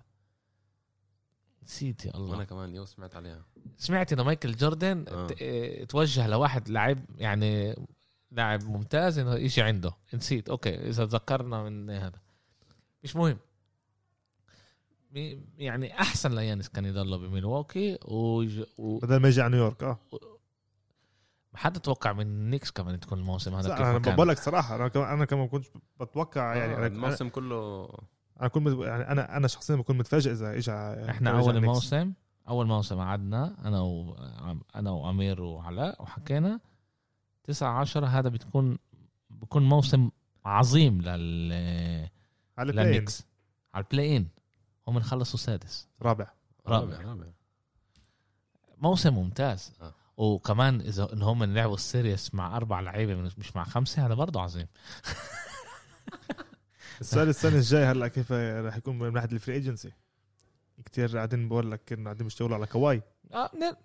نسيت 1.70 2.05
يا 2.05 2.11
وأنا 2.15 2.34
الله 2.34 2.43
كمان 2.43 2.76
يوم 2.76 2.86
سمعت 2.86 3.15
عليها. 3.15 3.45
سمعت 3.78 4.13
إنه 4.13 4.24
مايكل 4.24 4.51
جوردن 4.51 5.05
آه. 5.07 5.28
آه، 5.41 5.84
توجه 5.84 6.28
لواحد 6.28 6.70
لاعب 6.70 6.99
يعني 7.17 7.76
لاعب 8.32 8.63
ممتاز 8.63 9.17
إنه 9.20 9.36
يجي 9.36 9.61
عنده. 9.61 9.91
نسيت. 10.13 10.49
okay 10.49 10.89
إذا 10.89 11.05
تذكرنا 11.05 11.63
من 11.63 11.89
هذا. 11.89 12.20
مش 13.03 13.15
مهم. 13.15 13.38
يعني 15.57 15.99
أحسن 15.99 16.36
ليانس 16.36 16.70
كان 16.70 16.86
يضل 16.86 17.20
بميلواكي 17.20 17.97
و... 18.05 18.45
بدل 18.78 19.17
ما 19.17 19.28
يجي 19.28 19.41
على 19.41 19.51
نيويورك 19.51 19.84
آه. 19.84 19.99
ما 21.53 21.59
حدا 21.59 21.80
توقع 21.80 22.13
من 22.13 22.22
النكس 22.22 22.72
كمان 22.72 22.99
تكون 22.99 23.20
الموسم 23.20 23.55
هذا 23.55 23.70
كيف 23.70 23.82
أنا. 23.82 24.15
بقول 24.15 24.28
لك 24.28 24.38
صراحة 24.38 24.76
أنا 24.76 24.88
كمان 24.88 25.07
أنا 25.07 25.26
كمان 25.26 25.47
كنت 25.47 25.65
بتوقع 26.01 26.55
يعني 26.55 26.74
آه 26.74 26.88
الموسم 26.88 27.30
كله 27.30 27.89
أنا 28.39 28.47
كنت 28.47 28.67
مت- 28.67 28.85
يعني 28.87 29.03
أنا 29.11 29.37
أنا 29.37 29.47
شخصيا 29.47 29.75
بكون 29.75 29.97
متفاجئ 29.97 30.31
إذا 30.31 30.57
اجى 30.57 30.71
إحنا 31.09 31.31
إذا 31.31 31.39
إجا 31.39 31.51
اول. 31.51 31.61
موسم 31.65 32.13
أول 32.49 32.67
موسم 32.67 32.99
قعدنا 32.99 33.67
أنا 33.67 33.81
و... 33.81 34.15
أنا 34.75 34.91
وأمير 34.91 35.41
وعلاء 35.41 36.01
وحكينا 36.03 36.59
9 37.43 37.79
10 37.79 38.05
هذا 38.05 38.29
بتكون 38.29 38.77
بكون 39.29 39.69
موسم 39.69 40.09
عظيم 40.45 41.01
لل 41.01 41.51
على 42.57 42.69
ال 42.72 42.78
play 42.78 43.05
على 43.73 43.83
ال 43.84 43.90
play 43.90 44.17
in 44.17 44.28
هم 44.87 44.99
خلصوا 44.99 45.39
سادس. 45.39 45.87
رابع. 46.01 46.27
رابع. 46.67 46.95
رابع 46.97 47.09
رابع. 47.09 47.25
موسم 48.77 49.13
ممتاز. 49.13 49.73
آه. 49.81 49.93
وكمان 50.17 50.81
إذا 50.81 51.13
إن 51.13 51.21
هم 51.21 51.43
لعبوا 51.43 51.75
ال 51.76 51.84
series 51.84 52.36
مع 52.35 52.57
أربع 52.57 52.79
لعيبة 52.79 53.15
مش 53.15 53.55
مع 53.55 53.63
خمسة 53.63 54.05
هذا 54.05 54.13
برضه 54.13 54.41
عظيم. 54.41 54.67
السؤال 57.02 57.30
السنة 57.30 57.56
الجاي 57.56 57.84
هلا 57.86 58.08
كيف 58.08 58.32
راح 58.32 58.78
يكون 58.78 59.00
من 59.00 59.14
ناحية 59.14 59.32
الفري 59.32 59.56
ايجنسي 59.56 59.91
كثير 60.86 61.18
قاعدين 61.18 61.50
بقول 61.50 61.72
لك 61.72 61.93
إنه 61.93 62.04
قاعدين 62.04 62.24
بيشتغلوا 62.28 62.56
على 62.56 62.66
كواي. 62.68 63.02
ن- 63.34 63.76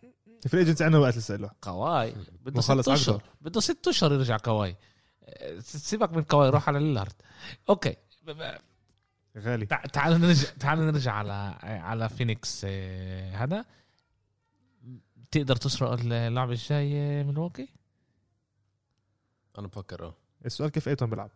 ال 0.45 0.48
free 0.48 0.61
agency 0.61 0.85
عندنا 0.85 1.01
وقت 1.01 1.17
لسه 1.17 1.37
له. 1.37 1.51
كواي. 1.61 2.15
بده 2.41 2.61
ست 2.61 2.89
أشهر. 2.89 3.23
بده 3.41 3.61
ست 3.61 3.89
أشهر 3.89 4.12
يرجع 4.12 4.37
كواي. 4.39 4.77
سيبك 5.61 6.12
من 6.12 6.23
كواي 6.23 6.49
روح 6.51 6.69
على 6.69 6.79
ليلارد. 6.79 7.12
أوكي. 7.69 7.97
غالي. 9.39 9.67
تع- 9.67 9.85
تعالوا 9.85 10.19
نرجع 10.19 10.49
تعالوا 10.51 10.85
نرجع 10.85 11.12
على 11.12 11.33
على 11.62 12.09
فينيكس. 12.09 12.62
آه، 12.69 13.35
هذا. 13.37 13.65
تقدر 15.31 15.57
تسرق 15.57 15.91
اللعبة 15.93 16.53
الجاية 16.53 17.23
من 17.23 17.37
ووكي 17.39 17.69
أنا 19.59 19.67
بفكر 19.67 20.05
آه. 20.07 20.15
السؤال 20.47 20.71
كيف 20.71 20.89
إيتون 20.89 21.11
بيلعب؟ 21.11 21.31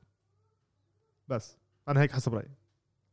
بس. 1.29 1.57
أنا 1.89 2.01
هيك 2.01 2.13
حسب 2.13 2.35
رأيي. 2.35 2.51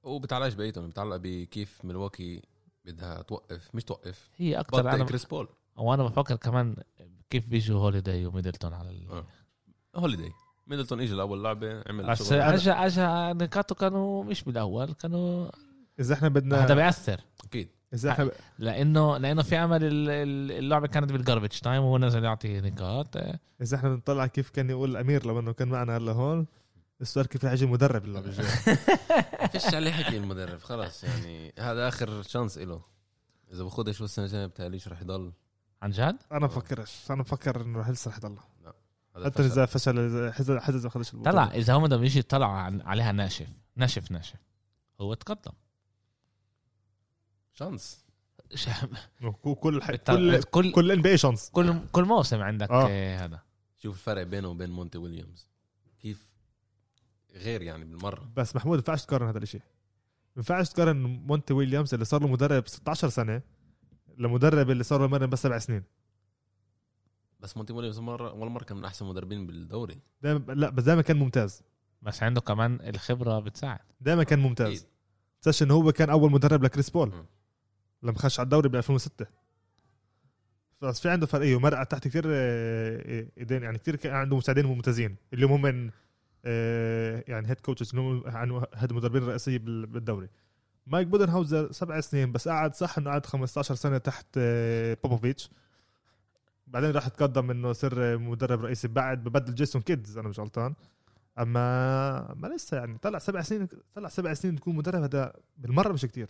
وبتعلقش 0.04 0.54
بأيتون 0.54 0.90
بتعلق 0.90 1.16
بكيف 1.16 1.80
ملواكي 1.86 2.42
بدها 2.86 3.22
توقف 3.22 3.70
مش 3.74 3.84
توقف. 3.84 4.30
هي 4.36 4.60
أكثر 4.60 4.80
أنا 4.94 5.04
كريس 5.04 5.26
بول. 5.26 5.48
وأنا 5.78 6.04
بفكر 6.04 6.36
كمان 6.36 6.76
كيف 7.30 7.48
بيجوا 7.48 7.80
هوليداي 7.80 8.26
وميدلتون 8.26 8.74
على 8.74 8.90
ال... 8.90 9.08
آه. 9.12 9.26
هوليداي. 9.96 10.32
ميدلتون 10.68 11.02
اجى 11.02 11.14
لأول 11.14 11.44
لعبة 11.44 11.84
عمل 11.88 12.08
بس 12.08 12.32
اجى 12.32 12.72
اجى 12.72 13.02
نقاطه 13.46 13.76
كانوا 13.76 14.24
مش 14.24 14.44
بالأول 14.44 14.94
كانوا 14.94 15.50
إذا 16.00 16.14
إحنا 16.14 16.28
بدنا 16.28 16.66
هذا 16.66 16.76
بيأثر. 16.76 17.22
أكيد. 17.44 17.70
إذا 17.94 18.12
إحنا 18.12 18.32
لأنه 18.60 19.18
لأنه 19.18 19.42
في 19.42 19.56
ال- 19.64 20.52
اللعبة 20.52 20.88
كانت 20.88 21.12
بال 21.12 21.20
garbage 21.20 21.48
time 21.48 21.84
وهو 21.84 21.98
نزل 21.98 22.24
يعطي 22.24 22.62
نقاط 22.62 23.18
إذا 23.62 23.78
إحنا 23.78 23.90
بنطلع 23.90 24.28
كيف 24.28 24.50
كان 24.50 24.70
يقول 24.70 24.92
الامير 24.92 25.28
لما 25.28 25.40
إنه 25.40 25.54
كان 25.54 25.68
معنا 25.68 25.98
هلا 25.98 26.12
هون. 26.12 26.46
السؤال 27.02 27.26
كيف 27.28 27.46
رح 27.46 27.52
يجي 27.52 27.66
مدرب 27.66 28.06
اللعبه 28.06 28.28
الجايه 28.28 28.48
فيش 29.52 29.74
عليه 29.74 29.92
حكي 29.92 30.18
المدرب 30.18 30.60
خلاص 30.60 31.04
يعني 31.04 31.54
هذا 31.60 31.88
آخر 31.88 32.22
شانس 32.24 32.58
له 32.58 32.82
إذا 33.54 33.64
باخذها 33.64 33.94
شو 33.94 34.06
السنة 34.06 34.26
الجاية 34.26 34.46
بتهيأليش 34.46 34.88
رح 34.88 35.02
يضل؟ 35.02 35.34
عن 35.82 35.92
جد؟ 35.92 36.18
أنا 36.32 36.48
بفكرش 36.48 37.12
أنا 37.12 37.24
بفكر 37.24 37.62
إنه 37.62 37.80
رح 37.80 37.90
لسه 37.90 38.12
رح 38.12 38.18
يضل. 38.18 38.38
حتى 39.26 39.32
فشل. 39.32 39.44
إذا 39.52 39.66
فشل 39.66 40.00
إذا 40.00 40.32
حتى 40.32 40.42
إذا 40.78 40.88
البطولة. 40.96 41.32
طلع 41.32 41.44
إذا 41.52 41.74
هم 41.74 41.84
بدهم 41.84 42.04
يجي 42.04 42.20
يطلعوا 42.20 42.52
عن- 42.54 42.82
عليها 42.82 43.12
ناشف. 43.12 43.48
ناشف 43.76 44.12
ناشف. 44.12 44.40
هو 45.02 45.14
تقدم. 45.14 45.52
شانس 47.54 48.06
كل 49.42 49.56
كل 49.56 50.42
كل 50.44 50.72
كل 50.72 50.92
ان 50.92 51.02
بي 51.02 51.18
شانس 51.18 51.50
كل 51.50 51.80
كل 51.92 52.06
موسم 52.06 52.42
عندك. 52.42 52.72
آه. 52.72 53.18
هذا. 53.26 53.42
شوف 53.78 53.96
الفرق 53.96 54.24
بينه 54.24 54.48
وبين 54.48 54.70
مونتي 54.70 54.98
ويليامز. 54.98 55.48
كيف 56.00 56.28
غير 57.36 57.62
يعني 57.62 57.86
بالمرة. 57.86 58.32
بس 58.36 58.56
محمود 58.56 58.78
ما 58.78 58.78
ينفعش 58.78 59.06
تقارن 59.06 59.28
هذا 59.28 59.38
الشيء 59.38 59.62
ما 60.36 60.40
ينفعش 60.40 60.70
تقارن 60.70 60.98
مونتي 60.98 61.54
ويليامز 61.54 61.94
اللي 61.94 62.06
صار 62.06 62.22
له 62.22 62.28
مدرب 62.28 62.68
16 62.68 63.10
سنة 63.10 63.42
لمدرب 64.18 64.70
اللي 64.70 64.84
صار 64.84 65.02
له 65.02 65.08
مرن 65.08 65.30
بس 65.30 65.42
سبع 65.42 65.58
سنين. 65.58 65.84
بس 67.40 67.58
مونتي 67.58 67.74
ويليامز 67.74 68.00
مره 68.00 68.30
اول 68.30 68.50
مرة 68.50 68.64
كان 68.64 68.78
من 68.78 68.86
أحسن 68.86 69.06
مدربين 69.06 69.48
بالدوري. 69.48 70.00
دائما 70.22 70.54
لا 70.54 70.70
بس 70.70 70.84
دائما 70.84 71.02
كان 71.02 71.18
ممتاز. 71.18 71.64
بس 72.02 72.24
عنده 72.24 72.42
كمان 72.42 72.80
الخبرة 72.82 73.40
بتساعد. 73.40 73.80
دائما 74.02 74.24
كان 74.24 74.40
ممتاز. 74.40 74.88
تنساش 75.42 75.64
انه 75.64 75.74
هو 75.74 75.92
كان 75.92 76.10
أول 76.10 76.32
مدرب 76.32 76.64
لكريس 76.64 76.90
بول. 76.90 77.26
لما 78.04 78.18
خش 78.18 78.40
على 78.40 78.46
الدوري 78.46 78.70
ب 78.70 78.76
2006 78.76 79.26
بس 80.82 81.02
في 81.02 81.10
عنده 81.10 81.26
فرقيه 81.26 81.56
ومرقع 81.56 81.84
تحت 81.84 82.08
كثير 82.08 82.24
آه، 82.28 83.28
إيدين. 83.38 83.64
يعني 83.64 83.78
كثير 83.78 83.96
كان 83.96 84.14
عنده 84.14 84.38
مساعدين 84.38 84.66
ممتازين 84.66 85.16
اللي 85.34 85.46
هم 85.46 85.62
من 85.62 85.88
آه، 85.88 85.92
يعني 87.28 87.50
head 87.50 87.60
coaches 87.60 87.90
اللي 87.90 88.02
هم 88.02 88.24
عن 88.26 88.52
هيد 88.76 88.90
المدربين 88.90 89.24
الرئيسيه 89.24 89.58
بال- 89.58 89.86
بالدوري. 89.86 90.30
مايك 90.88 91.08
بودنهاوزر 91.08 91.72
سبع 91.72 92.00
سنين 92.00 92.32
بس 92.32 92.48
قعد 92.48 92.76
صح 92.76 92.98
إنه 92.98 93.10
قعد 93.10 93.26
15 93.26 93.76
سنة 93.76 93.98
تحت 93.98 94.26
آه، 94.38 94.98
بوبوفيتش 95.04 95.50
بعدين 96.68 96.92
راح 96.92 97.08
تقدم 97.08 97.52
إنه 97.52 97.74
صار 97.74 98.18
مدرب 98.18 98.66
رئيسي 98.66 98.88
بعد 98.88 99.24
ببدل 99.24 99.56
جيسون 99.56 99.82
كيد 99.82 100.04
إذا 100.04 100.18
أنا 100.18 100.30
مش 100.30 100.40
غلطان. 100.40 100.74
أما 101.40 102.34
ما 102.34 102.48
لسه 102.48 102.78
يعني 102.78 102.98
طلع 102.98 103.20
سبع 103.20 103.42
سنين 103.42 103.68
طلع 103.94 104.10
سبع 104.10 104.34
سنين 104.34 104.56
تكون 104.56 104.76
مدرب 104.76 105.02
هذا 105.04 105.34
بالمرة 105.58 105.94
مش 105.94 106.02
كتير. 106.02 106.30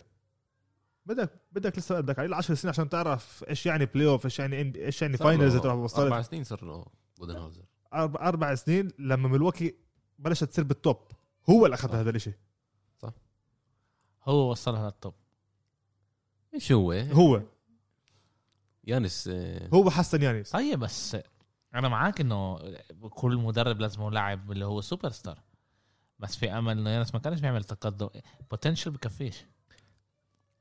بدك 1.06 1.30
بدك 1.52 1.78
لسه 1.78 2.00
بدك 2.00 2.18
على 2.18 2.36
10 2.36 2.54
سنين 2.54 2.68
عشان 2.70 2.88
تعرف 2.88 3.44
إيش 3.48 3.66
يعني 3.66 3.86
playoff 3.86 4.24
إيش 4.24 4.38
يعني 4.38 4.72
إيش 4.76 5.02
يعني 5.02 5.16
finals 5.16 5.56
تروح 5.56 5.66
أربع 5.72 5.84
وصلت 5.84 6.26
سنين 6.30 6.44
صار 6.44 6.64
له 6.64 6.84
بودنهاوزر. 7.18 7.62
أربع 7.94 8.28
أربع 8.28 8.54
سنين 8.54 8.88
لما 8.98 9.28
ملواكي 9.28 9.74
بلشت 10.18 10.44
تصير 10.44 10.64
بال 10.64 10.75
top. 10.75 10.98
هو 11.50 11.66
اللي 11.66 11.74
أخذ. 11.74 11.94
هذا 11.94 12.10
الإشي. 12.10 12.32
هو 14.28 14.50
وصلها 14.50 14.84
لل 14.84 14.96
top 14.96 15.14
إيش 16.54 16.72
هو؟ 16.72 16.92
هو. 16.92 17.42
يانس 18.84 19.28
آه، 19.32 19.68
هو 19.74 19.90
حسن 19.90 20.22
يانيس 20.22 20.50
طيب 20.50 20.78
بس 20.78 21.16
أنا 21.74 21.88
معاك 21.88 22.20
إنه 22.20 22.58
كل 23.10 23.36
مدرب 23.36 23.80
لازم 23.80 24.02
هو 24.02 24.08
لاعب 24.10 24.52
اللي 24.52 24.64
هو 24.64 24.80
سوبر 24.80 25.10
ستار 25.10 25.42
بس 26.18 26.36
في 26.36 26.50
أمل 26.50 26.78
إنه 26.78 26.90
يانس 26.90 27.14
ما 27.14 27.20
كانش 27.20 27.40
بيعمل 27.40 27.64
تقدم. 27.64 28.08
potential 28.50 28.90
بكفيش. 28.90 29.44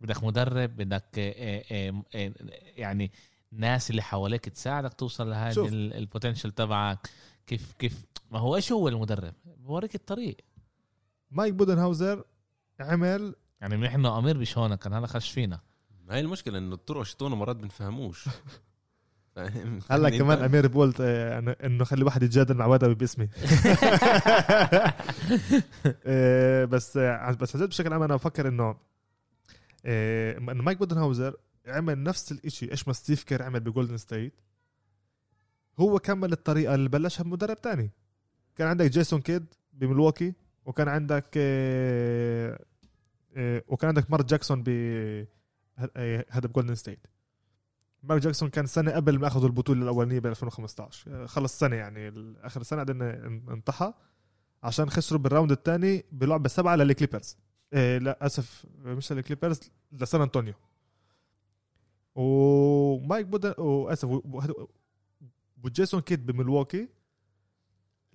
بدك 0.02 0.24
مدرب 0.24 0.76
بدك 0.76 1.20
آه، 1.20 1.64
آه، 1.72 2.04
آه، 2.16 2.34
يعني 2.78 3.12
ناس 3.52 3.90
اللي 3.90 4.02
حواليك 4.02 4.50
تساعدك 4.50 4.94
توصل 4.94 5.30
لهذا 5.30 5.54
شوف. 5.54 5.70
ال 5.74 5.81
potential 5.81 6.52
تبعك. 6.52 7.10
كيف 7.48 7.74
كيف 7.80 8.06
ما 8.32 8.40
هو 8.40 8.56
إيش 8.56 8.72
هو 8.72 8.88
المدرب؟ 8.88 9.34
بوريك 9.46 9.96
الطريق. 9.96 10.38
مايك 11.32 11.54
بودنهاوزر 11.54 12.24
عمل. 12.80 13.36
يعني 13.62 13.96
انه 13.96 14.20
أمير 14.20 14.38
مش 14.38 14.58
هون 14.58 14.76
كان 14.76 14.94
هلا 14.94 15.08
خش 15.08 15.32
فينا. 15.32 15.60
هاي 16.10 16.20
المشكلة 16.20 16.58
إنه 16.58 16.76
الطرق 16.76 17.04
شتونا 17.04 17.36
مرات 17.36 17.56
بنفهموش؟ 17.56 18.26
هلا 19.92 20.10
كمان 20.10 20.44
أمير 20.44 20.68
بولت 20.68 20.96
آه، 21.02 21.42
إنه- 21.42 21.64
إنه 21.66 21.84
خلي 21.84 22.04
واحد 22.04 22.24
يتجادل 22.24 22.56
مع 22.56 22.66
وادي 22.66 22.94
باسمي. 22.94 23.30
آه، 26.06 26.66
بس 26.66 26.98
آه، 26.98 27.32
بس 27.32 27.56
عن 27.56 27.62
جد 27.62 27.70
بشكل 27.70 27.94
عام 27.94 28.04
أنا 28.04 28.16
بفكر 28.16 28.48
إنه 28.48 28.76
إنه 29.86 30.64
مايك 30.64 30.78
بودنهاوزر 30.78 31.36
عمل 31.68 32.04
نفس 32.04 32.32
الإشي. 32.32 32.72
إيش 32.72 32.88
ما 32.88 32.94
ستيف 32.94 33.24
كير 33.24 33.44
عمل 33.44 33.60
بجولدن 33.60 33.98
ستيت 33.98 34.34
هو 35.80 36.00
كمل 36.00 36.32
الطريقة 36.32 36.76
اللي 36.76 36.90
بلشها 36.90 37.24
بمدرب 37.24 37.62
تاني. 37.62 37.92
كان 38.56 38.68
عندك 38.68 38.92
جيسون 38.92 39.22
كيد 39.22 39.46
بملواكي 39.74 40.34
وكان 40.66 40.88
عندك 40.88 41.30
آه، 41.38 42.60
آه، 43.36 43.64
وكان 43.68 43.88
عندك 43.88 44.12
مارك 44.12 44.26
جاكسون 44.26 44.64
ب 44.64 44.70
آه، 45.98 46.26
هذا 46.30 46.48
بجولدن 46.48 46.76
ستيت. 46.76 47.08
مارك 48.04 48.22
جاكسون 48.22 48.50
كان 48.50 48.66
سنة 48.66 48.92
قبل 48.92 49.20
ما 49.20 49.28
أخذوا 49.28 49.48
البطولة 49.48 49.82
الأولانية 49.84 50.20
ب 50.20 50.26
2015 50.26 51.12
آه، 51.24 51.26
خلص 51.26 51.60
سنه 51.60 51.76
يعني 51.76 52.14
آخر 52.42 52.64
سنه 52.64 52.84
بعدين 52.84 53.02
انطحى 53.50 53.94
عشان 54.64 54.90
خسروا 54.90 55.20
بال 55.22 55.30
round 55.30 55.52
الثاني 55.52 56.06
بلعبة 56.12 56.50
سبعة 56.50 56.76
للكليبرز 56.76 57.38
إيه 57.74 57.98
لا 57.98 58.26
أسف 58.26 58.66
مش 58.78 59.12
للكليبرز 59.12 59.60
لسان 59.92 60.22
أنتونيو. 60.22 60.54
ومايك 62.16 63.26
بودن 63.26 63.54
وأسف 63.58 64.10
وجيسون 65.66 66.02
كيد 66.02 66.26
بملواكي 66.26 66.90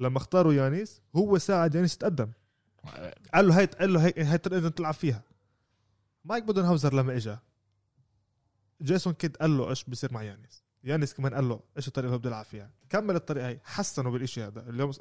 لما 0.01 0.19
اختاروا 0.19 0.53
يانيس 0.53 1.03
هو 1.17 1.39
ساعد 1.39 1.75
يانيس 1.75 1.95
يتقدم. 1.95 2.33
قال 3.35 3.49
له 3.49 3.59
هاي 3.59 3.67
قال 3.67 3.93
له 3.93 4.07
هاي 4.07 4.15
هاي 4.17 4.39
تلعب 4.39 4.95
فيها. 4.95 5.23
مايك 6.25 6.45
بودنهاوزر 6.45 6.95
لما 6.95 7.17
اجى 7.17 7.37
جيسون 8.83 9.13
كيد 9.13 9.37
قال 9.37 9.59
له 9.59 9.71
إيش 9.71 9.85
بيصير 9.85 10.13
مع 10.13 10.23
يانيس؟ 10.23 10.65
يانيس 10.85 11.15
كمان 11.15 11.35
قال 11.35 11.49
له 11.49 11.61
إيش 11.77 11.89
الطريقة 11.89 12.09
اللي 12.09 12.19
بده 12.19 12.31
يلعب 12.31 12.45
فيها؟ 12.45 12.71
كمل 12.89 13.17
الطريقة 13.17 13.49
هاي 13.49 13.61
حسنوا 13.65 14.13
بالشيء 14.13 14.47
هذا. 14.47 14.71
اليوم 14.71 14.93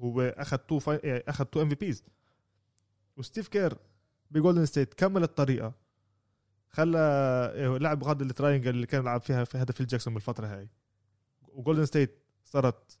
هو 0.00 0.20
أخذ 0.20 0.56
two. 0.56 0.80
يعني 0.86 1.24
أخذ 1.28 1.44
two 1.44 1.62
MVPs 1.62 2.04
وستيف 3.16 3.48
كير 3.48 3.78
بجولدن 4.30 4.66
ستيت 4.66 4.94
كمل 4.94 5.22
الطريقة. 5.22 5.72
خلى 6.70 6.98
إيه، 7.54 7.78
لعب 7.78 8.04
غاد 8.04 8.20
ال 8.20 8.26
triangle 8.26 8.70
اللي 8.70 8.86
كان 8.86 9.00
يلعب 9.00 9.20
فيها 9.20 9.44
في 9.44 9.58
هداك 9.58 9.76
فيل 9.76 9.86
جاكسون 9.86 10.14
بالفترة 10.14 10.46
هاي. 10.46 10.68
وجولدن 11.54 11.84
ستيت 11.86 12.18
صارت 12.44 12.98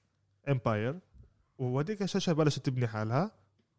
امباير 0.48 1.00
وهديك 1.58 2.02
الشاشة 2.02 2.32
بلشت 2.32 2.66
تبني 2.66 2.86
حالها 2.86 3.30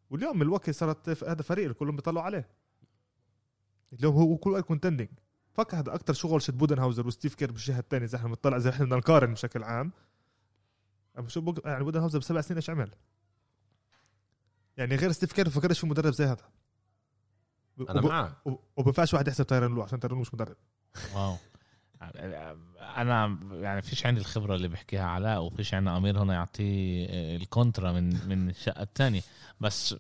واليوم 0.09 0.39
ملواكي 0.39 0.73
صارت 0.73 1.23
هذا 1.23 1.41
فريق 1.41 1.71
كلهم 1.71 1.95
بيطلعوا 1.95 2.25
عليه. 2.25 2.49
اليوم 3.93 4.15
هو 4.15 4.37
كل 4.37 4.49
وقت 4.51 4.63
كونتندنج 4.63 5.09
فكر 5.53 5.79
هذا 5.79 5.95
أكثر 5.95 6.13
شغل 6.13 6.41
شت 6.41 6.51
بودنهاوزر 6.51 7.07
وستيف 7.07 7.35
كير 7.35 7.51
بالجهة 7.51 7.79
الثانية 7.79 8.05
إذا 8.05 8.17
إحنا 8.17 8.27
بنطلع 8.27 8.57
إذا 8.57 8.69
إحنا 8.69 8.85
بدنا 8.85 8.97
نقارن 8.97 9.33
بشكل 9.33 9.63
عام. 9.63 9.91
شو 11.27 11.41
بق... 11.41 11.67
يعني 11.67 11.83
بودنهاوزر 11.83 12.19
بسبع 12.19 12.41
سنين 12.41 12.57
إيش 12.57 12.69
عمل؟ 12.69 12.91
يعني 14.77 14.95
غير 14.95 15.11
ستيف 15.11 15.33
كير 15.33 15.45
ما 15.45 15.51
فكرش 15.51 15.79
في 15.79 15.87
مدرب 15.87 16.13
زي 16.13 16.25
هذا. 16.25 16.49
أنا 17.79 17.99
وب- 17.99 18.05
معك. 18.05 18.33
وب- 18.45 18.59
وما 18.77 18.83
بينفعش 18.85 19.13
واحد 19.13 19.27
يحسب 19.27 19.47
تايرن 19.47 19.75
لو 19.75 19.81
عشان 19.81 19.99
تايرن 19.99 20.15
لو 20.15 20.21
مش 20.21 20.33
مدرب. 20.33 20.55
واو. 21.15 21.35
أنا 22.97 23.37
يعني 23.51 23.81
فيش 23.81 24.05
عندي 24.05 24.21
الخبرة 24.21 24.55
اللي 24.55 24.67
بيحكيها 24.67 25.05
علاء 25.05 25.43
وفيش 25.43 25.73
عندنا 25.73 25.97
أمير 25.97 26.23
هنا 26.23 26.33
يعطيه 26.33 27.05
ال 27.35 27.43
contra 27.43 27.91
من 27.91 28.27
من 28.27 28.49
الشقة 28.49 28.83
الثانية 28.83 29.21
بس 29.59 29.95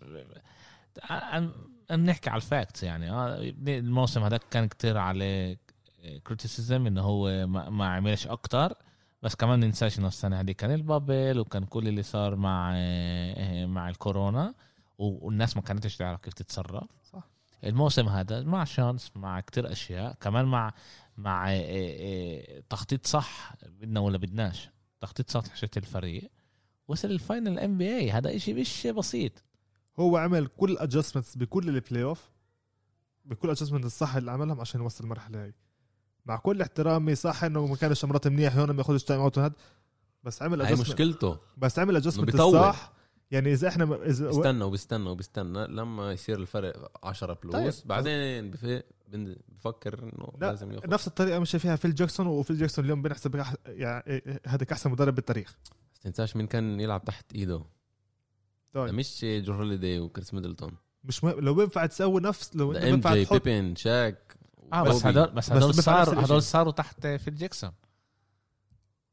بنحكي 1.89 2.29
على 2.29 2.37
ال 2.37 2.45
facts 2.45 2.83
يعني. 2.83 3.11
آه، 3.11 3.53
الموسم 3.67 4.23
هذاك 4.23 4.41
كان 4.51 4.67
كتير 4.67 4.97
عليه 4.97 5.57
criticism 6.23 6.87
إنه 6.87 7.01
هو 7.01 7.47
ما, 7.47 7.69
ما 7.69 7.87
عملش 7.87 8.27
أكتر. 8.27 8.73
بس 9.23 9.35
كمان 9.35 9.59
ننساش 9.59 9.99
إنه 9.99 10.07
السنة 10.07 10.39
هذه 10.39 10.51
كان 10.51 10.71
ال 10.71 10.81
bubble 10.81 11.39
وكان 11.39 11.63
كل 11.63 11.87
اللي 11.87 12.03
صار 12.03 12.35
مع 12.35 12.71
آه، 12.75 13.65
مع 13.65 13.89
الكورونا. 13.89 14.53
والناس 14.97 15.55
ما 15.55 15.61
كانتش 15.61 15.97
تعرف 15.97 16.21
كيف 16.21 16.33
تتصرف. 16.33 16.83
صح. 17.13 17.23
الموسم 17.63 18.07
هذا 18.07 18.43
مع 18.43 18.63
chance 18.63 19.11
مع 19.15 19.39
كتير 19.39 19.71
أشياء. 19.71 20.13
كمان 20.21 20.45
مع 20.45 20.73
مع 21.19 21.51
آه، 21.51 21.55
آه، 21.59 22.63
تخطيط 22.69 23.07
صح 23.07 23.53
بدنا 23.63 23.99
ولا 23.99 24.17
بدناش؟ 24.17 24.69
تخطيط 25.01 25.29
صح 25.31 25.45
لحشة 25.45 25.69
الفريق. 25.77 26.31
وصل 26.87 27.11
ال 27.11 27.19
final 27.19 27.59
NBA 27.59 28.11
هذا 28.11 28.35
إشي 28.35 28.53
مش 28.53 28.87
بسيط. 28.87 29.43
هو 29.99 30.17
عمل 30.17 30.47
كل 30.47 30.77
ادجستمنتس 30.77 31.37
بكل 31.37 31.69
البلاي 31.69 32.03
اوف 32.03 32.29
بكل 33.25 33.49
adjustment 33.49 33.85
الصح 33.85 34.15
اللي 34.15 34.31
عملهم 34.31 34.61
عشان 34.61 34.81
يوصل 34.81 35.03
المرحلة 35.03 35.43
هاي. 35.43 35.53
مع 36.25 36.35
كل 36.37 36.61
احترامي 36.61 37.15
صح 37.15 37.43
إنه 37.43 37.65
ما 37.67 37.75
كانش 37.75 38.05
مرات 38.05 38.27
منيح 38.27 38.55
هون 38.57 38.71
ما 38.71 38.77
ياخذش 38.79 39.03
timeout 39.03 39.37
وهذا 39.37 39.53
بس 40.23 40.41
عمل 40.41 40.61
هاي 40.61 40.75
adjustment- 40.75 40.79
مشكلته. 40.79 41.39
بس 41.57 41.79
عمل 41.79 41.95
adjustment 41.95 42.31
بيطول. 42.31 42.57
الصح 42.57 42.93
يعني 43.31 43.53
إذا 43.53 43.67
إحنا 43.67 43.83
إذا 44.05 44.27
بيستنى 44.27 44.63
وبيستنى 44.63 45.09
وبيستنى 45.09 45.67
لما 45.67 46.11
يصير 46.11 46.39
الفرق 46.39 46.91
10 47.07 47.33
plus 47.43 47.79
طيب. 47.79 47.87
بعدين 47.87 48.51
بف- 48.51 48.83
بن- 49.07 49.35
بفكر 49.49 50.03
إنه 50.03 50.27
لا، 50.41 50.47
لازم 50.47 50.71
ياخذ 50.71 50.89
نفس 50.89 51.07
الطريقة 51.07 51.39
مشي 51.39 51.59
فيها 51.59 51.75
فيل 51.75 51.95
جاكسون 51.95 52.27
وفيل 52.27 52.57
جاكسون 52.57 52.85
اليوم 52.85 53.01
بنحسب 53.01 53.43
أح- 53.43 53.55
يعني 53.67 54.39
هذاك 54.47 54.71
أحسن 54.71 54.91
مدرب 54.91 55.15
بالتاريخ 55.15 55.57
بس 55.93 55.99
تنساش 55.99 56.35
مين 56.35 56.47
كان 56.47 56.79
يلعب 56.79 57.03
تحت 57.05 57.33
إيده 57.35 57.63
طيب. 58.73 58.93
مش 58.93 59.19
جو 59.25 59.53
هوليدي 59.53 59.99
وكريس 59.99 60.33
ميدلتون 60.33 60.71
مش 61.03 61.23
مهم 61.23 61.39
لو 61.39 61.53
بينفع 61.53 61.85
تسوي 61.85 62.21
نفس 62.21 62.55
لو 62.55 62.71
انت 62.73 62.83
بينفع 62.85 63.23
تحط 63.23 63.43
بيبن 63.43 63.75
شاك 63.75 64.35
آه 64.73 64.83
بس. 64.83 65.05
هدول 65.05 65.27
بس 65.31 65.51
هدول 65.51 65.73
صاروا. 65.73 66.25
هدول 66.25 66.41
صاروا 66.43 66.71
تحت 66.71 67.07
فيل 67.07 67.35
جاكسون 67.35 67.71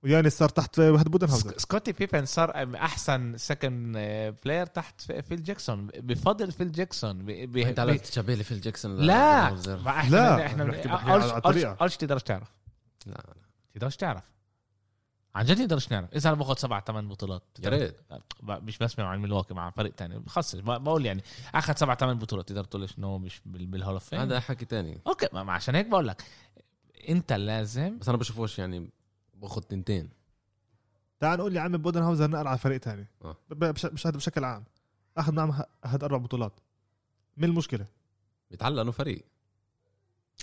وياني 0.06 0.30
صار 0.30 0.48
تحت 0.48 0.80
هذا 0.80 1.02
بودنهاوزر. 1.02 1.50
سك- 1.50 1.58
سكوتي 1.60 1.92
بيبن 1.92 2.24
صار 2.24 2.74
أحسن 2.76 3.36
سكند 3.36 3.96
بلاير 4.44 4.66
تحت 4.66 5.00
فيل 5.00 5.42
جاكسون. 5.42 5.86
بفضل 5.86 6.52
فيل 6.52 6.72
جاكسون. 6.72 7.30
أنت. 7.30 7.78
على 7.78 7.98
تشبه 7.98 8.34
لي 8.34 8.44
في 8.44 8.58
جاكسون 8.58 8.96
لا! 8.96 9.50
لا! 9.50 9.76
ما 9.76 9.90
إحنا 9.90 10.16
لا، 10.16 10.46
إحنا 10.46 10.64
أولش 11.80 11.96
تقدرش 11.96 12.22
تعرف. 12.22 12.48
لا 13.06 13.24
تقدرش 13.74 13.96
تعرف. 13.96 14.22
عن 15.34 15.44
جد 15.44 15.56
تقدرش 15.56 15.92
نعرف 15.92 16.14
إذا 16.14 16.28
أنا 16.28 16.36
باخذ 16.38 16.54
سبع 16.56 16.80
ثمان 16.80 17.08
بطولات. 17.08 17.42
يا 17.64 17.68
ريت. 17.68 17.96
مش 18.42 18.78
بسمع 18.78 19.04
عن 19.04 19.18
ميلواكي 19.18 19.54
مع 19.54 19.70
فريق 19.70 19.92
تاني. 19.94 20.18
بخصص 20.18 20.54
ب- 20.54 20.64
بقول 20.64 21.06
يعني 21.06 21.22
آخذ 21.54 21.74
سبع 21.76 21.94
ثمان 21.94 22.18
بطولات. 22.18 22.48
تقدر 22.48 22.64
تقول 22.64 22.82
ليش 22.82 22.98
انه 22.98 23.18
مش 23.18 23.40
بال- 23.46 23.66
بال 23.66 23.75
Hall 23.75 23.92
of 23.94 24.14
هذا 24.14 24.40
حكي 24.40 24.64
تاني. 24.64 25.00
أوكي 25.06 25.28
ما 25.32 25.42
ما 25.42 25.52
عشان 25.52 25.74
هيك 25.74 25.86
بقول 25.86 26.08
لك. 26.08 26.22
أنت 27.08 27.32
لازم 27.32 27.98
بس 27.98 28.08
أنا 28.08 28.18
بشوفوش 28.18 28.58
يعني 28.58 28.90
باخذ 29.36 29.62
تنتين. 29.62 30.10
تعال 31.20 31.38
نقول 31.38 31.56
يا 31.56 31.60
عمي 31.60 31.78
بودنهاوزر 31.78 32.30
نقل 32.30 32.46
على 32.46 32.58
فريق 32.58 32.80
تاني. 32.80 33.06
آه. 33.24 33.36
مش 33.74 34.06
بشكل 34.06 34.44
عام. 34.44 34.64
أخذ 35.16 35.32
معهم 35.32 35.62
هاد 35.84 36.04
أربع 36.04 36.16
بطولات. 36.16 36.60
من 37.36 37.44
المشكلة؟ 37.44 37.86
بيتعلق 38.50 38.80
إنه 38.80 38.90
فريق. 38.90 39.24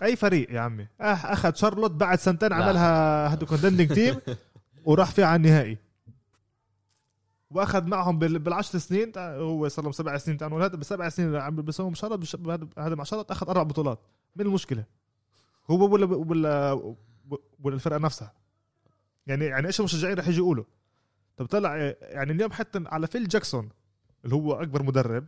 أي 0.03 0.15
فريق 0.15 0.51
يا 0.51 0.59
عمي؟ 0.59 0.87
أخذ 1.01 1.53
شارلوت 1.53 1.91
بعد 1.91 2.19
سنتين. 2.19 2.53
عملها 2.53 3.33
هدو 3.33 3.45
كوندندنج 3.45 3.93
تيم 3.93 4.19
وراح 4.85 5.11
فيها 5.11 5.25
على 5.25 5.35
النهائي. 5.35 5.77
وأخذ 7.51 7.87
معهم 7.87 8.19
بال- 8.19 8.39
بالعشر 8.39 8.79
سنين 8.79 9.11
هو 9.17 9.67
صار 9.67 9.83
لهم 9.83 9.91
سبع 9.91 10.17
سنين 10.17 10.37
تعال 10.37 10.51
نقول 10.51 10.63
هذا 10.63 10.75
بالسبع 10.75 11.09
سنين 11.09 11.35
عم 11.35 11.55
بيسوهم 11.55 11.93
شرط 11.93 12.19
هذا 12.77 12.95
مع 12.95 13.03
شرط 13.03 13.31
أخذ 13.31 13.49
أربع 13.49 13.63
بطولات. 13.63 13.99
من 14.35 14.45
المشكلة؟ 14.45 14.83
هو 15.71 15.93
ولا 15.93 16.05
ولا 16.05 16.73
ولا 17.59 17.75
الفرقه 17.75 17.97
نفسها. 17.97 18.33
يعني 19.27 19.45
يعني 19.45 19.67
إيش 19.67 19.79
المشجعين 19.79 20.17
رح 20.17 20.27
يجوا 20.27 20.45
يقولوا؟ 20.45 20.65
طب 21.37 21.45
طلع 21.45 21.75
يعني 22.01 22.31
اليوم 22.31 22.51
حتى 22.51 22.83
على 22.85 23.07
فيل 23.07 23.27
جاكسون 23.27 23.69
اللي 24.25 24.35
هو 24.35 24.53
أكبر 24.53 24.83
مدرب 24.83 25.25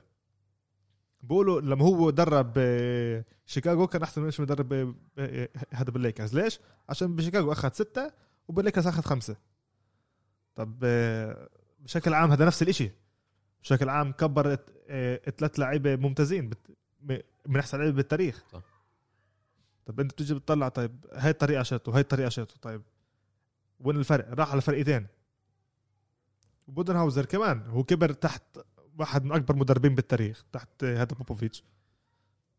بقولوا 1.26 1.62
لما 1.62 1.86
هو 1.86 2.10
درب 2.10 2.54
آه، 2.58 3.26
شيكاغو 3.46 3.88
كان 3.88 4.04
أحسن 4.04 4.22
من 4.22 4.26
إيش 4.26 4.40
مدرب 4.40 4.74
آه، 4.74 4.96
آه، 5.18 5.50
هذا 5.72 5.92
بالليكرز. 5.92 6.36
ليش؟ 6.36 6.60
عشان 6.90 7.16
بشيكاغو 7.16 7.52
أخذ 7.52 7.72
ستة 7.74 8.12
وبالليكرز 8.48 8.88
أخذ 8.88 9.02
خمسة. 9.02 9.36
طب 10.56 10.80
بشكل 11.80 12.14
عام 12.14 12.32
هذا 12.32 12.46
نفس 12.46 12.62
الإشي. 12.62 12.92
بشكل 13.62 13.90
عام 13.90 14.12
كبر 14.12 14.56
ثلاث 15.38 15.60
لعيبة 15.60 15.96
ممتازين 15.96 16.50
من 17.48 17.60
أحسن 17.60 17.78
لعيبة 17.78 17.96
بالتاريخ. 17.96 18.44
صح. 18.52 18.62
طب 19.86 20.00
أنت 20.00 20.12
بتيجي 20.12 20.34
بتطلع 20.34 20.70
طيب 20.70 21.06
هاي 21.14 21.32
الطريقة 21.32 21.64
شاتو 21.64 21.92
هاي 21.92 22.02
الطريقة 22.02 22.30
شاتو 22.30 22.56
طيب. 22.62 22.82
وين 23.80 23.98
الفرق؟ 23.98 24.30
راح 24.30 24.52
على 24.52 24.62
فرقتين 24.62 25.08
بودنهاوزر 26.68 27.26
كمان 27.26 27.70
هو 27.70 27.84
كبر 27.84 28.14
تحت 28.14 28.44
واحد 29.00 29.24
من 29.24 29.32
أكبر 29.32 29.56
مدربين 29.56 29.96
بالتاريخ 29.96 30.46
تحت 30.52 30.84
هذا 30.84 31.04
بوبوفيتش. 31.16 31.64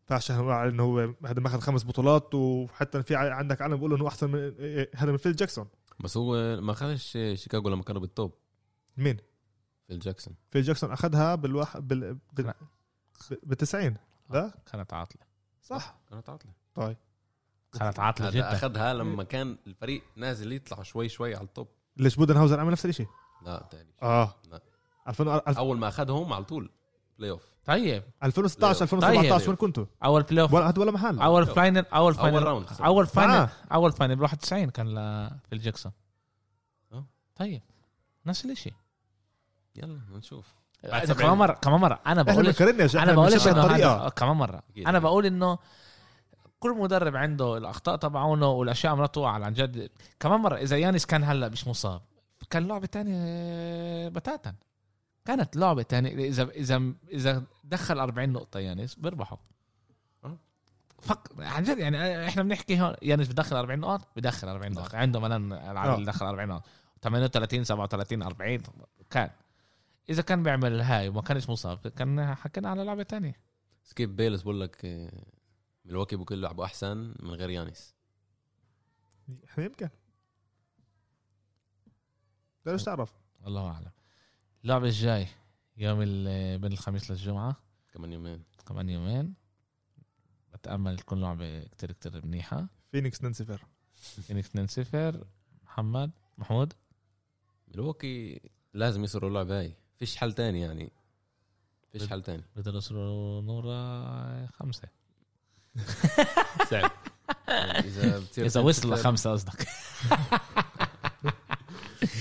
فعشان 0.04 0.36
هو 0.36 0.52
إنه 0.52 0.82
هو 0.82 1.14
هذا 1.24 1.40
ماخذ 1.40 1.60
خمس 1.60 1.84
بطولات 1.84 2.34
وحتى 2.34 3.02
في 3.02 3.16
عندك 3.16 3.62
عالم 3.62 3.76
بيقولوا 3.76 3.96
إنه 3.96 4.08
أحسن 4.08 4.30
من 4.30 4.52
هذا 4.94 5.10
من 5.10 5.16
فيل 5.16 5.36
جاكسون. 5.36 5.68
بس 6.00 6.16
هو 6.16 6.60
ما 6.60 6.72
اخذش 6.72 7.18
شيكاغو 7.34 7.68
لما 7.68 7.82
كانوا 7.82 8.00
بال 8.00 8.11
top. 8.11 8.34
مين؟ 8.96 9.16
في 9.88 9.98
جاكسون. 9.98 10.34
فيل 10.50 10.62
جاكسون 10.62 10.92
أخذها 10.92 11.34
بالواحد 11.34 11.88
بال 11.88 12.18
بال 12.32 12.54
بال 13.42 13.56
90 13.56 13.96
لا؟ 14.30 14.52
كانت 14.72 14.92
عاطلة. 14.92 15.22
صح. 15.62 16.00
كانت 16.10 16.30
عاطلة. 16.30 16.52
طيب. 16.74 16.96
كانت 17.78 17.98
عاطله 18.06 18.30
جدا. 18.30 18.52
أخذها 18.52 18.94
لما 18.94 19.24
كان 19.24 19.58
الفريق 19.66 20.02
نازل 20.16 20.52
يطلع 20.52 20.82
شوي 20.82 21.08
شوي 21.08 21.34
على 21.34 21.44
ال 21.44 21.49
top. 21.49 21.68
ليش 21.96 22.16
بودنهاوزر 22.16 22.60
عمل 22.60 22.72
نفس 22.72 22.86
الشيء 22.86 23.06
لا 23.42 23.68
تاني 23.70 23.94
آه. 24.02 24.34
لا. 24.50 24.60
2000 25.08 25.58
أول 25.58 25.78
ما 25.78 25.88
أخذهم 25.88 26.32
على 26.32 26.44
طول 26.44 26.70
playoff 27.18 27.42
طيب 27.64 28.02
2016 28.22 28.86
طيب. 28.86 28.92
2017 28.94 29.48
وين 29.48 29.56
كنتوا؟ 29.56 29.86
أول 30.04 30.22
playoff 30.22 30.54
ولا 30.54 30.68
هذا 30.68 30.80
ولا 30.80 30.92
محل. 30.92 31.20
أول 31.20 31.46
final 31.46 31.86
أول 31.86 32.14
final 32.14 32.42
round. 32.42 32.66
أول 32.84 33.06
final 33.06 33.32
آه. 33.32 33.50
أول 33.72 33.92
final 33.92 34.16
ب 34.16 34.20
91 34.20 34.70
كان 34.70 34.88
لفيل 34.88 35.58
جاكسون 35.58 35.92
آه. 36.92 37.04
طيب. 37.36 37.62
نفس 38.26 38.44
الشيء 38.44 38.74
يلا 39.76 40.00
نشوف. 40.12 40.54
إذا 40.84 41.14
كمان 41.14 41.38
مره 41.38 41.52
كمان 41.52 41.80
مرة. 41.80 42.00
أنا 42.06 42.20
إحنا 42.20 42.22
بقول 42.22 42.46
أنا 42.96 43.12
بنشبه 43.12 43.50
إنه 43.50 43.86
آه، 43.86 44.08
كمان 44.08 44.36
مرة. 44.36 44.62
أنا 44.86 44.98
بقول 44.98 45.26
إنه 45.26 45.58
كل 46.58 46.70
مدرب 46.70 47.16
عنده 47.16 47.56
الأخطاء 47.56 47.96
تبعونه 47.96 48.50
والأشياء 48.50 48.94
مرته 48.94 49.28
على 49.28 49.44
عن 49.44 49.52
جد. 49.52 49.90
كمان 50.20 50.40
مرة 50.40 50.56
إذا 50.56 50.76
يانس 50.76 51.06
كان 51.06 51.24
هلأ 51.24 51.48
مش 51.48 51.68
مصاب 51.68 52.02
كان 52.50 52.68
لعبة 52.68 52.86
تانية 52.86 54.08
بتاتا. 54.08 54.54
كانت 55.24 55.56
لعبة 55.56 55.82
تانية. 55.82 56.28
إذا 56.28 56.42
إذا 56.42 56.92
إذا 57.12 57.42
دخل 57.64 57.98
40 57.98 58.28
نقطة 58.28 58.60
يانس 58.60 58.94
بيربحوا 58.94 59.38
آه. 60.24 60.38
فك 61.02 61.18
عن 61.38 61.62
جد 61.62 61.78
يعني 61.78 62.28
إحنا 62.28 62.42
بنحكي 62.42 62.80
هون 62.80 62.94
يانس 63.02 63.28
بدخل 63.28 63.56
40 63.56 63.78
نقط 63.78 64.08
بدخل 64.16 64.48
40 64.48 64.72
نقط 64.72 64.94
عنده 64.94 65.20
ملان 65.20 65.52
العاب 65.52 65.90
آه. 65.90 65.94
اللي 65.94 66.06
دخل 66.06 66.26
40 66.26 66.48
نقط 66.48 66.64
38 67.02 67.64
37 67.64 68.22
40 68.22 68.62
كان. 69.10 69.30
إذا 70.10 70.22
كان 70.22 70.42
بيعمل 70.42 70.80
هاي 70.80 71.08
وما 71.08 71.22
كانش 71.22 71.50
مصاب 71.50 71.78
كان 71.78 72.34
حكينا 72.34 72.70
على 72.70 72.84
لعبة 72.84 73.02
تانية. 73.02 73.36
سكيب 73.84 74.16
بيلس 74.16 74.42
بقول 74.42 74.60
لك 74.60 74.86
ملواكي 75.86 76.16
ممكن 76.16 76.34
يلعبوا 76.36 76.64
أحسن 76.64 77.14
من 77.20 77.30
غير 77.30 77.50
يانس. 77.50 77.94
إحنا 79.44 79.64
يمكن 79.64 79.88
ليش 82.66 82.82
تعرف؟ 82.84 83.14
الله 83.46 83.70
أعلم. 83.70 83.90
اللعبه 84.64 84.86
الجاي 84.86 85.26
يوم 85.76 86.02
ال- 86.02 86.58
بين 86.58 86.72
الخميس 86.72 87.10
للجمعة. 87.10 87.56
كمان 87.92 88.12
يومين. 88.12 88.42
كمان 88.66 88.88
يومين. 88.88 89.34
بتأمل 90.52 90.98
تكون 90.98 91.20
لعبة 91.20 91.64
كتير 91.64 91.92
كتير 91.92 92.26
منيحة. 92.26 92.68
فينيكس 92.92 93.24
ننسفر 93.24 93.64
فينيكس 93.94 94.48
2 94.48 94.66
0 94.66 95.26
محمد 95.64 96.10
محمود. 96.38 96.72
ملواكي 97.68 98.40
لازم 98.74 99.04
يصيروا 99.04 99.28
اللعبه 99.28 99.58
هاي. 99.60 99.76
فيش 99.96 100.16
حل 100.16 100.32
تاني 100.32 100.60
يعني. 100.60 100.92
فيش 101.92 102.08
حل 102.08 102.22
تاني. 102.22 102.42
بدهم 102.56 102.74
يوصلوا 102.74 103.42
نورا 103.42 104.46
خمسة. 104.46 104.88
صعب 106.70 106.90
إذا 107.48 108.18
بتصير 108.18 108.46
اذا 108.46 108.60
وصل 108.60 108.92
لخمسة 108.92 109.32
قصدك. 109.32 109.66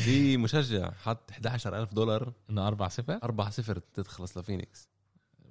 في 0.04 0.38
مشجع 0.38 0.92
حط 0.92 1.32
11000 1.32 1.94
دولار. 1.94 2.34
إنه 2.50 2.68
4 2.68 2.90
0 2.90 3.20
4 3.24 3.50
0 3.50 3.80
تتخلص 3.94 4.38
لفينيكس 4.38 4.90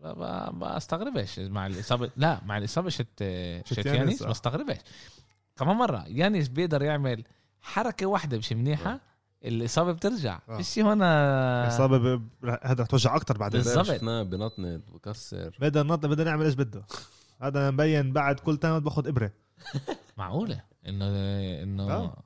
ما 0.02 0.50
ما 0.50 0.76
استغربش. 0.76 1.38
مع 1.38 1.66
الاصابه 1.66 2.11
لا 2.16 2.40
مع 2.44 2.59
الإصابة 2.59 2.88
شت 2.88 3.07
شت 3.64 3.86
يانيس 3.86 3.86
يانيس، 3.86 4.22
ما 4.22 4.28
آه. 4.28 4.30
استغربش. 4.30 4.76
كمان 5.57 5.76
مرة 5.76 6.05
يانيس 6.09 6.48
بيقدر 6.48 6.82
يعمل 6.82 7.24
حركة 7.62 8.07
واحدة 8.07 8.38
مش 8.38 8.52
منيحة 8.52 9.00
الإصابة 9.44 9.92
بترجع. 9.92 10.38
آه. 10.48 10.57
فيش 10.57 10.78
هنا 10.78 11.68
اصابه 11.68 11.98
ب... 11.98 12.22
هذا 12.62 12.82
رح 12.82 12.86
توجع 12.86 13.16
أكثر 13.16 13.38
بعدين. 13.38 13.61
بالظبط. 13.61 13.86
شفناه 13.86 14.22
بنطنط 14.22 14.80
بكسر. 14.92 15.57
بدا 15.61 15.82
نط 15.82 16.07
بدا 16.07 16.24
نعمل 16.24 16.44
إيش 16.44 16.55
بده. 16.55 16.82
هذا 17.41 17.70
مبين 17.70 18.12
بعد 18.12 18.41
كل 18.41 18.57
تايم 18.57 18.78
باخذ 18.78 19.09
إبرة. 19.09 19.32
معقولة؟ 20.18 20.62
انه 20.87 21.07
انه 21.62 21.93
آه. 21.93 22.22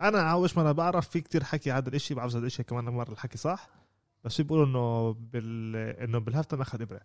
أنا 0.00 0.22
عاوش 0.22 0.56
ما 0.56 0.62
أنا 0.62 0.72
بعرف 0.72 1.08
في 1.08 1.20
كتير 1.20 1.44
حكي 1.44 1.72
هذا 1.72 1.88
الإشي 1.88 2.14
بعرف 2.14 2.30
هذا 2.32 2.38
الإشي 2.38 2.62
كمان 2.62 2.84
مرة 2.84 3.12
الحكي 3.12 3.38
صح؟ 3.38 3.68
بس 4.24 4.36
في 4.36 4.42
بيقولوا 4.42 4.66
إنه 4.66 5.12
بال 5.12 5.76
إنه 5.76 6.18
بالهافتن 6.18 6.60
اخذ 6.60 6.82
إبرة. 6.82 7.00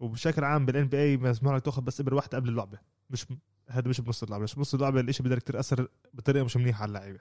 وبشكل 0.00 0.44
عام 0.44 0.66
بالان 0.66 0.88
بي 0.88 1.02
اي 1.02 1.16
مسموح 1.16 1.54
لك 1.54 1.64
تاخذ 1.64 1.82
بس 1.82 2.00
إبرة 2.00 2.14
واحدة 2.14 2.38
قبل 2.38 2.48
اللعبة. 2.48 2.78
مش 3.10 3.26
هذا 3.68 3.88
مش 3.88 4.00
بنص 4.00 4.22
اللعبة 4.22 4.42
مش 4.44 4.54
بنص 4.54 4.74
اللعبة 4.74 5.00
الإشي 5.00 5.22
بده 5.22 5.36
كتير 5.36 5.60
اثر 5.60 5.88
بطريقة 6.14 6.44
مش 6.44 6.56
منيحة 6.56 6.82
على 6.82 6.88
اللعيبة. 6.88 7.20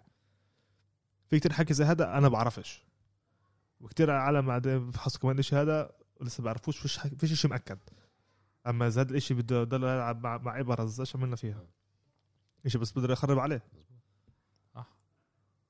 في 1.29 1.39
كتير 1.39 1.53
حكي 1.53 1.73
زي 1.73 1.83
هذا 1.83 2.17
أنا 2.17 2.27
بعرفش. 2.27 2.83
وكتير 3.79 4.11
عالم 4.11 4.45
بعدين 4.45 4.89
بفحصوا 4.89 5.21
كمان 5.21 5.35
الاشي 5.35 5.55
هذا 5.55 5.91
ولسه 6.21 6.43
بعرفوش 6.43 6.77
فيش 6.77 6.99
فيش 6.99 7.31
إشي 7.31 7.47
مأكد. 7.47 7.79
أما 8.67 8.87
اذا 8.87 9.01
هذا 9.01 9.11
الاشي 9.11 9.33
بده 9.33 9.61
يضل 9.61 9.83
يلعب 9.83 10.23
مع 10.23 10.37
مع 10.37 10.59
ابرز 10.59 10.99
إيش 10.99 11.15
عملنا 11.15 11.35
فيها؟ 11.35 11.67
إشي 12.65 12.77
بس 12.77 12.97
بده 12.97 13.13
يخرب 13.13 13.39
عليه. 13.39 13.63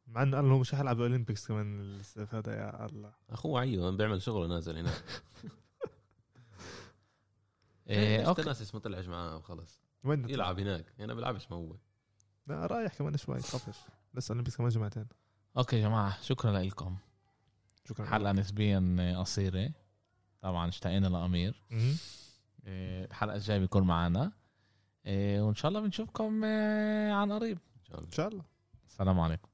مع 0.08 0.24
إنه 0.24 0.38
قال 0.38 0.50
له 0.50 0.60
مش 0.60 0.76
حيلعب 0.76 0.98
الاولمبيكس 0.98 1.48
كمان 1.48 1.82
الصيف 1.82 2.36
هذا 2.36 2.54
يا 2.54 2.86
الله. 2.86 3.14
أخوه 3.30 3.60
عيو 3.60 3.98
بيعمل 3.98 4.22
شغله 4.22 4.48
نازل 4.48 4.78
هناك 4.78 5.04
إيه 7.90 8.28
أوكي. 8.28 8.44
تناسس 8.44 8.74
ما 8.74 8.80
طلعش 8.80 9.06
معاه 9.06 9.38
وخلص؟ 9.38 9.80
وين 10.04 10.30
يلعب 10.30 10.60
هناك 10.60 10.86
هنا 11.00 11.14
بيلعبش 11.14 11.52
ما 11.52 11.58
هو. 11.58 11.76
لا 12.48 12.66
رايح 12.66 12.94
كمان 12.94 13.18
شوي 13.18 13.40
خفش. 13.40 13.78
لسه 14.14 14.32
الاولمبيكس 14.32 14.58
كمان 14.58 14.70
جمعتين. 14.70 15.06
أوكي 15.58 15.76
يا 15.76 15.82
جماعة 15.88 16.22
شكرا 16.22 16.60
لكم. 16.60 16.98
شكرا. 17.90 18.06
حلقة 18.06 18.32
نسبيا 18.32 19.16
قصيرة. 19.20 19.72
طبعا 20.42 20.70
اشتقينا 20.70 21.08
لأمير. 21.08 21.64
الحلقة 22.68 23.36
الجاية 23.36 23.60
بيكون 23.60 23.84
معنا 23.84 24.32
إيه، 25.06 25.42
وإن 25.42 25.56
شاء 25.56 25.70
الله 25.70 25.82
بنشوفكم 25.82 26.44
إيه، 26.44 27.12
عن 27.12 27.32
قريب. 27.32 27.58
إن 27.78 27.84
شاء 27.84 27.98
الله. 27.98 28.08
إن 28.08 28.12
شاء 28.12 28.28
الله. 28.28 28.44
السلام 28.88 29.20
عليكم. 29.20 29.50